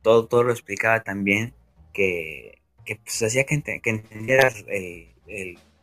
todo, 0.02 0.26
todo 0.26 0.42
lo 0.42 0.52
explicaba 0.52 1.02
tan 1.02 1.24
bien 1.24 1.54
que, 1.94 2.60
que 2.84 2.96
pues 2.96 3.22
hacía 3.22 3.44
que, 3.44 3.62
que 3.62 3.90
entendieras 3.90 4.64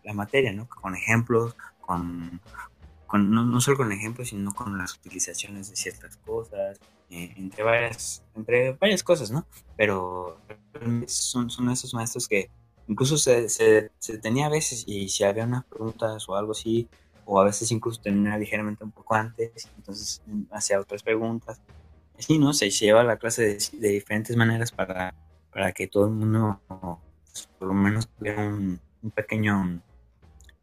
la 0.04 0.14
materia, 0.14 0.54
¿no? 0.54 0.68
Con 0.70 0.96
ejemplos, 0.96 1.56
con, 1.82 2.40
con 3.08 3.32
no, 3.32 3.44
no, 3.44 3.62
solo 3.62 3.78
con 3.78 3.92
ejemplos, 3.92 4.30
sino 4.30 4.54
con 4.54 4.78
las 4.78 4.94
utilizaciones 4.96 5.70
de 5.70 5.76
ciertas 5.76 6.18
cosas, 6.18 6.80
eh, 7.10 7.34
entre, 7.38 7.64
varias, 7.64 8.24
entre 8.36 8.74
varias 8.74 9.04
cosas, 9.04 9.32
¿no? 9.32 9.46
Pero 9.76 10.40
son, 11.08 11.50
son 11.50 11.70
esos 11.70 11.94
maestros 11.94 12.28
que 12.28 12.50
incluso 12.88 13.18
se, 13.18 13.50
se, 13.50 13.92
se, 14.00 14.18
tenía 14.18 14.48
a 14.48 14.50
veces 14.50 14.84
y 14.88 15.10
si 15.10 15.24
había 15.24 15.44
unas 15.46 15.66
preguntas 15.66 16.28
o 16.28 16.36
algo 16.36 16.52
así, 16.52 16.88
o 17.26 17.40
a 17.40 17.46
veces 17.46 17.72
incluso 17.72 18.02
terminaba 18.02 18.38
ligeramente 18.38 18.84
un 18.84 18.92
poco 18.92 19.16
antes, 19.16 19.70
entonces 19.78 20.22
hacía 20.52 20.80
otras 20.80 21.04
preguntas. 21.04 21.62
Así, 22.18 22.38
¿no? 22.38 22.54
Se, 22.54 22.70
lleva 22.70 23.04
la 23.04 23.18
clase 23.18 23.58
de, 23.74 23.90
diferentes 23.90 24.36
maneras 24.36 24.72
para, 24.72 25.14
para 25.52 25.72
que 25.72 25.88
todo 25.88 26.06
el 26.06 26.12
mundo, 26.12 26.60
por 26.68 27.68
lo 27.68 27.74
menos, 27.74 28.08
tuviera 28.10 28.42
un, 28.42 28.80
un 29.02 29.12
pequeño 29.12 29.82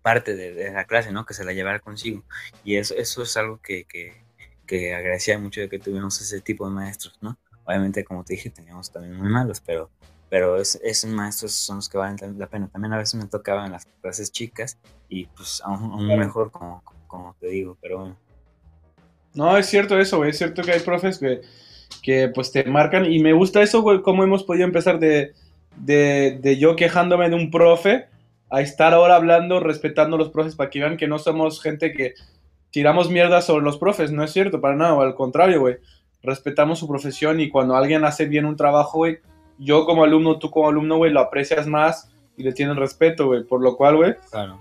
parte 0.02 0.37
de, 0.37 0.70
la 0.70 0.85
clase, 0.85 1.11
¿no? 1.11 1.26
Que 1.26 1.35
se 1.35 1.44
la 1.44 1.52
llevara 1.52 1.80
consigo. 1.80 2.22
Y 2.64 2.76
eso, 2.76 2.94
eso 2.94 3.22
es 3.22 3.37
algo 3.37 3.61
que, 3.61 3.85
que, 3.85 4.25
que 4.66 4.94
agradecía 4.94 5.38
mucho 5.38 5.61
de 5.61 5.68
que 5.68 5.79
tuviéramos 5.79 6.20
ese 6.20 6.40
tipo 6.40 6.68
de 6.68 6.74
maestros, 6.74 7.18
¿no? 7.20 7.38
Obviamente, 7.64 8.05
como 8.05 8.24
te 8.24 8.35
dije, 8.35 8.50
teníamos 8.50 8.90
también 8.90 9.16
muy 9.16 9.29
malos, 9.29 9.61
pero, 9.64 9.90
pero 10.29 10.57
esos 10.57 11.11
maestros 11.11 11.52
son 11.52 11.76
los 11.76 11.88
que 11.88 11.98
valen 11.98 12.38
la 12.38 12.46
pena. 12.46 12.68
También 12.68 12.92
a 12.92 12.98
veces 12.98 13.14
me 13.14 13.26
tocaban 13.26 13.72
las 13.72 13.87
clases 14.00 14.31
chicas 14.31 14.79
y 15.09 15.26
pues 15.26 15.61
aún, 15.64 16.07
mejor, 16.07 16.50
como, 16.50 16.83
como 17.07 17.35
te 17.40 17.48
digo, 17.48 17.76
pero 17.81 17.98
bueno. 17.98 18.16
No, 19.35 19.57
es 19.57 19.66
cierto 19.66 19.98
eso, 19.98 20.18
güey. 20.18 20.31
Es 20.31 20.38
cierto 20.38 20.62
que 20.62 20.72
hay 20.72 20.81
profes 20.81 21.18
que, 21.18 21.42
que 22.02 22.29
pues 22.29 22.52
te 22.52 22.64
marcan 22.64 23.11
y 23.11 23.18
me 23.18 23.33
gusta 23.33 23.62
eso, 23.62 23.83
güey, 23.83 24.00
cómo 24.02 24.22
hemos 24.22 24.44
podido 24.44 24.64
empezar 24.64 24.98
de, 24.98 25.35
de, 25.76 26.38
de 26.40 26.57
yo 26.57 26.76
quejándome 26.76 27.29
de 27.29 27.35
un 27.35 27.50
profe 27.50 28.07
a 28.50 28.61
estar 28.61 28.94
ahora 28.94 29.16
hablando, 29.16 29.61
respetando 29.61 30.16
a 30.16 30.18
los 30.18 30.31
profes 30.31 30.55
para 30.55 30.70
que 30.70 30.81
vean 30.81 30.96
que 30.96 31.09
no 31.09 31.18
somos 31.18 31.61
gente 31.61 31.92
que 31.92 32.14
tiramos 32.76 33.08
mierda 33.08 33.40
sobre 33.40 33.64
los 33.64 33.78
profes, 33.78 34.12
no 34.12 34.22
es 34.22 34.34
cierto, 34.34 34.60
para 34.60 34.76
nada, 34.76 35.02
al 35.02 35.14
contrario, 35.14 35.60
güey. 35.60 35.78
Respetamos 36.22 36.78
su 36.78 36.86
profesión 36.86 37.40
y 37.40 37.48
cuando 37.48 37.74
alguien 37.74 38.04
hace 38.04 38.26
bien 38.26 38.44
un 38.44 38.54
trabajo, 38.54 38.98
güey, 38.98 39.20
yo 39.56 39.86
como 39.86 40.04
alumno, 40.04 40.38
tú 40.38 40.50
como 40.50 40.68
alumno, 40.68 40.98
güey, 40.98 41.10
lo 41.10 41.20
aprecias 41.20 41.66
más 41.66 42.12
y 42.36 42.42
le 42.42 42.52
tienes 42.52 42.76
respeto, 42.76 43.28
güey. 43.28 43.44
Por 43.44 43.62
lo 43.62 43.78
cual, 43.78 43.96
güey, 43.96 44.14
claro. 44.30 44.60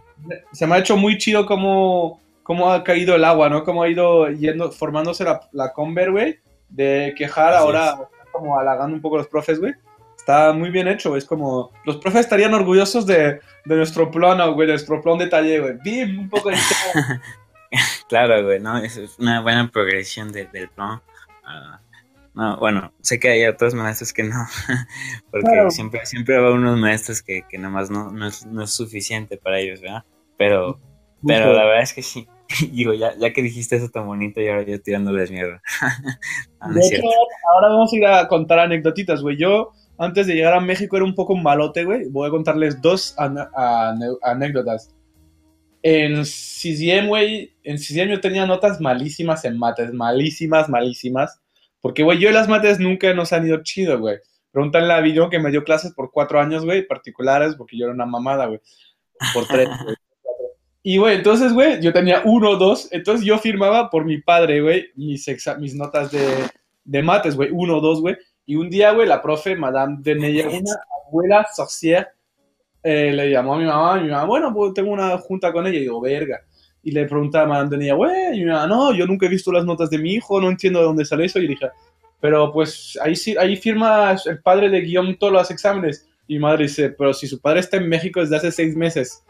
se 0.53 0.65
me 0.65 0.75
ha 0.75 0.79
hecho 0.79 0.95
muy 0.95 1.17
chido 1.17 1.45
cómo, 1.45 2.21
cómo 2.41 2.71
ha 2.71 2.85
caído 2.85 3.15
el 3.15 3.25
agua, 3.25 3.49
¿no? 3.49 3.65
Cómo 3.65 3.83
ha 3.83 3.89
ido 3.89 4.29
yendo, 4.29 4.71
formándose 4.71 5.25
la, 5.25 5.41
la 5.51 5.73
Conver, 5.73 6.11
güey, 6.11 6.39
de 6.69 7.13
quejar 7.17 7.53
ahora, 7.53 7.97
como 8.31 8.57
halagando 8.57 8.95
un 8.95 9.01
poco 9.01 9.15
a 9.15 9.19
los 9.19 9.27
profes, 9.27 9.59
güey. 9.59 9.73
Está 10.15 10.53
muy 10.53 10.69
bien 10.69 10.87
hecho, 10.87 11.17
es 11.17 11.25
como. 11.25 11.73
Los 11.83 11.97
profes 11.97 12.21
estarían 12.21 12.53
orgullosos 12.53 13.05
de, 13.05 13.41
de 13.65 13.75
nuestro 13.75 14.09
plan, 14.09 14.37
güey, 14.53 14.67
de 14.67 14.73
nuestro 14.75 15.01
plan 15.01 15.17
de 15.17 15.27
taller, 15.27 15.61
güey. 15.61 15.73
Bim, 15.83 16.17
un 16.17 16.29
poco 16.29 16.49
de. 16.49 16.55
claro, 18.09 18.43
güey, 18.43 18.59
¿no? 18.59 18.77
Es 18.77 18.99
una 19.19 19.41
buena 19.41 19.69
progresión 19.69 20.31
del 20.31 20.69
plan. 20.69 21.01
Uh, 21.43 21.85
no, 22.33 22.57
bueno, 22.57 22.91
sé 23.01 23.17
que 23.17 23.29
hay 23.29 23.45
otros 23.45 23.73
maestros 23.73 24.11
que 24.11 24.23
no, 24.23 24.35
porque 25.31 25.69
siempre, 25.69 26.05
siempre 26.05 26.37
va 26.37 26.51
unos 26.51 26.77
maestros 26.77 27.21
que, 27.21 27.43
que 27.49 27.57
nada 27.57 27.69
más 27.69 27.89
no, 27.89 28.11
no, 28.11 28.27
es, 28.27 28.45
no 28.45 28.63
es 28.63 28.71
suficiente 28.71 29.37
para 29.37 29.59
ellos, 29.59 29.79
¿verdad? 29.79 30.03
Pero, 30.37 30.77
pero 31.25 31.53
la 31.53 31.63
verdad 31.63 31.83
es 31.83 31.93
que 31.93 32.01
sí. 32.01 32.27
Digo, 32.71 32.93
ya, 32.93 33.15
ya 33.17 33.31
que 33.31 33.41
dijiste 33.41 33.77
eso 33.77 33.89
tan 33.89 34.05
bonito 34.05 34.41
y 34.41 34.49
ahora 34.49 34.63
yo 34.63 34.81
tirándoles 34.81 35.31
mierda. 35.31 35.61
no, 36.61 36.73
de 36.73 36.81
hecho, 36.81 37.01
ahora 37.53 37.69
vamos 37.69 37.91
a 37.93 37.95
ir 37.95 38.05
a 38.05 38.27
contar 38.27 38.59
anécdotitas, 38.59 39.21
güey. 39.21 39.37
Yo 39.37 39.71
antes 39.97 40.27
de 40.27 40.35
llegar 40.35 40.53
a 40.53 40.59
México 40.59 40.95
era 40.97 41.05
un 41.05 41.15
poco 41.15 41.35
malote, 41.35 41.85
güey. 41.85 42.09
Voy 42.09 42.27
a 42.27 42.31
contarles 42.31 42.81
dos 42.81 43.15
anécdotas. 44.21 44.93
En 45.87 46.25
CISIEM, 46.25 47.09
güey, 47.09 47.53
en 47.61 47.77
CISIEM 47.77 48.09
yo 48.09 48.19
tenía 48.19 48.47
notas 48.47 48.81
malísimas 48.81 49.45
en 49.45 49.55
mates, 49.55 49.93
malísimas, 49.93 50.67
malísimas. 50.67 51.39
Porque, 51.79 52.01
güey, 52.01 52.17
yo 52.17 52.27
y 52.31 52.33
las 52.33 52.47
mates 52.47 52.79
nunca 52.79 53.13
nos 53.13 53.31
han 53.31 53.45
ido 53.45 53.61
chido, 53.61 53.99
güey. 53.99 54.17
Pregúntale 54.49 54.91
a 54.91 54.99
Villón 54.99 55.29
que 55.29 55.37
me 55.37 55.51
dio 55.51 55.63
clases 55.63 55.93
por 55.93 56.09
cuatro 56.11 56.39
años, 56.39 56.65
güey, 56.65 56.87
particulares, 56.87 57.53
porque 57.55 57.77
yo 57.77 57.85
era 57.85 57.93
una 57.93 58.07
mamada, 58.07 58.47
güey. 58.47 58.59
Por 59.31 59.45
tres, 59.45 59.69
güey. 59.83 59.95
Y, 60.81 60.97
güey, 60.97 61.17
entonces, 61.17 61.53
güey, 61.53 61.79
yo 61.79 61.93
tenía 61.93 62.23
uno 62.25 62.49
o 62.49 62.57
dos. 62.57 62.87
Entonces 62.91 63.23
yo 63.23 63.37
firmaba 63.37 63.91
por 63.91 64.05
mi 64.05 64.19
padre, 64.19 64.61
güey, 64.61 64.87
mis, 64.95 65.27
mis 65.59 65.75
notas 65.75 66.11
de, 66.11 66.49
de 66.83 67.03
mates, 67.03 67.35
güey, 67.35 67.51
uno 67.51 67.77
o 67.77 67.81
dos, 67.81 68.01
güey. 68.01 68.17
Y 68.47 68.55
un 68.55 68.71
día, 68.71 68.91
güey, 68.91 69.07
la 69.07 69.21
profe, 69.21 69.55
Madame 69.55 69.97
Deneyer, 69.99 70.47
una 70.47 70.79
abuela 71.07 71.45
sorcière, 71.55 72.07
eh, 72.85 73.11
le 73.11 73.31
llamó 73.31 73.55
a 73.55 73.57
mi 73.57 73.65
mamá, 73.65 73.99
y 73.99 74.03
mi 74.03 74.11
mamá, 74.11 74.25
bueno, 74.25 74.53
pues 74.53 74.73
tengo 74.73 74.91
una 74.91 75.17
junta 75.17 75.51
con 75.51 75.65
ella, 75.65 75.77
y 75.77 75.81
digo, 75.81 75.99
verga. 75.99 76.41
Y 76.83 76.91
le 76.91 77.05
preguntaba 77.05 77.45
a 77.45 77.47
Madame 77.47 77.69
Deneyer, 77.71 77.95
güey, 77.95 78.37
y 78.37 78.45
mi 78.45 78.51
mamá, 78.51 78.67
no, 78.67 78.93
yo 78.93 79.07
nunca 79.07 79.25
he 79.25 79.29
visto 79.29 79.51
las 79.51 79.65
notas 79.65 79.89
de 79.89 79.97
mi 79.97 80.13
hijo, 80.13 80.39
no 80.39 80.49
entiendo 80.49 80.79
de 80.79 80.85
dónde 80.85 81.03
sale 81.03 81.25
eso, 81.25 81.39
y 81.39 81.47
dije, 81.47 81.67
pero 82.19 82.51
pues 82.51 82.97
ahí, 83.01 83.13
ahí 83.37 83.55
firma 83.55 84.15
el 84.25 84.39
padre 84.39 84.69
de 84.69 84.81
Guillaume 84.81 85.15
todos 85.15 85.33
los 85.33 85.51
exámenes. 85.51 86.07
Y 86.27 86.35
mi 86.35 86.39
madre 86.39 86.63
dice, 86.63 86.89
pero 86.89 87.13
si 87.13 87.27
su 87.27 87.39
padre 87.39 87.59
está 87.59 87.77
en 87.77 87.87
México 87.87 88.19
desde 88.19 88.37
hace 88.37 88.51
seis 88.51 88.75
meses. 88.75 89.23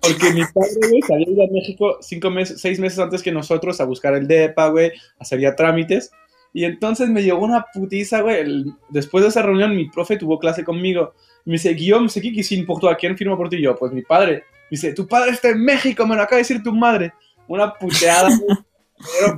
Porque 0.00 0.32
mi 0.32 0.42
padre, 0.52 0.88
güey, 0.88 1.02
salió 1.02 1.32
de 1.32 1.48
México 1.52 1.98
cinco 2.00 2.28
meses, 2.30 2.60
seis 2.60 2.80
meses 2.80 2.98
antes 2.98 3.22
que 3.22 3.30
nosotros 3.30 3.80
a 3.80 3.84
buscar 3.84 4.14
el 4.14 4.26
DEPA, 4.26 4.68
güey, 4.70 4.88
a 4.90 5.22
hacer 5.22 5.38
ya 5.38 5.54
trámites. 5.54 6.10
Y 6.52 6.64
entonces 6.64 7.08
me 7.08 7.22
llegó 7.22 7.44
una 7.44 7.64
putiza, 7.72 8.20
güey. 8.20 8.64
después 8.90 9.22
de 9.22 9.28
esa 9.30 9.42
reunión, 9.42 9.74
mi 9.74 9.88
profe 9.88 10.16
tuvo 10.16 10.38
clase 10.38 10.64
conmigo. 10.64 11.14
Y 11.46 11.50
me 11.50 11.54
dice, 11.54 11.72
Guillaume, 11.72 12.08
sé 12.08 12.20
que 12.20 12.42
sin 12.42 12.66
por 12.66 12.86
¿a 12.88 12.96
quién 12.96 13.16
firma 13.16 13.36
por 13.36 13.48
ti? 13.48 13.60
yo, 13.60 13.76
pues 13.76 13.92
mi 13.92 14.02
padre. 14.02 14.44
Me 14.70 14.76
dice, 14.76 14.92
tu 14.92 15.06
padre 15.06 15.30
está 15.30 15.50
en 15.50 15.64
México, 15.64 16.06
me 16.06 16.16
lo 16.16 16.22
acaba 16.22 16.36
de 16.36 16.42
decir 16.42 16.62
tu 16.62 16.72
madre. 16.72 17.12
Una 17.48 17.72
puteada, 17.72 18.28
güey. 18.28 18.58
La 19.18 19.36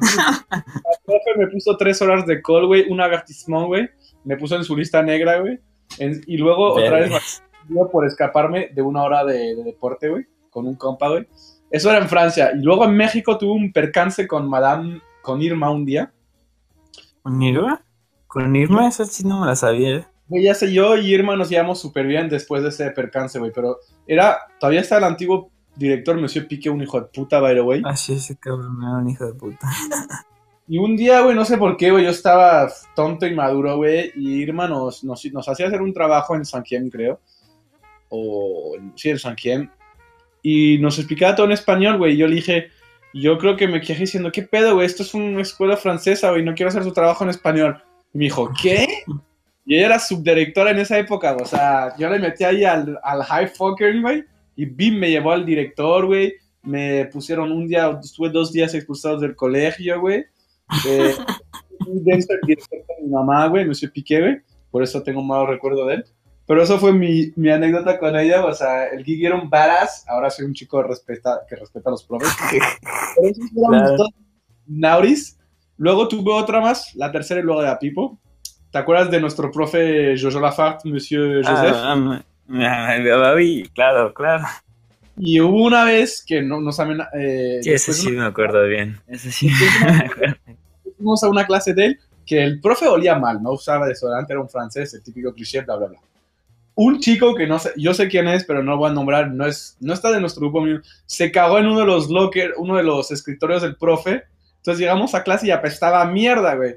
profe 1.06 1.38
me 1.38 1.46
puso 1.48 1.76
tres 1.76 2.00
horas 2.02 2.26
de 2.26 2.42
call, 2.42 2.66
güey, 2.66 2.86
un 2.90 3.00
avertissement, 3.00 3.66
güey. 3.66 3.88
Me 4.24 4.36
puso 4.36 4.56
en 4.56 4.64
su 4.64 4.76
lista 4.76 5.02
negra, 5.02 5.40
güey. 5.40 5.58
y 5.98 6.36
luego 6.36 6.74
otra 6.74 7.00
vez 7.00 7.42
me 7.68 7.84
por 7.86 8.06
escaparme 8.06 8.70
de 8.74 8.82
una 8.82 9.02
hora 9.02 9.24
de, 9.24 9.54
deporte, 9.64 10.08
güey, 10.08 10.26
con 10.50 10.66
un 10.66 10.74
compa, 10.74 11.08
güey. 11.08 11.26
Eso 11.70 11.90
era 11.90 11.98
en 11.98 12.08
Francia. 12.08 12.52
Y 12.54 12.62
luego 12.62 12.84
en 12.84 12.96
México 12.96 13.38
tuve 13.38 13.52
un 13.52 13.72
percance 13.72 14.26
con 14.26 14.48
Madame, 14.48 15.00
con 15.22 15.42
Irma 15.42 15.70
un 15.70 15.84
día. 15.84 16.12
¿Con 17.24 17.40
Irma? 17.40 17.82
¿Con 18.26 18.54
Irma? 18.54 18.86
Esa 18.86 19.06
sí 19.06 19.26
no 19.26 19.40
me 19.40 19.46
la 19.46 19.56
sabía. 19.56 20.06
Güey, 20.28 20.44
ya 20.44 20.54
sé, 20.54 20.70
yo 20.70 20.94
y 20.98 21.14
Irma 21.14 21.34
nos 21.36 21.48
llevamos 21.48 21.80
súper 21.80 22.06
bien 22.06 22.28
después 22.28 22.62
de 22.62 22.68
ese 22.68 22.90
percance, 22.90 23.38
güey, 23.38 23.50
pero 23.50 23.78
era, 24.06 24.36
todavía 24.60 24.82
está 24.82 24.98
el 24.98 25.04
antiguo 25.04 25.50
director, 25.74 26.20
Monsieur 26.20 26.46
Pique, 26.46 26.68
un 26.68 26.82
hijo 26.82 27.00
de 27.00 27.06
puta, 27.06 27.40
by 27.40 27.54
the 27.54 27.62
way. 27.62 27.82
Ah, 27.86 27.96
sí, 27.96 28.12
ese 28.12 28.36
cabrón 28.36 28.76
era 28.82 28.98
un 28.98 29.08
hijo 29.08 29.24
de 29.24 29.32
puta. 29.32 29.66
Y 30.66 30.78
un 30.78 30.96
día, 30.96 31.20
güey, 31.20 31.36
no 31.36 31.44
sé 31.44 31.58
por 31.58 31.76
qué, 31.76 31.90
güey, 31.90 32.04
yo 32.04 32.10
estaba 32.10 32.70
tonto 32.96 33.26
y 33.26 33.34
maduro, 33.34 33.76
güey, 33.76 34.12
y 34.16 34.40
Irma 34.40 34.66
nos, 34.66 35.04
nos, 35.04 35.22
nos 35.26 35.46
hacía 35.46 35.66
hacer 35.66 35.82
un 35.82 35.92
trabajo 35.92 36.34
en 36.36 36.46
San 36.46 36.62
Quien, 36.62 36.88
creo. 36.88 37.20
O, 38.08 38.74
sí, 38.94 39.10
en 39.10 39.18
San 39.18 39.34
Quien. 39.34 39.70
Y 40.42 40.78
nos 40.78 40.98
explicaba 40.98 41.34
todo 41.34 41.44
en 41.44 41.52
español, 41.52 41.98
güey, 41.98 42.14
y 42.14 42.16
yo 42.16 42.26
le 42.26 42.36
dije, 42.36 42.68
yo 43.14 43.38
creo 43.38 43.56
que 43.56 43.68
me 43.68 43.80
quedé 43.80 44.00
diciendo, 44.00 44.32
¿qué 44.32 44.42
pedo, 44.42 44.74
güey? 44.74 44.86
Esto 44.86 45.02
es 45.02 45.14
una 45.14 45.40
escuela 45.40 45.76
francesa, 45.76 46.30
güey, 46.30 46.42
no 46.42 46.54
quiero 46.54 46.68
hacer 46.68 46.82
su 46.82 46.92
trabajo 46.92 47.24
en 47.24 47.30
español. 47.30 47.82
Y 48.12 48.18
me 48.18 48.24
dijo, 48.24 48.50
¿qué? 48.60 48.86
Y 49.64 49.76
ella 49.76 49.86
era 49.86 49.98
subdirectora 49.98 50.70
en 50.70 50.78
esa 50.78 50.98
época, 50.98 51.36
o 51.40 51.46
sea, 51.46 51.96
yo 51.96 52.10
le 52.10 52.18
metí 52.18 52.44
ahí 52.44 52.64
al, 52.64 52.98
al 53.02 53.22
high 53.22 53.48
fucker, 53.48 54.00
güey, 54.00 54.24
y 54.56 54.66
Bim 54.66 54.98
me 54.98 55.10
llevó 55.10 55.32
al 55.32 55.44
director, 55.44 56.06
güey. 56.06 56.34
Me 56.62 57.06
pusieron 57.06 57.52
un 57.52 57.66
día, 57.68 57.98
estuve 58.02 58.30
dos 58.30 58.52
días 58.52 58.74
expulsados 58.74 59.20
del 59.20 59.36
colegio, 59.36 60.00
güey. 60.00 60.24
Eh, 60.88 61.14
con 61.84 63.04
mi 63.04 63.10
mamá, 63.10 63.48
güey, 63.48 63.66
Monsieur 63.66 63.92
Piqué, 63.92 64.20
güey. 64.20 64.36
Por 64.70 64.82
eso 64.82 65.02
tengo 65.02 65.20
un 65.20 65.26
mal 65.26 65.46
recuerdo 65.46 65.86
de 65.86 65.94
él. 65.94 66.04
Pero 66.46 66.62
eso 66.62 66.78
fue 66.78 66.92
mi, 66.92 67.32
mi, 67.36 67.50
anécdota 67.50 67.98
con 67.98 68.16
ella. 68.16 68.44
O 68.44 68.52
sea, 68.52 68.86
el 68.88 69.04
Gigi 69.04 69.24
era 69.24 69.36
un 69.36 69.48
badass. 69.48 70.04
Ahora 70.08 70.30
soy 70.30 70.44
un 70.44 70.52
chico 70.52 70.82
respeta, 70.82 71.40
que 71.48 71.56
respeta 71.56 71.88
a 71.88 71.92
los 71.92 72.04
profes. 72.04 72.28
Pero 73.16 73.28
eso 73.28 73.40
claro. 73.54 74.04
Nauris. 74.66 75.38
Luego 75.76 76.06
tuve 76.06 76.32
otra 76.32 76.60
más, 76.60 76.94
la 76.94 77.10
tercera 77.10 77.40
y 77.40 77.42
luego 77.42 77.62
de 77.62 77.74
Pipo. 77.76 78.18
¿Te 78.70 78.78
acuerdas 78.78 79.10
de 79.10 79.20
nuestro 79.20 79.50
profe 79.50 80.14
Jojo 80.20 80.40
Lafart, 80.40 80.84
Monsieur 80.84 81.44
Joseph? 81.44 81.76
Ah, 81.76 82.22
ah, 82.50 82.96
claro, 83.72 84.14
claro. 84.14 84.44
Y 85.16 85.40
hubo 85.40 85.64
una 85.64 85.84
vez 85.84 86.24
que 86.26 86.42
no, 86.42 86.60
nos 86.60 86.76
saben. 86.76 87.00
Eh, 87.16 87.60
sí, 87.62 87.70
ese 87.70 87.92
sí 87.92 88.10
me 88.10 88.24
acuerdo 88.24 88.64
bien. 88.66 89.00
Ese 89.06 89.30
sí 89.30 89.48
me 89.48 90.06
acuerdo. 90.06 90.36
Fuimos 90.96 91.22
a 91.22 91.28
una 91.28 91.46
clase 91.46 91.74
de 91.74 91.86
él 91.86 92.00
que 92.24 92.42
el 92.42 92.60
profe 92.60 92.88
olía 92.88 93.18
mal, 93.18 93.42
no 93.42 93.52
usaba 93.52 93.86
desodorante, 93.86 94.32
era 94.32 94.40
un 94.40 94.48
francés, 94.48 94.94
el 94.94 95.02
típico 95.02 95.32
cliché, 95.32 95.60
bla, 95.60 95.76
bla, 95.76 95.86
bla. 95.88 95.98
Un 96.76 96.98
chico 96.98 97.34
que 97.34 97.46
no 97.46 97.58
sé, 97.58 97.70
yo 97.76 97.94
sé 97.94 98.08
quién 98.08 98.26
es, 98.28 98.44
pero 98.44 98.62
no 98.62 98.76
voy 98.76 98.90
a 98.90 98.94
nombrar, 98.94 99.30
no, 99.30 99.46
es, 99.46 99.76
no 99.80 99.94
está 99.94 100.10
de 100.10 100.20
nuestro 100.20 100.50
grupo, 100.50 100.64
se 101.06 101.30
cagó 101.30 101.58
en 101.58 101.66
uno 101.66 101.80
de 101.80 101.86
los 101.86 102.10
locker, 102.10 102.54
uno 102.56 102.76
de 102.76 102.82
los 102.82 103.10
escritorios 103.10 103.62
del 103.62 103.76
profe. 103.76 104.24
Entonces 104.56 104.80
llegamos 104.80 105.14
a 105.14 105.22
clase 105.22 105.46
y 105.46 105.50
apestaba 105.50 106.04
mierda, 106.06 106.54
güey. 106.54 106.76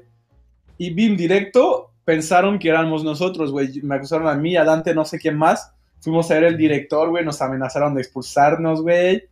Y 0.76 0.90
BIM 0.90 1.16
directo 1.16 1.90
pensaron 2.04 2.58
que 2.58 2.68
éramos 2.68 3.02
nosotros, 3.02 3.50
güey. 3.50 3.80
Me 3.82 3.96
acusaron 3.96 4.28
a 4.28 4.34
mí, 4.34 4.56
a 4.56 4.64
Dante, 4.64 4.94
no 4.94 5.04
sé 5.04 5.18
quién 5.18 5.36
más. 5.36 5.72
Fuimos 6.00 6.30
a 6.30 6.34
ver 6.34 6.44
el 6.44 6.56
director, 6.56 7.08
güey, 7.08 7.24
nos 7.24 7.42
amenazaron 7.42 7.94
de 7.94 8.02
expulsarnos, 8.02 8.82
güey. 8.82 9.24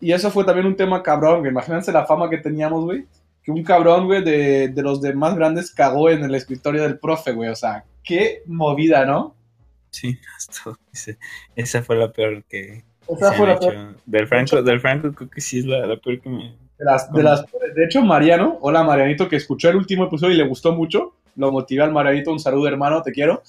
Y 0.00 0.12
eso 0.12 0.30
fue 0.30 0.44
también 0.44 0.66
un 0.66 0.76
tema 0.76 1.02
cabrón, 1.02 1.38
güey. 1.38 1.50
Imagínense 1.52 1.90
la 1.90 2.04
fama 2.04 2.28
que 2.28 2.38
teníamos, 2.38 2.84
güey. 2.84 3.06
Que 3.42 3.50
un 3.50 3.62
cabrón, 3.62 4.06
güey, 4.06 4.22
de, 4.22 4.68
de 4.68 4.82
los 4.82 5.00
de 5.00 5.14
más 5.14 5.36
grandes 5.36 5.70
cagó 5.70 6.10
en 6.10 6.24
el 6.24 6.34
escritorio 6.34 6.82
del 6.82 6.98
profe, 6.98 7.32
güey. 7.32 7.48
O 7.48 7.56
sea, 7.56 7.84
qué 8.02 8.42
movida, 8.46 9.06
¿no? 9.06 9.35
Sí, 9.96 10.18
esto, 10.36 10.78
esa 11.56 11.82
fue 11.82 11.96
la 11.96 12.12
peor 12.12 12.44
que. 12.44 12.84
Esa 13.08 13.32
fue 13.32 13.46
la 13.46 13.58
peor. 13.58 13.96
Del 14.04 14.26
Franco, 14.26 14.62
del 14.62 14.80
Franco 14.80 15.12
creo 15.12 15.30
que 15.30 15.40
sí 15.40 15.60
es 15.60 15.64
la, 15.64 15.86
la 15.86 15.96
peor 15.96 16.20
que 16.20 16.28
me. 16.28 16.54
De, 16.78 16.84
las, 16.84 17.10
de, 17.10 17.22
las, 17.22 17.46
de 17.74 17.84
hecho, 17.84 18.02
Mariano, 18.02 18.58
hola 18.60 18.82
Marianito, 18.82 19.26
que 19.26 19.36
escuchó 19.36 19.70
el 19.70 19.76
último 19.76 20.04
episodio 20.04 20.34
y 20.34 20.36
le 20.36 20.46
gustó 20.46 20.72
mucho. 20.72 21.14
Lo 21.36 21.50
motivé 21.50 21.82
al 21.82 21.92
Marianito, 21.92 22.30
un 22.30 22.38
saludo 22.38 22.68
hermano, 22.68 23.00
te 23.00 23.12
quiero. 23.12 23.42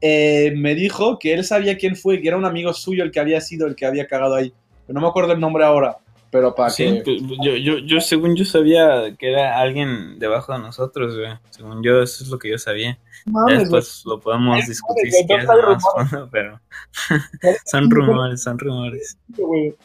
Eh, 0.00 0.52
me 0.56 0.76
dijo 0.76 1.18
que 1.18 1.34
él 1.34 1.42
sabía 1.42 1.76
quién 1.76 1.96
fue, 1.96 2.20
que 2.20 2.28
era 2.28 2.36
un 2.36 2.44
amigo 2.44 2.72
suyo 2.72 3.02
el 3.02 3.10
que 3.10 3.18
había 3.18 3.40
sido 3.40 3.66
el 3.66 3.74
que 3.74 3.84
había 3.84 4.06
cagado 4.06 4.36
ahí. 4.36 4.52
Pero 4.86 4.94
no 4.94 5.04
me 5.04 5.08
acuerdo 5.08 5.32
el 5.32 5.40
nombre 5.40 5.64
ahora. 5.64 5.96
Pero 6.30 6.54
para 6.54 6.68
sí, 6.68 7.00
pues, 7.04 7.22
yo, 7.42 7.56
yo, 7.56 7.78
yo, 7.78 8.00
según 8.00 8.36
yo 8.36 8.44
sabía 8.44 9.16
que 9.18 9.30
era 9.30 9.58
alguien 9.58 10.18
debajo 10.18 10.52
de 10.52 10.58
nosotros, 10.58 11.16
güey. 11.16 11.32
Según 11.50 11.82
yo, 11.82 12.02
eso 12.02 12.22
es 12.22 12.28
lo 12.28 12.38
que 12.38 12.50
yo 12.50 12.58
sabía. 12.58 12.98
después 13.46 14.02
lo 14.04 14.20
podemos 14.20 14.66
discutir 14.66 15.10
si 15.10 15.26
quieres 15.26 15.46
más 15.46 15.82
fondo, 16.10 16.28
pero 16.30 16.60
son 17.64 17.90
rumores, 17.90 18.42
son 18.42 18.58
rumores. 18.58 19.16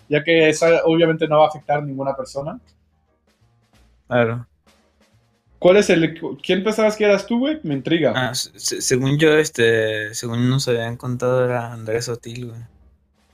Ya 0.10 0.22
que 0.24 0.50
eso 0.50 0.66
obviamente 0.86 1.28
no 1.28 1.40
va 1.40 1.46
a 1.46 1.48
afectar 1.48 1.80
a 1.80 1.82
ninguna 1.82 2.14
persona. 2.14 2.60
Claro. 4.08 4.46
¿Cuál 5.60 5.78
es 5.78 5.90
el. 5.90 6.20
¿Quién 6.44 6.62
pensabas 6.62 6.98
que 6.98 7.06
eras 7.06 7.26
tú, 7.26 7.40
güey? 7.40 7.62
Me 7.64 7.74
intriga. 7.74 8.12
Ah, 8.14 8.34
según 8.34 9.18
yo, 9.18 9.38
este. 9.38 10.14
Según 10.14 10.50
nos 10.50 10.68
habían 10.68 10.98
contado, 10.98 11.46
era 11.46 11.72
Andrés 11.72 12.10
Otil, 12.10 12.50
güey. 12.50 12.62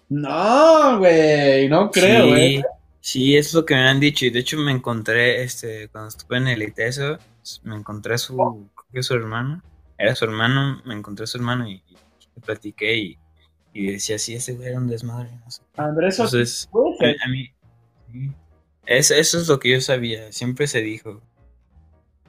No, 0.09 0.99
güey. 0.99 1.67
No 1.67 1.89
creo, 1.89 2.27
güey. 2.27 2.63
Sí, 3.01 3.37
es 3.37 3.53
lo 3.53 3.65
que 3.65 3.75
me 3.75 3.87
han 3.87 3.99
dicho. 3.99 4.25
Y 4.25 4.29
de 4.29 4.39
hecho 4.39 4.57
me 4.57 4.71
encontré, 4.71 5.43
este, 5.43 5.87
cuando 5.89 6.09
estuve 6.09 6.37
en 6.37 6.47
el 6.47 6.63
ITESO, 6.63 7.17
me 7.63 7.75
encontré 7.75 8.15
a 8.15 8.17
su, 8.17 8.35
creo 8.35 8.91
que 8.91 9.03
su 9.03 9.13
hermano. 9.13 9.61
Era 9.97 10.15
su 10.15 10.25
hermano, 10.25 10.81
me 10.85 10.95
encontré 10.95 11.23
a 11.23 11.27
su 11.27 11.37
hermano 11.37 11.67
y, 11.67 11.83
platiqué 12.45 12.97
y, 12.97 13.17
y, 13.73 13.91
decía, 13.91 14.17
sí, 14.17 14.35
ese 14.35 14.53
güey 14.53 14.69
era 14.69 14.77
un 14.77 14.87
desmadre. 14.87 15.29
No 15.43 15.51
sé. 15.51 15.61
Andrés 15.75 16.19
Entonces, 16.19 16.69
a, 16.73 17.25
a, 17.25 17.29
mí, 17.29 17.51
eso, 18.85 19.13
eso 19.13 19.39
es 19.39 19.47
lo 19.47 19.59
que 19.59 19.71
yo 19.71 19.81
sabía, 19.81 20.31
siempre 20.31 20.67
se 20.67 20.81
dijo. 20.81 21.21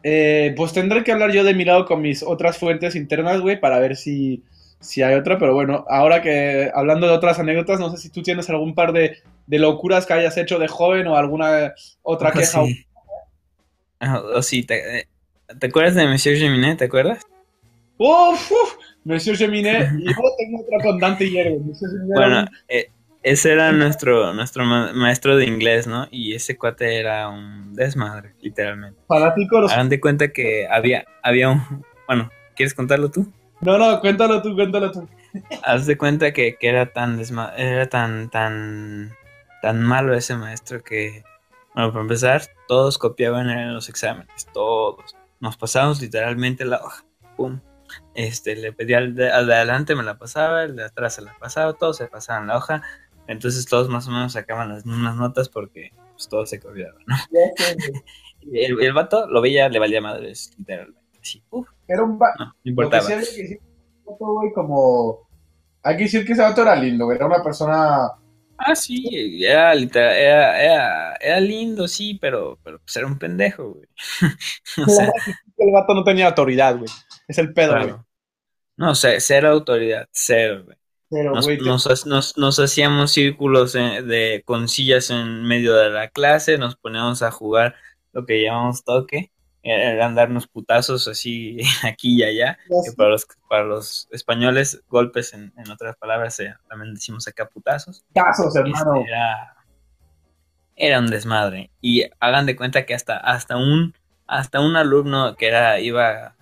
Eh, 0.03 0.55
pues 0.57 0.73
tendré 0.73 1.05
que 1.05 1.13
hablar 1.13 1.33
yo 1.33 1.45
de 1.45 1.55
mi 1.55 1.65
lado 1.65 1.87
con 1.87 2.03
mis 2.03 2.23
otras 2.23 2.59
fuentes 2.59 2.97
internas, 2.97 3.41
güey, 3.41 3.61
para 3.61 3.79
ver 3.79 3.97
si, 3.97 4.43
si 4.81 5.03
hay 5.03 5.15
otra. 5.15 5.39
Pero 5.39 5.55
bueno, 5.55 5.85
ahora 5.89 6.23
que 6.23 6.71
hablando 6.75 7.07
de 7.07 7.13
otras 7.13 7.39
anécdotas, 7.39 7.79
no 7.79 7.91
sé 7.91 7.99
si 7.99 8.11
tú 8.11 8.23
tienes 8.23 8.51
algún 8.51 8.75
par 8.75 8.93
de, 8.93 9.19
de 9.47 9.59
locuras 9.59 10.07
que 10.07 10.15
hayas 10.15 10.37
hecho 10.37 10.59
de 10.59 10.69
joven 10.69 11.07
o 11.07 11.17
alguna 11.17 11.75
otra 12.03 12.33
queja. 12.33 12.65
Sí. 12.65 12.87
Oh, 14.01 14.41
sí, 14.41 14.63
te, 14.63 15.09
te, 15.59 15.67
acuerdas 15.67 15.95
de 15.95 16.07
Monsieur 16.07 16.37
Geminet? 16.39 16.79
¿Te 16.79 16.87
acuerdas? 16.87 17.23
Uf, 17.99 18.51
uf 18.51 18.75
Monsieur 19.05 19.37
Geminet, 19.37 19.91
y 19.99 20.07
yo 20.07 20.15
tengo 20.39 20.63
otra 20.63 20.79
con 20.83 20.99
Dante 20.99 21.29
Hierro. 21.29 21.57
Bueno, 22.15 22.47
eh, 22.69 22.91
ese 23.23 23.53
era 23.53 23.73
nuestro, 23.73 24.33
nuestro 24.33 24.65
maestro 24.65 25.37
de 25.37 25.45
inglés, 25.45 25.87
¿no? 25.87 26.09
Y 26.11 26.35
ese 26.35 26.57
cuate 26.57 26.99
era 26.99 27.29
un 27.29 27.75
desmadre, 27.75 28.35
literalmente. 28.41 28.99
Fanático. 29.07 29.59
Hagan 29.59 29.91
de 29.91 30.01
cuenta 30.01 30.33
que 30.33 30.67
había, 30.67 31.05
había 31.23 31.51
un... 31.51 31.85
Bueno, 32.07 32.31
¿quieres 32.57 32.73
contarlo 32.73 33.11
tú? 33.11 33.31
No, 33.61 33.79
no, 33.79 34.01
cuéntalo 34.01 34.41
tú, 34.43 34.55
cuéntalo 34.55 34.91
tú. 34.91 35.09
Haz 35.63 35.87
de 35.87 35.97
cuenta 35.99 36.33
que, 36.33 36.57
que 36.57 36.69
era 36.69 36.93
tan 36.93 37.19
desma 37.19 37.53
era 37.57 37.89
tan, 37.89 38.31
tan, 38.31 39.13
tan 39.63 39.83
malo 39.83 40.15
ese 40.15 40.35
maestro 40.35 40.83
que, 40.83 41.23
bueno, 41.75 41.93
para 41.93 42.03
empezar, 42.03 42.43
todos 42.67 42.99
copiaban 42.99 43.51
en 43.51 43.75
los 43.75 43.89
exámenes, 43.89 44.47
todos. 44.53 45.17
Nos 45.41 45.57
pasábamos 45.57 46.01
literalmente 46.01 46.65
la 46.65 46.79
hoja, 46.79 47.05
pum. 47.37 47.61
Este, 48.15 48.55
le 48.57 48.73
pedía 48.73 48.99
al 48.99 49.15
de, 49.15 49.31
al 49.31 49.47
de 49.47 49.55
adelante, 49.55 49.95
me 49.95 50.05
la 50.05 50.19
pasaba, 50.19 50.63
el 50.65 50.77
de 50.77 50.85
atrás 50.85 51.15
se 51.15 51.23
la 51.23 51.37
pasaba, 51.39 51.73
todos 51.73 51.97
se 51.97 52.07
pasaban 52.07 52.47
la 52.47 52.57
hoja 52.57 52.83
entonces 53.31 53.65
todos 53.67 53.89
más 53.89 54.09
o 54.09 54.11
menos 54.11 54.33
sacaban 54.33 54.71
las 54.71 54.85
mismas 54.85 55.15
notas 55.15 55.49
porque 55.49 55.93
pues, 56.13 56.29
todos 56.29 56.51
se 56.51 56.59
copiaban, 56.59 57.01
¿no? 57.07 57.15
el, 58.53 58.83
el, 58.83 58.93
vato 58.93 59.29
lo 59.29 59.41
veía, 59.41 59.69
le 59.69 59.79
valía 59.79 60.01
madres, 60.01 60.53
literalmente. 60.59 61.01
Así, 61.21 61.41
uf, 61.51 61.69
era 61.93 62.03
un 62.03 62.19
vato. 62.19 62.45
No, 62.45 62.55
importaba. 62.65 63.07
Que 63.09 63.25
que 63.25 64.53
como... 64.55 65.29
Hay 65.83 65.97
que 65.97 66.05
decir 66.05 66.27
que 66.27 66.33
ese 66.33 66.43
vato 66.43 66.63
era 66.63 66.77
lindo, 66.77 67.11
era 67.13 67.27
una 67.27 67.43
persona... 67.43 68.11
Ah, 68.59 68.75
sí, 68.75 69.43
era, 69.43 69.73
era, 69.73 70.61
era, 70.61 71.15
era 71.15 71.41
lindo, 71.41 71.89
sí, 71.89 72.19
pero, 72.21 72.59
pero 72.63 72.79
pues 72.79 72.95
era 72.97 73.07
un 73.07 73.19
pendejo, 73.19 73.71
güey. 73.73 73.89
o 74.87 74.91
sea, 74.91 75.11
el 75.57 75.73
vato 75.73 75.95
no 75.95 76.05
tenía 76.05 76.27
autoridad, 76.27 76.77
güey. 76.77 76.91
Es 77.27 77.39
el 77.39 77.55
pedo, 77.55 77.73
güey. 77.81 77.95
No, 78.77 78.95
cero 78.95 79.49
autoridad, 79.49 80.07
cero, 80.13 80.65
güey 80.67 80.77
nos, 81.11 82.59
hacíamos 82.59 83.13
círculos 83.13 83.73
de, 83.73 84.43
con 84.45 84.69
sillas 84.69 85.11
en 85.11 85.43
medio 85.45 85.75
de 85.75 85.91
la 85.91 86.09
clase, 86.09 86.59
nos 86.59 86.77
poníamos 86.77 87.23
a 87.23 87.31
jugar 87.31 87.75
lo 88.13 88.25
que 88.27 88.43
llamamos 88.43 88.85
toque, 88.85 89.33
eran 89.63 90.15
darnos 90.15 90.47
putazos 90.47 91.07
así 91.09 91.59
aquí 91.85 92.21
y 92.21 92.23
allá, 92.23 92.59
que 92.69 92.93
para 92.97 93.11
los, 93.11 93.27
para 93.49 93.65
los 93.65 94.09
españoles 94.11 94.83
golpes 94.89 95.35
en, 95.35 95.53
otras 95.71 95.97
palabras 95.97 96.39
eh, 96.41 96.55
también 96.69 96.95
decimos 96.95 97.29
acá 97.29 97.49
putazos. 97.49 98.05
Putazos, 98.09 98.57
hermano. 98.57 98.97
Este, 98.97 99.11
era, 99.11 99.57
era 100.77 100.99
un 100.99 101.09
desmadre. 101.09 101.71
Y 101.81 102.05
hagan 102.21 102.47
de 102.47 102.57
cuenta 102.57 102.87
que 102.87 102.95
hasta, 102.95 103.17
hasta 103.19 103.57
un 103.57 103.95
hasta 104.31 104.61
un 104.61 104.77
alumno 104.77 105.35
que 105.35 105.49
era, 105.49 105.81
iba 105.81 106.37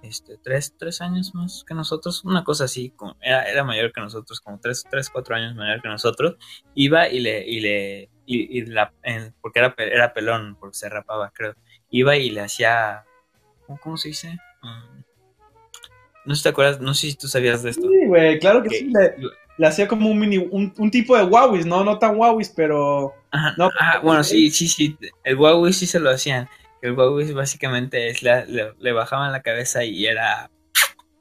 este, 0.00 0.38
tres, 0.38 0.76
tres 0.78 1.00
años 1.00 1.34
más 1.34 1.64
que 1.66 1.74
nosotros, 1.74 2.24
una 2.24 2.44
cosa 2.44 2.64
así, 2.64 2.90
como, 2.90 3.16
era, 3.20 3.42
era, 3.50 3.64
mayor 3.64 3.92
que 3.92 4.00
nosotros, 4.00 4.40
como 4.40 4.60
tres, 4.60 4.84
tres, 4.88 5.10
cuatro 5.10 5.34
años 5.34 5.56
mayor 5.56 5.82
que 5.82 5.88
nosotros, 5.88 6.36
iba 6.74 7.08
y 7.08 7.18
le, 7.18 7.44
y 7.44 7.60
le, 7.60 8.10
y, 8.26 8.64
la, 8.66 8.92
porque 9.40 9.58
era, 9.58 9.74
era 9.76 10.14
pelón, 10.14 10.56
porque 10.60 10.78
se 10.78 10.88
rapaba, 10.88 11.32
creo, 11.34 11.56
iba 11.90 12.16
y 12.16 12.30
le 12.30 12.40
hacía, 12.42 13.04
¿cómo, 13.82 13.96
se 13.96 14.08
dice? 14.08 14.38
Mm, 14.62 15.02
no 16.26 16.34
sé 16.34 16.38
si 16.38 16.42
te 16.42 16.48
acuerdas, 16.48 16.80
no 16.80 16.94
sé 16.94 17.10
si 17.10 17.16
tú 17.16 17.28
sabías 17.28 17.62
de 17.62 17.70
esto. 17.70 17.88
Sí, 17.88 18.06
güey, 18.06 18.38
claro 18.38 18.62
que, 18.62 18.70
sí, 18.70 18.92
le, 19.58 19.66
hacía 19.66 19.86
como 19.86 20.08
un 20.08 20.18
mini, 20.18 20.38
un, 20.38 20.90
tipo 20.90 21.16
de 21.16 21.24
Huawei, 21.24 21.64
¿no? 21.64 21.84
No 21.84 21.98
tan 21.98 22.16
Huawei, 22.16 22.46
pero... 22.56 23.14
Ajá, 23.30 23.54
no, 23.56 23.70
bueno, 24.02 24.24
sí, 24.24 24.50
sí, 24.50 24.66
sí, 24.68 24.96
el 25.24 25.36
Huawei 25.36 25.72
sí 25.72 25.86
se 25.86 26.00
lo 26.00 26.10
hacían 26.10 26.48
el 26.82 26.92
Huawei 26.92 27.32
básicamente 27.32 28.08
es 28.08 28.22
la, 28.22 28.44
le, 28.44 28.92
bajaban 28.92 29.32
la 29.32 29.42
cabeza 29.42 29.84
y 29.84 30.06
era 30.06 30.50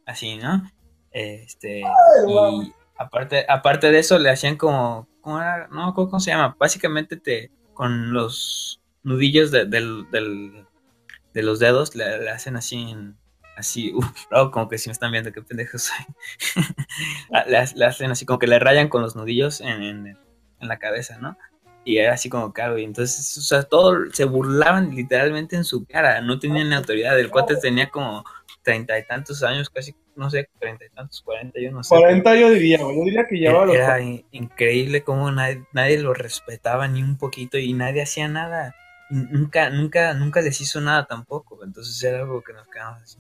así, 0.06 0.38
¿no? 0.38 0.70
Este, 1.12 1.82
y 1.82 2.74
aparte, 2.98 3.46
aparte 3.48 3.92
de 3.92 4.00
eso 4.00 4.20
le 4.20 4.30
hacían 4.30 4.56
como, 4.56 5.08
¿cómo 5.22 5.42
era? 5.42 5.68
No, 5.70 5.94
¿cómo, 5.94 6.20
se 6.20 6.32
llama? 6.32 6.56
Básicamente 6.58 7.18
te, 7.18 7.52
con 7.74 8.14
los 8.14 8.82
nudillos 9.04 9.52
de, 9.52 9.66
de 9.66 11.44
los 11.44 11.60
dedos 11.60 11.96
le, 11.96 12.30
hacen 12.30 12.56
así, 12.56 12.96
así, 13.56 13.94
uff, 13.96 14.28
como 14.52 14.70
que 14.70 14.78
si 14.78 14.90
me 14.90 14.94
están 14.94 15.12
viendo, 15.12 15.32
qué 15.32 15.42
pendejos 15.42 15.84
soy. 15.84 16.64
le, 17.48 17.86
hacen 17.86 18.12
así, 18.12 18.26
como 18.26 18.40
que 18.40 18.48
le 18.48 18.60
rayan 18.60 18.90
con 18.90 19.02
los 19.02 19.16
nudillos 19.16 19.62
en, 19.62 19.84
en 19.84 20.18
la 20.68 20.80
cabeza, 20.80 21.18
¿no? 21.18 21.38
Y 21.86 21.98
era 21.98 22.14
así 22.14 22.30
como 22.30 22.54
caro, 22.54 22.78
y 22.78 22.84
entonces, 22.84 23.38
o 23.38 23.42
sea, 23.42 23.64
todos 23.64 24.10
se 24.14 24.26
burlaban 24.26 24.94
literalmente 24.96 25.56
en 25.56 25.64
su 25.64 25.86
cara, 25.86 26.22
no 26.22 26.38
tenían 26.38 26.74
autoridad. 26.74 27.18
El 27.18 27.32
cuate 27.32 27.56
tenía 27.56 27.90
como 27.90 28.24
treinta 28.62 29.00
y 29.00 29.06
tantos 29.06 29.42
años, 29.44 29.70
casi, 29.70 29.96
no 30.16 30.30
sé, 30.30 30.50
treinta 30.60 30.86
y 30.86 30.90
tantos, 30.90 31.22
cuarenta, 31.22 31.60
yo 31.60 31.72
no 31.72 31.82
sé. 31.84 31.96
Cuarenta 31.96 32.36
yo 32.36 32.50
diría, 32.52 32.80
yo 32.80 33.04
diría 33.06 33.26
que 33.28 33.38
llevaba 33.38 33.66
los... 33.66 33.76
Era 33.76 34.00
increíble 34.02 35.04
cómo 35.04 35.32
nadie, 35.32 35.64
nadie 35.74 36.00
lo 36.00 36.14
respetaba 36.14 36.88
ni 36.88 37.02
un 37.02 37.18
poquito 37.18 37.58
y 37.58 37.74
nadie 37.74 38.04
hacía 38.04 38.28
nada. 38.28 38.76
Nunca, 39.10 39.70
nunca, 39.70 40.14
nunca 40.14 40.42
les 40.42 40.62
hizo 40.62 40.80
nada 40.80 41.08
tampoco, 41.08 41.64
entonces 41.64 42.02
era 42.04 42.20
algo 42.20 42.44
que 42.44 42.54
nos 42.54 42.68
quedamos 42.68 43.02
así. 43.02 43.18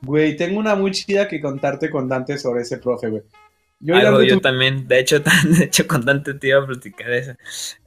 Güey, 0.00 0.36
tengo 0.36 0.58
una 0.58 0.74
muy 0.74 0.90
chida 0.92 1.28
que 1.28 1.40
contarte 1.40 1.90
con 1.90 2.08
Dante 2.08 2.38
sobre 2.38 2.62
ese 2.62 2.78
profe, 2.78 3.08
güey. 3.08 3.22
Yo, 3.80 4.22
yo 4.22 4.40
también, 4.40 4.88
de 4.88 4.98
hecho, 4.98 5.20
de 5.20 5.64
hecho, 5.64 5.86
con 5.86 6.04
Dante 6.04 6.34
te 6.34 6.48
iba 6.48 6.62
a 6.62 6.66
platicar 6.66 7.12
esa. 7.12 7.36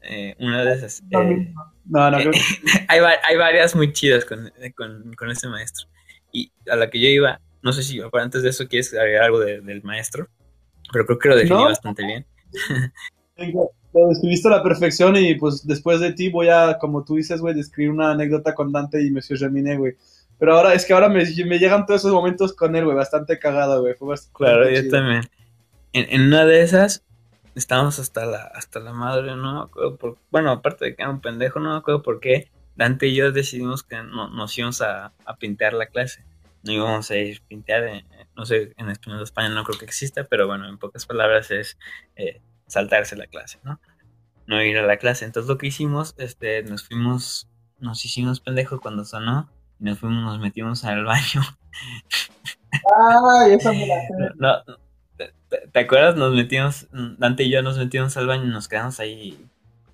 Eh, 0.04 0.36
una 0.40 0.64
de 0.64 0.74
esas. 0.74 1.04
no, 1.10 1.22
eh, 1.22 1.54
no, 1.86 2.20
eh, 2.20 2.32
hay, 2.88 3.00
hay, 3.00 3.38
varias 3.38 3.76
muy 3.76 3.92
chidas 3.92 4.24
con, 4.24 4.52
con, 4.76 5.14
con, 5.14 5.32
ese 5.32 5.50
maestro. 5.50 5.88
Y 6.32 6.52
a 6.70 6.76
la 6.76 6.90
que 6.90 7.00
yo 7.02 7.08
iba, 7.08 7.42
no 7.62 7.74
sé 7.74 7.84
si 7.84 8.00
antes 8.14 8.44
de 8.44 8.50
eso 8.50 8.68
quieres 8.68 8.94
agregar 8.94 9.24
algo 9.24 9.40
del 9.40 9.84
maestro, 9.84 10.30
pero 10.94 11.06
creo 11.06 11.20
que 11.20 11.30
lo 11.30 11.36
definí 11.36 11.64
bastante 11.64 12.06
bien. 12.06 12.26
Lo 13.94 14.08
describiste 14.08 14.48
a 14.48 14.52
la 14.52 14.64
perfección 14.64 15.16
y 15.18 15.36
pues 15.36 15.68
después 15.68 16.00
de 16.00 16.14
ti 16.14 16.30
voy 16.30 16.48
a, 16.48 16.78
como 16.80 17.04
tú 17.04 17.16
dices, 17.16 17.42
güey, 17.42 17.54
describir 17.54 17.92
una 17.92 18.12
anécdota 18.12 18.56
con 18.56 18.72
Dante 18.72 19.06
y 19.06 19.12
Monsieur 19.12 19.40
Gemine, 19.40 19.78
güey. 19.78 19.96
Pero 20.40 20.56
ahora, 20.56 20.74
es 20.74 20.86
que 20.86 20.94
ahora 20.94 21.10
me, 21.10 21.24
me, 21.46 21.60
llegan 21.60 21.86
todos 21.86 22.02
esos 22.02 22.14
momentos 22.14 22.54
con 22.54 22.76
él, 22.76 22.86
güey, 22.86 22.96
bastante 22.96 23.38
cagado, 23.38 23.82
güey. 23.82 23.94
claro, 24.34 24.70
yo 24.70 24.90
también. 24.90 25.24
En, 25.94 26.08
en, 26.10 26.28
una 26.28 26.46
de 26.46 26.62
esas, 26.62 27.04
estábamos 27.54 28.00
hasta 28.00 28.26
la, 28.26 28.44
hasta 28.44 28.80
la 28.80 28.94
madre, 28.94 29.36
no 29.36 29.54
me 29.54 29.62
acuerdo 29.62 29.98
por, 29.98 30.18
bueno, 30.32 30.52
aparte 30.52 30.86
de 30.86 30.96
que 30.96 31.02
era 31.04 31.12
un 31.12 31.22
pendejo, 31.22 31.60
no 31.60 31.74
me 31.74 31.78
acuerdo 31.78 32.02
por 32.02 32.20
qué, 32.20 32.50
Dante 32.76 33.08
y 33.08 33.16
yo 33.16 33.32
decidimos 33.32 33.84
que 33.84 33.98
no, 33.98 34.30
nos 34.30 34.58
íbamos 34.58 34.82
a, 34.82 35.12
a 35.26 35.36
pintar 35.36 35.74
la 35.74 35.88
clase. 35.88 36.24
No 36.64 36.72
íbamos 36.72 37.10
a 37.12 37.18
ir 37.18 37.42
a 37.44 37.48
pintar, 37.48 38.04
no 38.36 38.46
sé, 38.46 38.74
en 38.78 38.90
español 38.90 39.20
de 39.20 39.24
España 39.26 39.50
no 39.50 39.64
creo 39.64 39.80
que 39.80 39.86
exista, 39.86 40.24
pero 40.24 40.48
bueno, 40.48 40.68
en 40.70 40.78
pocas 40.78 41.06
palabras 41.06 41.50
es 41.52 41.78
eh, 42.16 42.42
saltarse 42.72 43.16
la 43.16 43.28
clase, 43.28 43.60
¿no? 43.64 43.80
No 44.48 44.64
ir 44.64 44.78
a 44.78 44.86
la 44.86 44.98
clase. 44.98 45.26
Entonces 45.26 45.50
lo 45.50 45.58
que 45.58 45.68
hicimos, 45.68 46.16
este, 46.18 46.64
nos 46.64 46.88
fuimos, 46.88 47.50
nos 47.80 48.04
hicimos 48.06 48.40
pendejos 48.40 48.80
cuando 48.80 49.06
sonó, 49.06 49.50
y 49.80 49.84
nos 49.86 50.00
fuimos, 50.00 50.24
nos 50.24 50.40
metimos 50.40 50.84
al 50.86 51.04
baño. 51.06 51.42
Ay, 52.72 53.54
esa 53.54 53.72
me 53.74 53.86
la 53.86 53.96
no, 54.38 54.64
¿te, 55.74 55.80
acuerdas? 55.80 56.16
Nos 56.16 56.34
metimos, 56.34 56.88
Dante 56.92 57.44
y 57.44 57.52
yo 57.52 57.62
nos 57.62 57.78
metimos 57.78 58.16
al 58.16 58.28
baño 58.28 58.46
y 58.46 58.50
nos 58.50 58.68
quedamos 58.68 59.00
ahí, 59.00 59.46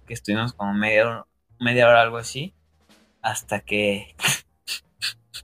que 0.06 0.14
estuvimos 0.14 0.54
como 0.54 0.74
media 0.74 1.08
hora, 1.08 1.26
media 1.60 1.88
hora 1.88 2.02
algo 2.04 2.18
así, 2.18 2.54
hasta 3.22 3.62
que 3.62 4.16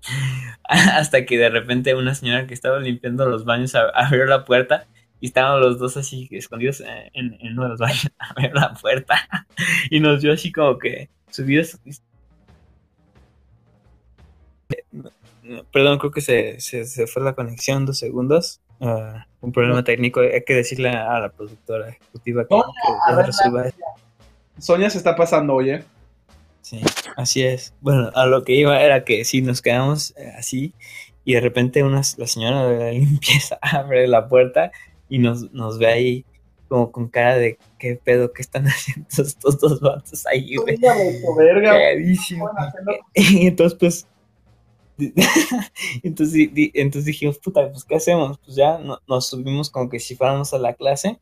hasta 0.66 1.26
que 1.26 1.38
de 1.38 1.50
repente 1.50 1.96
una 1.96 2.14
señora 2.14 2.46
que 2.46 2.54
estaba 2.54 2.80
limpiando 2.80 3.26
los 3.26 3.46
baños 3.46 3.74
abrió 3.76 4.26
la 4.26 4.46
puerta 4.46 4.86
y 5.24 5.28
estábamos 5.28 5.62
los 5.62 5.80
dos 5.80 5.96
así 5.96 6.28
escondidos 6.32 6.84
en, 7.14 7.38
uno 7.54 7.64
de 7.64 7.70
los 7.70 7.80
baños, 7.80 8.12
abrió 8.20 8.54
la 8.54 8.74
puerta 8.74 9.26
y 9.90 10.02
nos 10.02 10.22
vio 10.22 10.34
así 10.34 10.52
como 10.52 10.78
que 10.78 11.10
subidos. 11.30 11.80
Perdón, 15.72 15.98
creo 16.00 16.12
que 16.12 16.20
se, 16.20 16.60
se, 16.60 17.08
fue 17.08 17.24
la 17.24 17.36
conexión 17.36 17.86
dos 17.86 18.00
segundos. 18.00 18.60
Ah, 18.82 19.26
un 19.40 19.54
problema 19.54 19.82
técnico. 19.86 20.20
Hay 20.20 20.44
que 20.44 20.56
decirle 20.56 20.90
a 20.90 21.18
la 21.22 21.30
productora 21.30 21.88
ejecutiva 21.88 22.46
que, 22.46 22.58
Sonia 24.58 24.90
se 24.90 24.98
está 24.98 25.16
pasando, 25.16 25.54
oye. 25.54 25.86
Sí, 26.60 26.82
así 27.16 27.44
es. 27.44 27.74
Bueno, 27.80 28.12
a 28.14 28.26
lo 28.26 28.44
que 28.44 28.56
iba 28.56 28.82
era 28.82 29.06
que 29.06 29.24
si 29.24 29.42
nos 29.42 29.62
quedamos 29.62 30.14
eh, 30.18 30.34
así 30.38 30.74
y 31.24 31.36
de 31.36 31.40
repente 31.40 31.82
una, 31.82 32.02
la 32.18 32.28
señora 32.28 32.68
de 32.68 32.78
la 32.78 32.92
limpieza 33.00 33.58
abre 33.62 34.06
la 34.10 34.28
puerta 34.28 34.74
y 35.14 35.20
nos, 35.20 35.54
nos 35.54 35.78
ve 35.78 35.86
ahí 35.86 36.26
como 36.68 36.92
con 36.92 37.08
cara 37.08 37.38
de 37.38 37.60
qué 37.78 37.96
pedo 38.04 38.34
que 38.34 38.42
están 38.42 38.66
haciendo 38.68 39.08
estos 39.08 39.60
dos 39.60 39.80
vatos 39.80 40.26
ahí, 40.26 40.56
güey. 40.56 40.76
Y 43.14 43.46
entonces, 43.46 43.78
pues, 43.78 44.08
entonces, 46.02 46.50
entonces 46.56 47.06
dijimos, 47.06 47.38
puta, 47.38 47.70
pues, 47.70 47.84
¿qué 47.84 47.96
hacemos? 47.96 48.40
Pues 48.40 48.56
ya 48.56 48.80
nos 49.08 49.28
subimos 49.28 49.70
como 49.70 49.88
que 49.88 50.00
si 50.00 50.16
fuéramos 50.16 50.52
a 50.56 50.58
la 50.58 50.74
clase, 50.74 51.20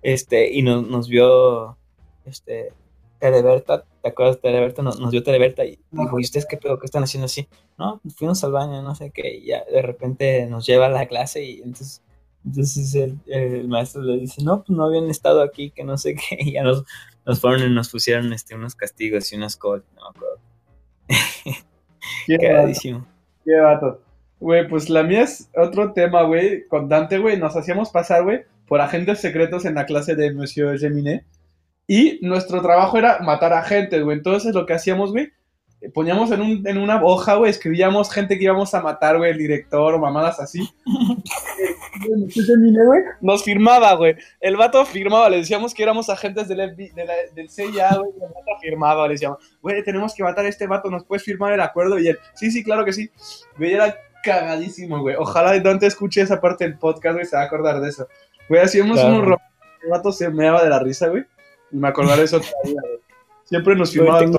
este, 0.00 0.50
y 0.50 0.62
nos, 0.62 0.88
nos 0.88 1.06
vio, 1.08 1.76
este, 2.24 2.72
Teleberta, 3.18 3.84
¿te 4.02 4.08
acuerdas 4.08 4.36
de 4.36 4.40
Teleberta? 4.40 4.82
Nos, 4.82 4.98
nos 4.98 5.10
vio 5.10 5.22
Teleberta 5.22 5.66
y 5.66 5.78
dijo, 5.90 6.18
¿y 6.18 6.24
ustedes 6.24 6.46
qué 6.46 6.56
pedo? 6.56 6.78
¿Qué 6.78 6.86
están 6.86 7.02
haciendo 7.02 7.26
así? 7.26 7.46
No, 7.76 8.00
fuimos 8.16 8.42
al 8.42 8.52
baño, 8.52 8.80
no 8.80 8.94
sé 8.94 9.10
qué, 9.10 9.36
y 9.36 9.48
ya 9.48 9.64
de 9.64 9.82
repente 9.82 10.46
nos 10.46 10.64
lleva 10.64 10.86
a 10.86 10.90
la 10.90 11.06
clase 11.06 11.44
y 11.44 11.56
entonces, 11.58 12.02
entonces 12.44 12.94
el, 13.26 13.68
maestro 13.68 14.02
le 14.02 14.18
dice, 14.18 14.42
no, 14.44 14.62
pues 14.62 14.76
no 14.76 14.84
habían 14.84 15.08
estado 15.08 15.42
aquí, 15.42 15.70
que 15.70 15.84
no 15.84 15.96
sé 15.96 16.14
qué, 16.14 16.36
y 16.40 16.52
ya 16.52 16.62
nos, 16.62 16.84
nos 17.24 17.40
fueron 17.40 17.70
y 17.70 17.74
nos 17.74 17.88
pusieron 17.88 18.32
este, 18.32 18.54
unos 18.54 18.74
castigos 18.74 19.32
y 19.32 19.36
unas 19.36 19.56
cosas, 19.56 19.84
no 19.94 20.02
me 20.02 20.08
acuerdo. 20.10 20.40
Qué 22.26 22.36
Qué 23.44 23.60
vato. 23.60 24.00
Güey, 24.40 24.68
pues 24.68 24.90
la 24.90 25.02
mía 25.02 25.22
es 25.22 25.50
otro 25.56 25.92
tema, 25.92 26.22
güey, 26.22 26.66
con 26.68 26.88
Dante, 26.88 27.18
güey, 27.18 27.38
nos 27.38 27.56
hacíamos 27.56 27.90
pasar, 27.90 28.24
güey, 28.24 28.42
por 28.66 28.80
agentes 28.80 29.20
secretos 29.20 29.64
en 29.64 29.74
la 29.74 29.86
clase 29.86 30.14
de 30.14 30.32
Monsieur 30.32 30.78
Geminet 30.78 31.24
y 31.86 32.18
nuestro 32.22 32.62
trabajo 32.62 32.96
era 32.96 33.18
matar 33.20 33.52
a 33.52 33.62
gente, 33.62 34.00
güey. 34.00 34.16
Entonces 34.16 34.54
lo 34.54 34.66
que 34.66 34.74
hacíamos, 34.74 35.12
güey, 35.12 35.32
poníamos 35.92 36.30
en, 36.30 36.40
un, 36.40 36.66
en 36.66 36.78
una 36.78 37.02
hoja, 37.02 37.34
güey, 37.34 37.50
escribíamos 37.50 38.10
gente 38.10 38.38
que 38.38 38.44
íbamos 38.44 38.72
a 38.74 38.80
matar, 38.80 39.18
güey, 39.18 39.32
el 39.32 39.38
director 39.38 39.94
o 39.94 39.98
mamadas 39.98 40.40
así. 40.40 40.68
Nos 43.20 43.44
firmaba, 43.44 43.94
güey. 43.94 44.16
El 44.40 44.56
vato 44.56 44.84
firmaba, 44.84 45.28
le 45.28 45.38
decíamos 45.38 45.74
que 45.74 45.82
éramos 45.82 46.08
agentes 46.08 46.48
del, 46.48 46.74
del 46.76 47.50
CIA, 47.50 47.96
güey, 47.96 48.10
el 48.14 48.20
vato 48.20 48.60
firmaba, 48.60 49.06
le 49.06 49.14
decíamos, 49.14 49.38
güey, 49.60 49.82
tenemos 49.82 50.14
que 50.14 50.22
matar 50.22 50.44
a 50.44 50.48
este 50.48 50.66
vato, 50.66 50.90
¿nos 50.90 51.04
puedes 51.04 51.22
firmar 51.24 51.52
el 51.52 51.60
acuerdo? 51.60 51.98
Y 51.98 52.08
él, 52.08 52.18
sí, 52.34 52.50
sí, 52.50 52.64
claro 52.64 52.84
que 52.84 52.92
sí. 52.92 53.10
Güey, 53.58 53.74
era 53.74 53.96
cagadísimo, 54.22 55.00
güey. 55.00 55.16
Ojalá 55.16 55.58
Dante 55.60 55.86
escuche 55.86 56.22
esa 56.22 56.40
parte 56.40 56.64
del 56.64 56.78
podcast, 56.78 57.14
güey, 57.14 57.26
se 57.26 57.36
va 57.36 57.42
a 57.42 57.46
acordar 57.46 57.80
de 57.80 57.90
eso. 57.90 58.08
Güey, 58.48 58.62
hacíamos 58.62 59.02
un 59.02 59.14
un 59.14 59.36
el 59.84 59.90
vato 59.90 60.12
se 60.12 60.28
meaba 60.30 60.62
de 60.62 60.70
la 60.70 60.78
risa, 60.78 61.08
güey. 61.08 61.24
Y 61.70 61.76
me 61.76 61.88
acordaré 61.88 62.20
de 62.20 62.24
eso 62.24 62.40
todavía, 62.40 62.80
Siempre 63.44 63.76
nos 63.76 63.92
filmaba 63.92 64.20
tengo, 64.20 64.38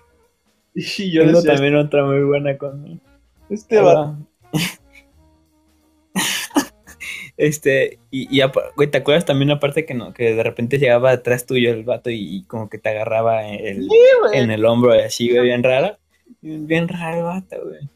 Y 0.98 1.12
yo 1.12 1.26
tengo 1.26 1.42
también 1.42 1.76
otra 1.76 2.04
muy 2.04 2.24
buena 2.24 2.58
con 2.58 3.02
Este 3.50 3.80
va. 3.80 4.18
este, 7.38 8.00
y, 8.12 8.38
y, 8.38 8.44
güey, 8.76 8.92
¿te 8.92 8.98
acuerdas 8.98 9.26
también 9.26 9.52
aparte 9.52 9.86
que 9.86 9.94
no, 9.94 10.14
que 10.14 10.36
de 10.36 10.44
repente 10.44 10.78
llegaba 10.78 11.12
atrás 11.12 11.46
tuyo 11.46 11.72
el 11.72 11.86
vato 11.86 12.10
y, 12.10 12.44
como 12.48 12.70
que 12.70 12.78
te 12.78 12.90
agarraba 12.90 13.48
el, 13.48 13.88
en 14.34 14.52
el 14.52 14.66
hombro 14.66 14.96
y 14.96 15.00
así, 15.00 15.30
güey, 15.30 15.44
bien 15.44 15.64
raro? 15.64 15.98
Bien 16.42 16.88
raro 16.88 17.18
el 17.18 17.24
vato, 17.24 17.56
güey. 17.64 17.90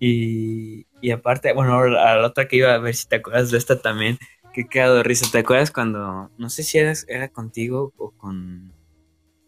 Y, 0.00 0.86
y 1.00 1.10
aparte, 1.12 1.52
bueno, 1.52 1.78
a 1.78 2.16
la 2.16 2.26
otra 2.26 2.48
que 2.48 2.56
iba 2.56 2.74
a 2.74 2.78
ver 2.78 2.94
si 2.94 3.06
te 3.06 3.16
acuerdas 3.16 3.52
de 3.52 3.58
esta 3.58 3.80
también, 3.80 4.18
Qué 4.52 4.68
quedado 4.68 4.96
de 4.96 5.02
risa. 5.02 5.26
¿Te 5.32 5.38
acuerdas 5.38 5.70
cuando, 5.70 6.30
no 6.36 6.50
sé 6.50 6.62
si 6.62 6.76
era, 6.76 6.92
era 7.08 7.28
contigo 7.28 7.94
o 7.96 8.10
con, 8.10 8.74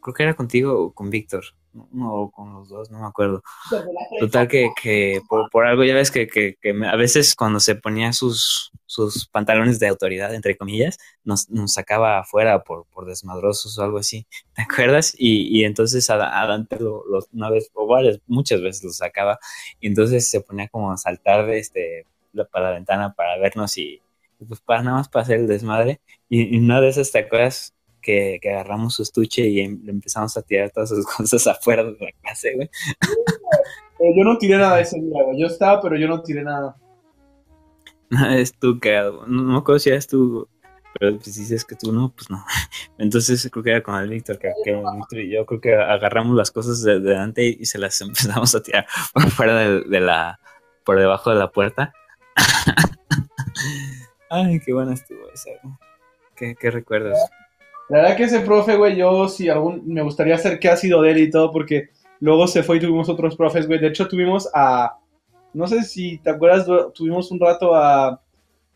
creo 0.01 0.15
que 0.15 0.23
era 0.23 0.35
contigo 0.35 0.81
o 0.81 0.95
con 0.95 1.11
Víctor, 1.11 1.45
no, 1.93 2.15
o 2.15 2.31
con 2.31 2.55
los 2.55 2.69
dos, 2.69 2.91
no 2.91 3.01
me 3.01 3.07
acuerdo. 3.07 3.43
Total 4.21 4.49
que, 4.49 4.71
que 4.81 5.21
por, 5.29 5.67
algo 5.67 5.85
ya 5.85 5.95
ves 5.95 6.11
que, 6.11 6.27
que, 6.27 6.57
a 6.87 6.97
veces 6.97 7.35
cuando 7.35 7.61
se 7.61 7.75
ponía 7.75 8.13
sus, 8.13 8.73
sus 8.87 9.27
pantalones 9.27 9.79
de 9.81 9.89
autoridad, 9.89 10.35
entre 10.35 10.57
comillas, 10.57 10.99
nos, 11.25 11.51
nos 11.51 11.75
sacaba 11.75 12.21
afuera 12.21 12.63
por, 12.63 12.87
por 12.87 13.07
desmadrosos 13.07 13.79
o 13.79 13.83
algo 13.83 13.99
así, 13.99 14.27
¿te 14.55 14.63
acuerdas? 14.63 15.15
Y, 15.19 15.59
y 15.59 15.65
entonces 15.65 16.09
a, 16.11 16.17
Dante 16.17 16.79
lo, 16.79 17.03
una 17.33 17.51
vez, 17.51 17.71
o 17.75 17.87
varias, 17.87 18.21
muchas 18.27 18.63
veces 18.63 18.85
lo 18.85 18.91
sacaba, 18.91 19.39
y 19.81 19.89
entonces 19.89 20.31
se 20.31 20.41
ponía 20.41 20.69
como 20.69 20.93
a 20.93 20.97
saltar 20.97 21.47
de 21.47 21.59
este, 21.59 22.07
para 22.51 22.71
la 22.71 22.75
ventana 22.75 23.15
para 23.15 23.39
vernos 23.39 23.77
y 23.79 24.01
pues 24.47 24.61
para 24.61 24.83
nada 24.83 24.99
más 24.99 25.09
para 25.09 25.23
hacer 25.23 25.41
el 25.41 25.47
desmadre. 25.47 26.01
Y, 26.29 26.59
una 26.59 26.81
de 26.81 26.89
esas, 26.89 27.11
¿te 27.13 27.19
acuerdas? 27.19 27.75
Que, 28.05 28.39
que, 28.43 28.51
agarramos 28.51 28.95
su 28.95 29.03
estuche 29.03 29.47
y 29.47 29.61
em, 29.61 29.81
empezamos 29.89 30.37
a 30.37 30.43
tirar 30.43 30.71
todas 30.71 30.91
sus 30.91 31.07
cosas 31.17 31.47
afuera 31.47 31.85
de 31.85 31.93
la 31.93 32.13
clase, 32.21 32.55
güey. 32.55 32.69
yo 34.15 34.25
no 34.25 34.37
tiré 34.37 34.59
nada 34.59 34.79
ese 34.81 35.01
día, 35.01 35.23
güey. 35.23 35.41
Yo 35.41 35.47
estaba, 35.47 35.81
pero 35.81 35.97
yo 35.97 36.07
no 36.07 36.23
tiré 36.23 36.43
nada. 36.43 36.77
No, 38.11 38.31
es 38.35 38.53
tú 38.59 38.79
que. 38.79 38.95
No, 39.27 39.43
me 39.43 39.59
acuerdo 39.59 39.79
si 39.79 39.91
eras 39.91 40.07
tú, 40.07 40.49
pero 40.99 41.19
si 41.21 41.41
dices 41.41 41.65
que 41.65 41.75
tú 41.75 41.93
no, 41.93 42.13
pues 42.15 42.31
no. 42.31 42.45
Entonces 42.99 43.49
creo 43.51 43.65
que 43.65 43.71
era 43.71 43.83
con 43.83 43.97
el 43.97 44.09
Víctor, 44.09 44.39
que, 44.39 44.53
que 44.65 44.75
Víctor 44.75 45.19
y 45.21 45.31
yo 45.33 45.47
creo 45.47 45.61
que 45.61 45.75
agarramos 45.75 46.37
las 46.37 46.51
cosas 46.51 46.83
de, 46.83 47.01
delante 47.01 47.45
y 47.45 47.65
se 47.65 47.79
las 47.79 48.01
empezamos 48.01 48.55
a 48.55 48.63
tirar 48.63 48.87
por 49.13 49.31
fuera 49.31 49.59
de, 49.59 49.81
de 49.83 50.01
la. 50.01 50.39
por 50.85 50.99
debajo 50.99 51.31
de 51.31 51.37
la 51.37 51.51
puerta. 51.51 51.93
Ay, 54.31 54.61
qué 54.61 54.73
buena 54.73 54.95
estuvo 54.95 55.21
esa. 55.33 55.51
¿Qué, 56.35 56.57
qué 56.57 56.71
recuerdas? 56.71 57.19
La 57.89 57.99
verdad 57.99 58.17
que 58.17 58.25
ese 58.25 58.41
profe, 58.41 58.77
güey, 58.77 58.97
yo 58.97 59.29
sí 59.29 59.49
algún, 59.49 59.83
me 59.87 60.03
gustaría 60.03 60.35
hacer 60.35 60.59
qué 60.59 60.69
ha 60.69 60.77
sido 60.77 61.03
de 61.03 61.11
él 61.13 61.19
y 61.19 61.31
todo, 61.31 61.51
porque 61.53 61.91
luego 62.21 62.47
se 62.47 62.63
fue 62.63 62.77
y 62.77 62.81
tuvimos 62.81 63.09
otros 63.09 63.37
profes, 63.37 63.67
güey. 63.67 63.79
De 63.79 63.89
hecho, 63.89 64.09
tuvimos 64.09 64.49
a, 64.55 64.99
no 65.53 65.67
sé 65.67 65.83
si 65.83 66.19
te 66.19 66.31
acuerdas, 66.31 66.67
tuvimos 66.95 67.31
un 67.31 67.41
rato 67.41 67.75
a, 67.75 68.21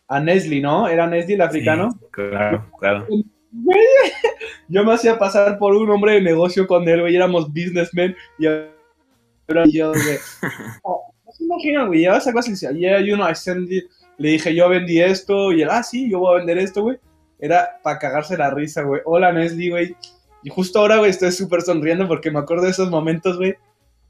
a 0.09 0.21
Nestle, 0.21 0.61
¿no? 0.61 0.89
¿Era 0.89 1.07
Nestle 1.07 1.35
el 1.35 1.41
africano? 1.43 1.99
claro, 2.11 2.67
claro. 2.79 3.07
yo 4.69 4.85
me 4.85 4.93
hacía 4.93 5.19
pasar 5.19 5.59
por 5.59 5.75
un 5.75 5.91
hombre 5.91 6.13
de 6.13 6.21
negocio 6.21 6.67
con 6.67 6.87
él, 6.87 7.01
güey, 7.01 7.17
éramos 7.17 7.49
businessmen 7.49 8.15
y 8.39 8.45
yo, 8.45 9.93
güey. 9.93 10.19
no 10.85 11.33
se 11.33 11.45
imaginan, 11.45 11.87
güey, 11.87 12.07
cosa 12.07 12.31
y 12.47 12.51
decía, 12.51 12.73
yeah, 12.73 13.01
you 13.01 13.15
know, 13.15 13.29
I 13.29 13.35
send 13.35 13.73
it 13.73 13.85
le 14.19 14.31
dije, 14.31 14.55
yo 14.55 14.69
vendí 14.69 15.01
esto, 15.01 15.53
y 15.53 15.63
él, 15.63 15.69
ah, 15.71 15.83
sí, 15.83 16.11
yo 16.11 16.19
voy 16.19 16.35
a 16.35 16.39
vender 16.39 16.59
esto, 16.59 16.83
güey. 16.83 16.99
Era 17.39 17.79
para 17.83 17.99
cagarse 17.99 18.37
la 18.37 18.51
risa, 18.51 18.83
güey. 18.83 19.01
Hola, 19.05 19.33
Nesli, 19.33 19.71
güey. 19.71 19.97
Y 20.43 20.51
justo 20.51 20.79
ahora, 20.79 20.99
güey, 20.99 21.11
estoy 21.11 21.33
súper 21.33 21.63
sonriendo 21.63 22.07
porque 22.09 22.31
me 22.31 22.39
acuerdo 22.39 22.65
de 22.65 22.71
esos 22.71 22.91
momentos, 22.91 23.37
güey. 23.37 23.55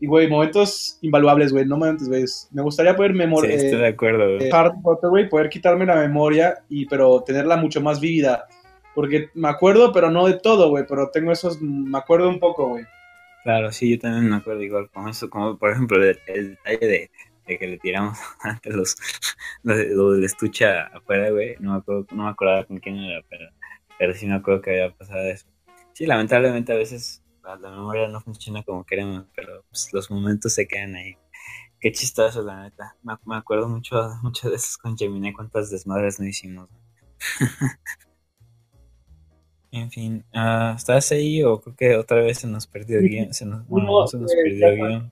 Y, 0.01 0.07
güey, 0.07 0.29
momentos 0.29 0.99
invaluables, 1.03 1.53
güey, 1.53 1.67
no 1.67 1.77
momentos, 1.77 2.09
güey. 2.09 2.25
Me 2.53 2.63
gustaría 2.63 2.95
poder 2.95 3.15
memoria. 3.15 3.59
Sí, 3.59 3.67
estoy 3.67 3.81
de 3.81 3.89
acuerdo, 3.89 4.37
güey. 4.37 4.49
Eh, 4.49 5.09
güey, 5.11 5.29
poder 5.29 5.49
quitarme 5.49 5.87
la 5.87 5.97
memoria, 5.97 6.59
y, 6.69 6.87
pero 6.87 7.23
tenerla 7.23 7.57
mucho 7.57 7.81
más 7.81 8.01
vívida. 8.01 8.47
Porque 8.95 9.31
me 9.35 9.49
acuerdo, 9.49 9.93
pero 9.93 10.11
no 10.11 10.27
de 10.27 10.35
todo, 10.35 10.71
güey, 10.71 10.85
pero 10.89 11.11
tengo 11.11 11.33
esos, 11.33 11.61
me 11.61 11.99
acuerdo 11.99 12.29
un 12.29 12.39
poco, 12.39 12.69
güey. 12.69 12.85
Claro, 13.43 13.73
sí, 13.73 13.91
yo 13.91 13.99
también 13.99 14.29
me 14.29 14.37
acuerdo 14.37 14.63
igual 14.63 14.91
con 14.91 15.09
eso, 15.09 15.31
como 15.31 15.57
por 15.57 15.71
ejemplo 15.71 16.03
el, 16.03 16.19
el 16.27 16.51
detalle 16.51 16.87
de, 16.87 17.11
de, 17.49 17.59
que 17.59 17.67
le 17.67 17.79
tiramos 17.79 18.19
antes 18.43 18.75
los, 18.75 18.97
lo 19.63 20.13
del 20.13 20.25
estuche 20.25 20.67
afuera, 20.69 21.31
güey, 21.31 21.57
no 21.61 21.73
me 21.73 21.79
acuerdo, 21.79 22.07
no 22.13 22.25
me 22.25 22.31
acordaba 22.31 22.65
con 22.65 22.79
quién 22.79 22.97
era, 22.97 23.23
pero, 23.29 23.51
pero 23.99 24.15
sí 24.15 24.27
me 24.27 24.35
acuerdo 24.35 24.63
que 24.63 24.71
había 24.71 24.95
pasado 24.95 25.23
eso. 25.29 25.47
Sí, 25.93 26.07
lamentablemente 26.07 26.73
a 26.73 26.77
veces 26.77 27.23
la, 27.43 27.57
la 27.57 27.71
memoria 27.71 28.09
no 28.09 28.21
funciona 28.21 28.63
como 28.63 28.85
queremos, 28.85 29.27
pero 29.35 29.65
pues, 29.71 29.89
los 29.93 30.11
momentos 30.11 30.55
se 30.55 30.69
quedan 30.69 30.95
ahí. 30.95 31.17
Qué 31.81 31.93
chistoso, 31.93 32.43
la 32.43 32.65
neta. 32.65 32.97
Me, 33.03 33.15
me 33.25 33.37
acuerdo 33.37 33.69
mucho, 33.69 33.97
muchas 34.23 34.51
veces 34.51 34.77
con 34.77 34.97
Gemini 34.97 35.33
cuántas 35.33 35.71
desmadres 35.71 36.21
no 36.21 36.27
hicimos. 36.27 36.69
En 39.71 39.91
fin, 39.91 40.25
uh, 40.33 40.75
¿estás 40.77 41.13
ahí 41.13 41.43
o 41.43 41.61
creo 41.61 41.77
que 41.77 41.97
otra 41.97 42.23
vez 42.23 42.39
se 42.39 42.47
nos 42.47 42.67
perdió 42.67 42.99
el 43.01 43.09
guion? 43.09 43.35
Se 43.35 43.45
nos, 43.45 43.67
bueno, 43.69 43.89
no, 43.89 44.07
se 44.07 44.17
nos 44.17 44.33
eh, 44.33 44.37
perdió 44.43 44.69
el 44.69 44.77
guion. 44.77 45.11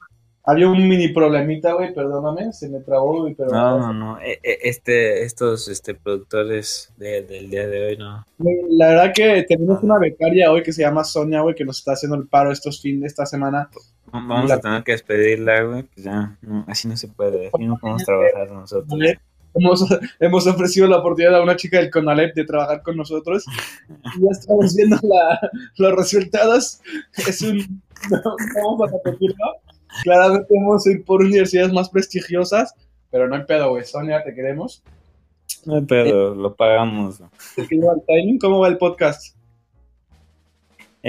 Había 0.49 0.69
un 0.69 0.87
mini 0.87 1.09
problemita, 1.09 1.73
güey, 1.73 1.93
perdóname, 1.93 2.53
se 2.53 2.69
me 2.69 2.79
trabó, 2.79 3.23
güey, 3.23 3.35
pero... 3.35 3.51
No, 3.51 3.79
no, 3.81 3.93
no, 3.93 4.21
e, 4.21 4.39
e, 4.45 4.59
este, 4.63 5.25
estos 5.25 5.67
este, 5.67 5.95
productores 5.95 6.93
de, 6.97 7.23
del 7.23 7.51
día 7.51 7.67
de 7.67 7.87
hoy, 7.87 7.97
no. 7.97 8.25
La 8.71 8.89
verdad 8.91 9.13
que 9.13 9.43
tenemos 9.43 9.83
una 9.83 9.99
becaria 9.99 10.53
hoy 10.53 10.63
que 10.63 10.73
se 10.73 10.83
llama 10.83 11.03
Sonia, 11.03 11.41
güey, 11.41 11.57
que 11.57 11.65
nos 11.65 11.79
está 11.79 11.95
haciendo 11.95 12.17
el 12.17 12.29
paro 12.29 12.53
estos 12.53 12.81
fines, 12.81 13.07
esta 13.11 13.27
semana. 13.27 13.69
Vamos 14.13 14.53
a 14.53 14.61
tener 14.61 14.85
que 14.85 14.93
despedirla, 14.93 15.63
güey, 15.63 15.83
pues 15.83 16.05
ya, 16.05 16.37
no, 16.43 16.65
así 16.69 16.87
no 16.87 16.97
se 16.97 17.09
puede, 17.09 17.51
así 17.53 17.65
no 17.65 17.77
podemos 17.77 18.05
trabajar 18.05 18.49
nosotros. 18.53 19.01
Hemos, 19.59 19.85
hemos, 20.21 20.47
ofrecido 20.47 20.87
la 20.87 20.99
oportunidad 20.99 21.37
a 21.37 21.43
una 21.43 21.57
chica 21.57 21.79
del 21.79 21.91
CONALEP 21.91 22.35
de 22.35 22.45
trabajar 22.45 22.83
con 22.83 22.97
nosotros. 22.97 23.45
Y 23.89 24.21
ya 24.21 24.29
estamos 24.31 24.77
viendo 24.77 24.99
la, 25.03 25.51
los 25.79 25.93
resultados. 25.97 26.81
Es 27.17 27.41
un. 27.41 27.83
No, 28.11 28.21
vamos 28.63 28.93
a 28.93 28.97
repetirlo. 28.97 29.45
Claramente 30.03 30.55
vamos 30.55 30.87
a 30.87 30.91
ir 30.91 31.05
por 31.05 31.23
universidades 31.23 31.73
más 31.73 31.89
prestigiosas, 31.89 32.75
pero 33.11 33.29
no 33.29 33.37
hay 33.37 33.45
pedo, 33.45 33.71
güey. 33.71 33.85
Sonia, 33.85 34.23
te 34.25 34.35
queremos. 34.35 34.83
No 35.65 35.77
hay 35.77 35.83
pedo, 35.83 36.33
eh, 36.33 36.37
lo 36.37 36.55
pagamos. 36.55 37.21
¿Cómo 38.41 38.61
va 38.61 38.69
el 38.69 38.79
podcast? 38.79 39.37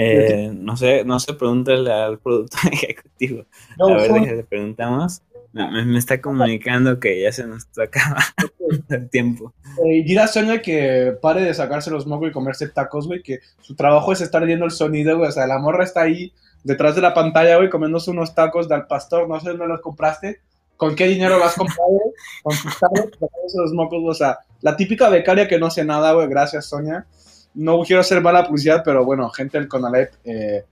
Eh, 0.00 0.52
no 0.54 0.76
sé, 0.76 1.04
no 1.04 1.18
sé, 1.18 1.34
pregúntale 1.34 1.90
al 1.92 2.18
productor 2.20 2.60
ejecutivo. 2.72 3.44
No, 3.76 3.88
a 3.88 3.96
ver, 3.96 4.06
son... 4.06 4.24
le 4.24 4.44
preguntamos. 4.44 5.22
Me, 5.52 5.84
me, 5.84 5.98
está 5.98 6.20
comunicando 6.20 7.00
que 7.00 7.22
ya 7.22 7.32
se 7.32 7.46
nos 7.46 7.66
acaba 7.76 8.18
el 8.90 9.08
tiempo. 9.08 9.54
Eh, 9.84 10.18
a 10.18 10.28
Sonia 10.28 10.62
que 10.62 11.16
pare 11.20 11.42
de 11.42 11.54
sacarse 11.54 11.90
los 11.90 12.06
mocos 12.06 12.28
y 12.28 12.32
comerse 12.32 12.68
tacos, 12.68 13.08
güey, 13.08 13.22
que 13.22 13.40
su 13.60 13.74
trabajo 13.74 14.12
es 14.12 14.20
estar 14.20 14.44
viendo 14.44 14.66
el 14.66 14.70
sonido, 14.70 15.16
güey. 15.16 15.30
O 15.30 15.32
sea, 15.32 15.46
la 15.48 15.58
morra 15.58 15.82
está 15.82 16.02
ahí 16.02 16.32
detrás 16.64 16.94
de 16.94 17.02
la 17.02 17.14
pantalla, 17.14 17.56
güey, 17.56 17.70
comiéndose 17.70 18.10
unos 18.10 18.34
tacos 18.34 18.68
del 18.68 18.86
pastor. 18.86 19.28
No 19.28 19.38
sé 19.40 19.50
dónde 19.50 19.66
los 19.66 19.80
compraste. 19.80 20.40
¿Con 20.76 20.94
qué 20.94 21.06
dinero 21.06 21.38
los 21.38 21.48
has 21.48 21.54
comprado? 21.54 21.98
Con 22.42 22.56
tus 22.56 22.78
tacos, 22.78 23.10
los 23.54 23.72
mocos, 23.72 24.00
o 24.04 24.14
sea, 24.14 24.38
la 24.60 24.76
típica 24.76 25.08
becaria 25.08 25.48
que 25.48 25.58
no 25.58 25.66
hace 25.66 25.84
nada, 25.84 26.12
güey. 26.12 26.28
Gracias, 26.28 26.66
Sonia. 26.66 27.06
No 27.54 27.82
quiero 27.82 28.00
hacer 28.00 28.20
mala 28.20 28.46
publicidad, 28.46 28.82
pero 28.84 29.04
bueno, 29.04 29.28
gente 29.30 29.58
del 29.58 29.68
Conalep, 29.68 30.12
eh, 30.24 30.64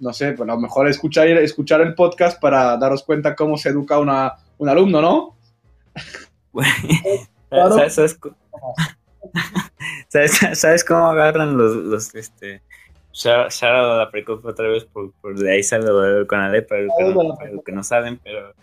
no 0.00 0.12
sé, 0.12 0.32
pues 0.32 0.48
a 0.48 0.54
lo 0.54 0.60
mejor 0.60 0.88
escuchar, 0.88 1.28
escuchar 1.28 1.80
el 1.80 1.94
podcast 1.94 2.40
para 2.40 2.76
daros 2.76 3.04
cuenta 3.04 3.36
cómo 3.36 3.56
se 3.56 3.68
educa 3.68 3.98
una, 3.98 4.34
un 4.58 4.68
alumno, 4.68 5.00
¿no? 5.00 5.36
claro. 7.48 7.76
¿Sabes, 7.76 7.94
sabes, 7.94 8.18
¿Sabes, 10.08 10.58
¿Sabes, 10.58 10.84
cómo 10.84 11.06
agarran 11.06 11.56
los, 11.56 11.76
los 11.76 12.14
este, 12.14 12.62
shout 13.14 13.62
a 13.62 13.96
la 13.96 14.10
precopa 14.10 14.50
otra 14.50 14.68
vez 14.68 14.84
por, 14.84 15.12
por 15.12 15.38
de 15.38 15.52
ahí 15.52 15.62
sale 15.62 15.90
del 15.90 16.26
Conalep, 16.26 16.68
para, 16.68 16.86
para, 16.88 17.36
para 17.36 17.50
los 17.52 17.64
que 17.64 17.72
no 17.72 17.84
saben, 17.84 18.18
pero 18.22 18.54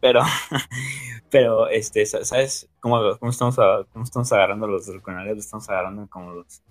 pero 0.00 0.22
pero 1.30 1.68
este 1.68 2.04
sabes 2.06 2.68
cómo, 2.80 3.16
cómo 3.18 3.30
estamos 3.30 3.56
cómo 3.92 4.04
estamos 4.04 4.32
agarrando 4.32 4.66
los 4.66 4.86
del 4.86 5.00
Conalep 5.00 5.38
estamos 5.38 5.68
agarrando 5.70 6.06
como 6.08 6.32
los 6.32 6.62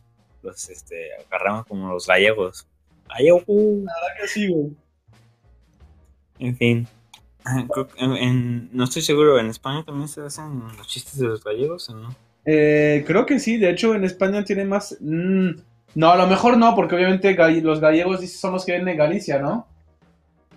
los 0.43 0.69
este 0.69 1.09
agarramos 1.29 1.65
como 1.65 1.91
los 1.91 2.07
gallegos. 2.07 2.67
La 3.07 3.17
verdad 3.23 4.21
que 4.21 4.27
sí 4.27 4.47
güey. 4.47 4.71
En 6.39 6.57
fin 6.57 6.87
en, 7.97 8.11
en, 8.17 8.69
no 8.73 8.85
estoy 8.85 9.01
seguro 9.01 9.39
en 9.39 9.47
España 9.47 9.83
también 9.83 10.07
se 10.07 10.21
hacen 10.21 10.61
los 10.77 10.87
chistes 10.87 11.19
de 11.19 11.27
los 11.27 11.43
gallegos 11.43 11.89
o 11.89 11.95
no 11.95 12.15
eh, 12.45 13.03
creo 13.05 13.25
que 13.25 13.39
sí 13.39 13.57
de 13.57 13.69
hecho 13.69 13.93
en 13.93 14.03
España 14.03 14.43
tiene 14.43 14.65
más 14.65 14.97
mmm, 14.99 15.51
no 15.95 16.11
a 16.11 16.17
lo 16.17 16.27
mejor 16.27 16.57
no 16.57 16.75
porque 16.75 16.95
obviamente 16.95 17.35
los 17.61 17.79
gallegos 17.79 18.29
son 18.29 18.53
los 18.53 18.65
que 18.65 18.73
vienen 18.73 18.87
de 18.87 18.95
Galicia 18.95 19.39
no 19.39 19.67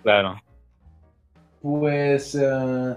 claro 0.03 0.39
pues. 1.61 2.35
Uh, 2.35 2.95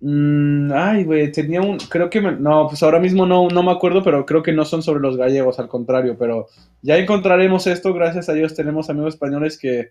mmm, 0.00 0.72
ay, 0.72 1.04
güey, 1.04 1.32
tenía 1.32 1.60
un. 1.60 1.78
Creo 1.78 2.10
que. 2.10 2.20
Me, 2.20 2.32
no, 2.32 2.66
pues 2.68 2.82
ahora 2.82 2.98
mismo 2.98 3.26
no, 3.26 3.48
no 3.48 3.62
me 3.62 3.72
acuerdo, 3.72 4.02
pero 4.02 4.24
creo 4.26 4.42
que 4.42 4.52
no 4.52 4.64
son 4.64 4.82
sobre 4.82 5.00
los 5.00 5.16
gallegos, 5.16 5.58
al 5.58 5.68
contrario. 5.68 6.16
Pero 6.18 6.46
ya 6.82 6.96
encontraremos 6.96 7.66
esto, 7.66 7.92
gracias 7.92 8.28
a 8.28 8.32
Dios 8.32 8.54
tenemos 8.54 8.90
amigos 8.90 9.14
españoles 9.14 9.58
que. 9.58 9.90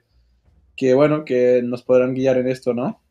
Que 0.75 0.93
bueno, 0.93 1.25
que 1.25 1.61
nos 1.63 1.83
podrán 1.83 2.13
guiar 2.13 2.37
en 2.37 2.47
esto, 2.47 2.73
¿no? 2.73 3.01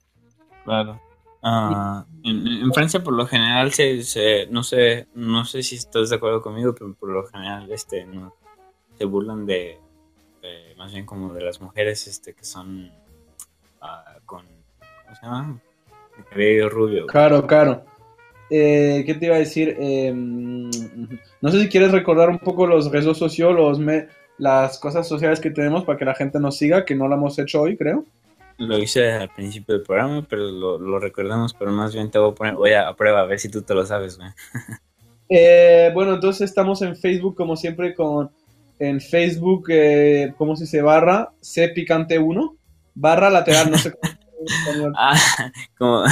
Claro. 0.65 1.01
Uh, 1.43 2.05
en, 2.23 2.47
en, 2.47 2.73
Francia 2.75 3.03
por 3.03 3.15
lo 3.15 3.27
general 3.27 3.73
se, 3.73 4.03
se, 4.03 4.47
no 4.51 4.63
sé 4.63 5.07
no 5.15 5.47
sé 5.47 5.63
si 5.63 5.77
estás 5.77 6.11
de 6.11 6.17
acuerdo 6.17 6.43
conmigo 6.43 6.75
pero 6.75 6.93
por 6.93 7.09
lo 7.09 7.27
general 7.29 7.73
este 7.73 8.05
no 8.05 8.35
se 8.99 9.07
burlan 9.07 9.47
de, 9.47 9.79
de 10.43 10.75
más 10.77 10.93
bien 10.93 11.07
como 11.07 11.33
de 11.33 11.43
las 11.43 11.59
mujeres 11.63 12.07
este 12.07 12.35
que 12.35 12.45
son 12.45 12.91
uh, 13.81 14.21
con, 14.27 14.45
¿cómo 14.45 15.17
se 15.17 15.23
llama? 15.27 15.61
El 16.19 16.25
cabello 16.25 16.69
rubio. 16.69 17.07
Claro, 17.07 17.47
claro. 17.47 17.85
Eh, 18.51 19.05
¿Qué 19.07 19.15
te 19.15 19.27
iba 19.27 19.37
a 19.37 19.39
decir? 19.41 19.77
Eh, 19.79 20.13
no 20.13 21.51
sé 21.51 21.61
si 21.61 21.69
quieres 21.69 21.93
recordar 21.93 22.29
un 22.29 22.39
poco 22.39 22.67
los 22.67 22.91
redes 22.91 23.17
sociales, 23.17 23.79
me, 23.79 24.09
las 24.39 24.79
cosas 24.79 25.07
sociales 25.07 25.41
que 25.41 25.51
tenemos 25.51 25.85
para 25.85 25.99
que 25.99 26.05
la 26.05 26.15
gente 26.15 26.41
nos 26.41 26.57
siga, 26.57 26.85
que 26.85 26.97
no 26.97 27.07
lo 27.07 27.15
hemos 27.15 27.39
hecho 27.39 27.63
hoy, 27.63 27.77
creo. 27.77 28.05
Lo 28.61 28.79
hice 28.79 29.13
al 29.13 29.31
principio 29.31 29.75
del 29.75 29.85
programa, 29.85 30.25
pero 30.29 30.43
lo, 30.51 30.79
lo 30.79 30.99
recordamos, 30.99 31.55
pero 31.55 31.73
más 31.73 31.95
bien 31.95 32.11
te 32.11 32.19
voy 32.19 32.31
a 32.31 32.35
poner, 32.35 32.55
voy 32.55 32.73
a, 32.73 32.89
a 32.89 32.95
prueba, 32.95 33.21
a 33.21 33.27
ver 33.27 33.39
si 33.39 33.51
tú 33.51 33.63
te 33.63 33.75
lo 33.75 33.85
sabes, 33.85 34.17
güey. 34.17 34.31
Eh, 35.33 35.93
bueno, 35.95 36.15
entonces 36.15 36.51
estamos 36.51 36.83
en 36.83 36.97
Facebook, 36.97 37.37
como 37.37 37.55
siempre, 37.57 37.95
con 37.95 38.33
en 38.81 39.01
Facebook, 39.01 39.67
eh, 39.69 40.35
¿cómo 40.37 40.57
se 40.57 40.65
dice? 40.65 40.83
Barra 40.83 41.31
C 41.41 41.69
Picante 41.69 42.19
1 42.19 42.57
barra 42.95 43.31
lateral, 43.31 43.71
no 43.71 43.79
sé 43.79 43.93
cómo. 43.93 44.93
ah, 44.97 45.19
como. 45.77 46.05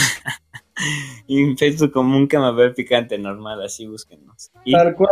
y 1.26 1.42
en 1.42 1.56
Facebook 1.56 1.92
como 1.92 2.16
un 2.16 2.26
camabel 2.26 2.74
picante 2.74 3.18
normal, 3.18 3.62
así 3.62 3.86
búsquenos. 3.86 4.50
Y... 4.64 4.72
Tal 4.72 4.94
cual, 4.94 5.10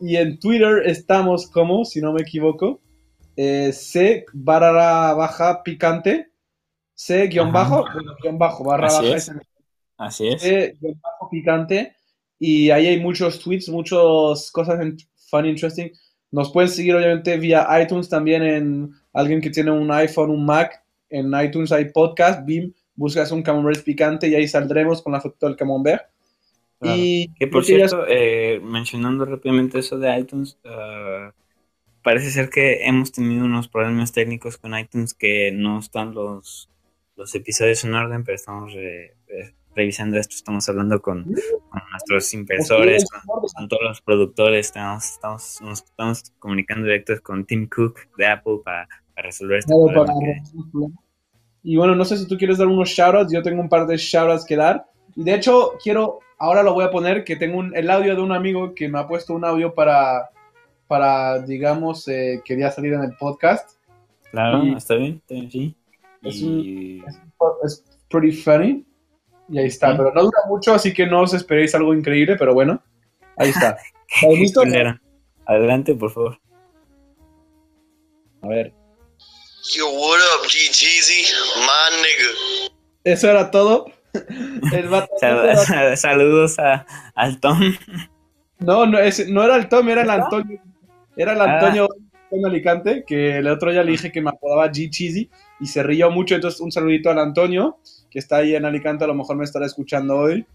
y 0.00 0.16
en 0.16 0.38
Twitter 0.38 0.82
estamos 0.84 1.48
como, 1.50 1.84
si 1.84 2.00
no 2.00 2.12
me 2.12 2.22
equivoco, 2.22 2.80
eh, 3.36 3.72
C 3.72 4.24
barra 4.32 5.14
baja 5.14 5.62
picante, 5.62 6.30
C 6.98 7.28
guion 7.28 7.52
bajo, 7.52 7.84
guion 8.20 8.38
bajo, 8.38 8.64
barra 8.64 8.88
así 8.88 9.04
baja. 9.04 9.16
Es. 9.16 9.32
Así 9.96 10.28
es. 10.28 10.42
C 10.42 10.76
guion 10.80 11.00
bajo 11.00 11.30
picante. 11.30 11.94
Y 12.40 12.70
ahí 12.70 12.88
hay 12.88 12.98
muchos 12.98 13.38
tweets, 13.38 13.68
muchas 13.68 14.50
cosas 14.50 14.80
en 14.80 14.96
fun, 15.30 15.46
interesting. 15.46 15.90
Nos 16.32 16.50
pueden 16.50 16.68
seguir 16.68 16.96
obviamente 16.96 17.36
vía 17.36 17.68
iTunes 17.80 18.08
también 18.08 18.42
en 18.42 18.92
alguien 19.12 19.40
que 19.40 19.50
tiene 19.50 19.70
un 19.70 19.88
iPhone, 19.92 20.30
un 20.30 20.44
Mac 20.44 20.82
en 21.08 21.32
iTunes 21.40 21.70
hay 21.70 21.86
podcast, 21.86 22.44
BIM, 22.44 22.72
buscas 22.96 23.30
un 23.30 23.42
camembert 23.42 23.84
picante 23.84 24.26
y 24.26 24.34
ahí 24.34 24.48
saldremos 24.48 25.00
con 25.00 25.12
la 25.12 25.20
foto 25.20 25.46
del 25.46 25.56
camembert. 25.56 26.02
Claro. 26.80 26.96
Y 26.98 27.32
que 27.38 27.46
por 27.46 27.64
cierto, 27.64 28.06
ya... 28.08 28.12
eh, 28.12 28.60
mencionando 28.60 29.24
rápidamente 29.24 29.78
eso 29.78 29.98
de 29.98 30.18
iTunes, 30.18 30.58
uh, 30.64 31.30
parece 32.02 32.30
ser 32.32 32.50
que 32.50 32.84
hemos 32.86 33.12
tenido 33.12 33.44
unos 33.44 33.68
problemas 33.68 34.12
técnicos 34.12 34.58
con 34.58 34.76
iTunes 34.76 35.14
que 35.14 35.52
no 35.52 35.78
están 35.78 36.12
los, 36.12 36.68
los 37.18 37.34
episodios 37.34 37.84
en 37.84 37.94
orden, 37.94 38.22
pero 38.24 38.36
estamos 38.36 38.72
re, 38.72 39.16
re, 39.26 39.52
revisando 39.74 40.16
esto, 40.16 40.36
estamos 40.36 40.68
hablando 40.68 41.02
con, 41.02 41.24
con 41.24 41.82
nuestros 41.90 42.32
inversores, 42.32 43.04
con, 43.10 43.40
con, 43.40 43.68
todos 43.68 43.82
los 43.82 44.00
productores, 44.00 44.66
estamos, 44.66 45.04
estamos, 45.04 45.60
nos 45.60 45.82
estamos 45.82 46.32
comunicando 46.38 46.84
directos 46.84 47.20
con 47.20 47.44
Tim 47.44 47.68
Cook 47.68 47.98
de 48.16 48.26
Apple 48.26 48.58
para 48.64 48.88
resolver 49.16 49.58
este 49.58 49.74
claro, 49.74 50.06
problema. 50.06 50.14
Para... 50.14 50.90
Que... 50.90 50.94
Y 51.64 51.76
bueno, 51.76 51.96
no 51.96 52.04
sé 52.04 52.16
si 52.16 52.26
tú 52.26 52.38
quieres 52.38 52.58
dar 52.58 52.68
unos 52.68 52.88
shoutouts, 52.88 53.32
yo 53.32 53.42
tengo 53.42 53.60
un 53.60 53.68
par 53.68 53.86
de 53.86 53.96
shoutouts 53.96 54.44
que 54.44 54.56
dar. 54.56 54.86
Y 55.16 55.24
de 55.24 55.34
hecho, 55.34 55.72
quiero, 55.82 56.20
ahora 56.38 56.62
lo 56.62 56.72
voy 56.72 56.84
a 56.84 56.90
poner, 56.90 57.24
que 57.24 57.34
tengo 57.34 57.58
un, 57.58 57.76
el 57.76 57.90
audio 57.90 58.14
de 58.14 58.22
un 58.22 58.30
amigo 58.30 58.74
que 58.76 58.88
me 58.88 59.00
ha 59.00 59.08
puesto 59.08 59.34
un 59.34 59.44
audio 59.44 59.74
para, 59.74 60.30
para 60.86 61.40
digamos, 61.40 62.06
eh, 62.06 62.40
quería 62.44 62.70
salir 62.70 62.92
en 62.92 63.02
el 63.02 63.16
podcast. 63.16 63.76
Claro, 64.30 64.64
y, 64.64 64.74
está 64.74 64.94
bien, 64.94 65.16
está 65.16 65.34
bien, 65.34 65.50
sí. 65.50 65.77
Es, 66.22 66.42
un, 66.42 67.04
es, 67.64 67.84
pretty 68.10 68.32
funny. 68.32 68.84
Y 69.48 69.58
ahí 69.58 69.66
está, 69.66 69.96
pero 69.96 70.12
no 70.12 70.22
dura 70.22 70.40
mucho, 70.46 70.74
así 70.74 70.92
que 70.92 71.06
no 71.06 71.22
os 71.22 71.32
esperéis 71.32 71.74
algo 71.74 71.94
increíble, 71.94 72.36
pero 72.36 72.52
bueno, 72.52 72.82
ahí 73.36 73.50
está. 73.50 73.78
listo? 74.28 74.62
Adelante, 75.46 75.94
por 75.94 76.10
favor. 76.10 76.38
A 78.42 78.48
ver. 78.48 78.74
Yo, 79.74 79.90
what 79.90 80.18
up, 80.18 80.46
G 80.46 80.70
Cheesy? 80.70 81.24
My 81.60 81.96
nigga. 81.96 82.74
Eso 83.04 83.30
era 83.30 83.50
todo. 83.50 83.86
Saludos 85.96 86.58
a, 86.58 86.86
al 87.14 87.40
Tom. 87.40 87.74
No, 88.58 88.86
no, 88.86 88.98
no 89.28 89.44
era 89.44 89.56
el 89.56 89.68
Tom, 89.68 89.88
era 89.88 90.02
el 90.02 90.10
Antonio. 90.10 90.60
Era 91.16 91.32
el 91.32 91.40
Antonio 91.40 91.88
en 92.30 92.44
ah. 92.44 92.48
Alicante, 92.48 93.04
que 93.06 93.38
el 93.38 93.48
otro 93.48 93.72
ya 93.72 93.82
le 93.82 93.92
dije 93.92 94.12
que 94.12 94.20
me 94.20 94.30
apodaba 94.30 94.70
G 94.70 94.90
Cheesy 94.90 95.30
y 95.60 95.66
se 95.66 95.82
rió 95.82 96.10
mucho. 96.10 96.34
Entonces, 96.34 96.60
un 96.60 96.72
saludito 96.72 97.10
al 97.10 97.18
Antonio, 97.18 97.78
que 98.10 98.18
está 98.18 98.38
ahí 98.38 98.54
en 98.54 98.64
Alicante, 98.64 99.04
a 99.04 99.08
lo 99.08 99.14
mejor 99.14 99.36
me 99.36 99.44
estará 99.44 99.66
escuchando 99.66 100.16
hoy. 100.16 100.46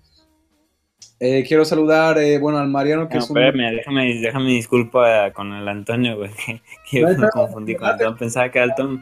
Eh, 1.20 1.46
quiero 1.48 1.64
saludar, 1.64 2.18
eh, 2.18 2.38
bueno, 2.38 2.58
al 2.58 2.68
Mariano, 2.68 3.08
que 3.08 3.18
es 3.18 3.30
un... 3.30 3.36
déjame, 3.36 4.20
déjame 4.20 4.50
disculpa 4.50 5.32
con 5.32 5.54
el 5.54 5.68
Antonio, 5.68 6.18
güey, 6.18 6.32
que, 6.92 7.06
me 7.06 7.30
confundí 7.30 7.76
con 7.76 7.90
el 7.90 7.98
Tom, 7.98 8.18
pensaba 8.18 8.52
que 8.52 8.60
era 8.60 8.66
el 8.66 8.76
Tom. 8.76 9.02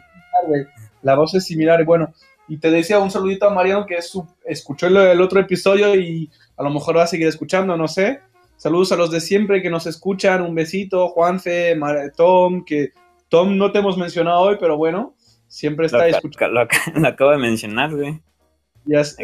La 1.01 1.15
voz 1.15 1.33
es 1.33 1.45
similar, 1.45 1.83
bueno, 1.83 2.13
y 2.47 2.57
te 2.57 2.69
decía 2.69 2.99
un 2.99 3.09
saludito 3.09 3.47
a 3.47 3.53
Mariano, 3.53 3.85
que 3.85 3.95
es 3.95 4.13
escuchó 4.45 4.87
el, 4.87 5.21
otro 5.21 5.39
episodio 5.39 5.95
y 5.95 6.29
a 6.57 6.63
lo 6.63 6.69
mejor 6.69 6.97
va 6.97 7.03
a 7.03 7.07
seguir 7.07 7.27
escuchando, 7.27 7.75
no 7.75 7.87
sé. 7.87 8.19
Saludos 8.57 8.91
a 8.91 8.97
los 8.97 9.09
de 9.09 9.21
siempre 9.21 9.61
que 9.61 9.69
nos 9.69 9.87
escuchan, 9.87 10.41
un 10.41 10.53
besito, 10.53 11.07
Juanfe, 11.07 11.75
Tom, 12.15 12.63
que 12.65 12.89
Tom 13.29 13.57
no 13.57 13.71
te 13.71 13.79
hemos 13.79 13.97
mencionado 13.97 14.41
hoy, 14.41 14.57
pero 14.59 14.77
bueno, 14.77 15.15
siempre 15.51 15.85
está 15.85 16.07
escuchando. 16.07 16.65
Lo, 16.95 17.07
acabo 17.07 17.31
de 17.31 17.37
mencionar, 17.37 17.93
güey. 17.93 18.19
Ya, 18.85 19.03
sí, 19.03 19.17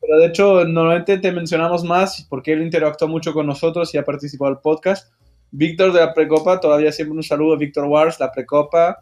pero 0.00 0.18
de 0.18 0.26
hecho, 0.26 0.64
normalmente 0.64 1.18
te 1.18 1.30
mencionamos 1.30 1.84
más 1.84 2.26
porque 2.30 2.52
él 2.52 2.62
interactuó 2.62 3.06
mucho 3.06 3.34
con 3.34 3.46
nosotros 3.46 3.94
y 3.94 3.98
ha 3.98 4.04
participado 4.04 4.50
en 4.50 4.56
el 4.56 4.62
podcast. 4.62 5.12
Víctor 5.50 5.92
de 5.92 6.00
la 6.00 6.14
Precopa, 6.14 6.58
todavía 6.60 6.90
siempre 6.92 7.16
un 7.16 7.22
saludo, 7.22 7.58
Víctor 7.58 7.84
Wars, 7.84 8.18
la 8.18 8.32
Precopa. 8.32 8.98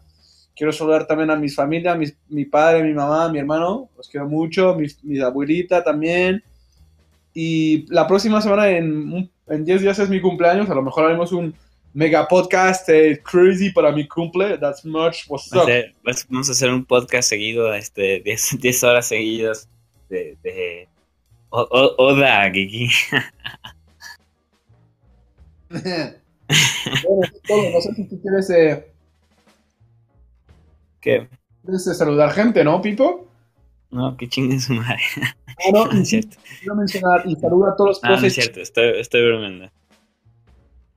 Quiero 0.55 0.73
saludar 0.73 1.07
también 1.07 1.29
a 1.31 1.37
mis 1.37 1.55
familias, 1.55 1.97
mi 2.27 2.45
padre, 2.45 2.83
mi 2.83 2.93
mamá, 2.93 3.29
mi 3.29 3.39
hermano, 3.39 3.89
los 3.95 4.09
quiero 4.09 4.27
mucho, 4.27 4.75
mi, 4.75 4.87
mi 5.03 5.19
abuelita 5.21 5.83
también. 5.83 6.43
Y 7.33 7.85
la 7.93 8.05
próxima 8.05 8.41
semana, 8.41 8.69
en 8.69 9.29
10 9.47 9.81
días 9.81 9.99
es 9.99 10.09
mi 10.09 10.19
cumpleaños, 10.19 10.69
a 10.69 10.75
lo 10.75 10.81
mejor 10.81 11.05
haremos 11.05 11.31
un 11.31 11.53
mega 11.93 12.27
podcast 12.27 12.87
eh, 12.89 13.21
crazy 13.23 13.71
para 13.71 13.91
mi 13.91 14.07
cumple. 14.07 14.57
That's 14.57 14.83
much 14.85 15.27
what's 15.27 15.51
up. 15.53 15.67
vamos 16.29 16.49
a 16.49 16.51
hacer 16.51 16.69
un 16.69 16.85
podcast 16.85 17.29
seguido, 17.29 17.73
este, 17.73 18.21
10, 18.59 18.83
horas 18.83 19.07
seguidas 19.07 19.67
de, 20.09 20.37
de 20.43 20.87
Oda 21.49 22.51
Gigi. 22.51 22.89
bueno, 25.69 26.15
No 27.73 27.81
sé 27.81 27.93
si 27.95 28.07
tú 28.07 28.21
quieres 28.21 28.49
eh, 28.49 28.91
¿Qué? 31.01 31.27
Es 31.67 31.97
saludar 31.97 32.31
gente, 32.31 32.63
¿no, 32.63 32.81
Pipo? 32.81 33.27
No, 33.91 34.15
que 34.17 34.27
chingue 34.27 34.59
su 34.59 34.73
madre. 34.73 35.01
No, 35.71 35.85
no, 35.91 36.01
es 36.01 36.09
cierto. 36.09 36.37
Quiero 36.59 36.75
mencionar 36.75 37.23
y 37.25 37.35
saludo 37.35 37.67
a 37.67 37.75
todos 37.75 37.89
los 37.89 37.99
profes. 37.99 38.21
No, 38.21 38.27
es 38.27 38.33
cierto, 38.33 38.59
estoy, 38.59 38.99
estoy 38.99 39.25
bromeando. 39.25 39.69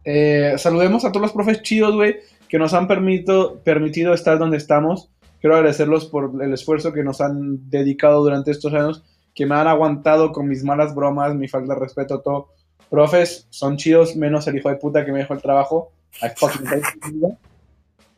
Eh, 0.05 0.55
saludemos 0.59 1.05
a 1.05 1.13
todos 1.13 1.23
los 1.23 1.33
profes 1.33 1.63
chidos, 1.63 1.95
güey, 1.95 2.17
que 2.49 2.59
nos 2.59 2.75
han 2.75 2.89
permito, 2.89 3.61
permitido 3.65 4.15
estar 4.15 4.39
donde 4.39 4.57
estamos. 4.57 5.11
Quiero 5.41 5.57
agradecerlos 5.57 6.07
por 6.07 6.33
el 6.43 6.53
esfuerzo 6.53 6.93
que 6.93 7.03
nos 7.03 7.21
han 7.21 7.69
dedicado 7.71 8.23
durante 8.23 8.51
estos 8.51 8.73
años, 8.75 9.05
que 9.35 9.47
me 9.47 9.55
han 9.55 9.67
aguantado 9.67 10.33
con 10.33 10.49
mis 10.49 10.63
malas 10.63 10.95
bromas, 10.95 11.35
mi 11.35 11.49
falta 11.49 11.75
de 11.75 11.81
respeto, 11.81 12.21
todo. 12.21 12.49
Profes, 12.91 13.47
son 13.51 13.77
chidos, 13.77 14.15
menos 14.17 14.47
el 14.47 14.59
hijo 14.59 14.69
de 14.69 14.77
puta 14.77 15.05
que 15.05 15.13
me 15.13 15.21
dejó 15.21 15.35
el 15.35 15.43
trabajo. 15.43 15.93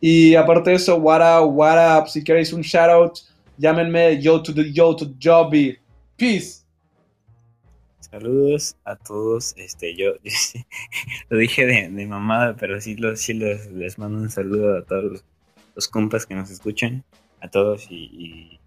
Y 0.00 0.34
aparte 0.34 0.70
de 0.70 0.76
eso, 0.76 0.96
what 0.96 1.20
up, 1.20 1.56
what 1.56 1.98
up, 1.98 2.08
si 2.08 2.22
queréis 2.22 2.52
un 2.52 2.60
shoutout, 2.60 3.20
llámenme 3.56 4.20
yo 4.20 4.42
to 4.42 4.52
the 4.52 4.70
yo 4.70 4.94
to 4.94 5.06
Jobby. 5.18 5.78
Peace. 6.16 6.63
Saludos 8.14 8.76
a 8.84 8.94
todos. 8.94 9.54
Este, 9.56 9.96
yo, 9.96 10.12
lo 11.30 11.36
dije 11.36 11.66
de, 11.66 11.88
de, 11.88 12.06
mamada, 12.06 12.54
pero 12.54 12.80
sí, 12.80 12.94
los, 12.94 13.18
sí 13.18 13.34
les 13.34 13.98
mando 13.98 14.18
un 14.18 14.30
saludo 14.30 14.78
a 14.78 14.84
todos 14.84 15.24
los, 15.74 15.88
compas 15.88 16.24
que 16.24 16.36
nos 16.36 16.48
escuchan, 16.48 17.02
a 17.40 17.48
todos 17.48 17.88
y, 17.90 18.60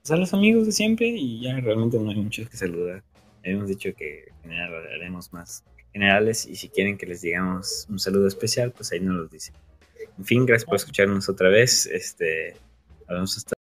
pues, 0.00 0.10
a 0.10 0.16
los 0.16 0.34
amigos 0.34 0.66
de 0.66 0.72
siempre. 0.72 1.06
Y 1.06 1.42
ya 1.42 1.60
realmente 1.60 1.96
no 1.96 2.10
hay 2.10 2.16
muchos 2.16 2.48
que 2.48 2.56
saludar. 2.56 3.04
Habíamos 3.44 3.68
dicho 3.68 3.90
que 3.96 4.24
en 4.42 4.50
general 4.50 4.74
haremos 4.74 5.32
más 5.32 5.62
generales 5.92 6.44
y 6.44 6.56
si 6.56 6.68
quieren 6.68 6.98
que 6.98 7.06
les 7.06 7.20
digamos 7.20 7.86
un 7.88 8.00
saludo 8.00 8.26
especial, 8.26 8.72
pues 8.72 8.90
ahí 8.90 8.98
nos 8.98 9.14
lo 9.14 9.28
dicen. 9.28 9.54
En 10.18 10.24
fin, 10.24 10.44
gracias 10.44 10.64
por 10.64 10.74
escucharnos 10.74 11.28
otra 11.28 11.48
vez. 11.50 11.86
Este, 11.86 12.56
vamos 13.08 13.36
hasta 13.36 13.54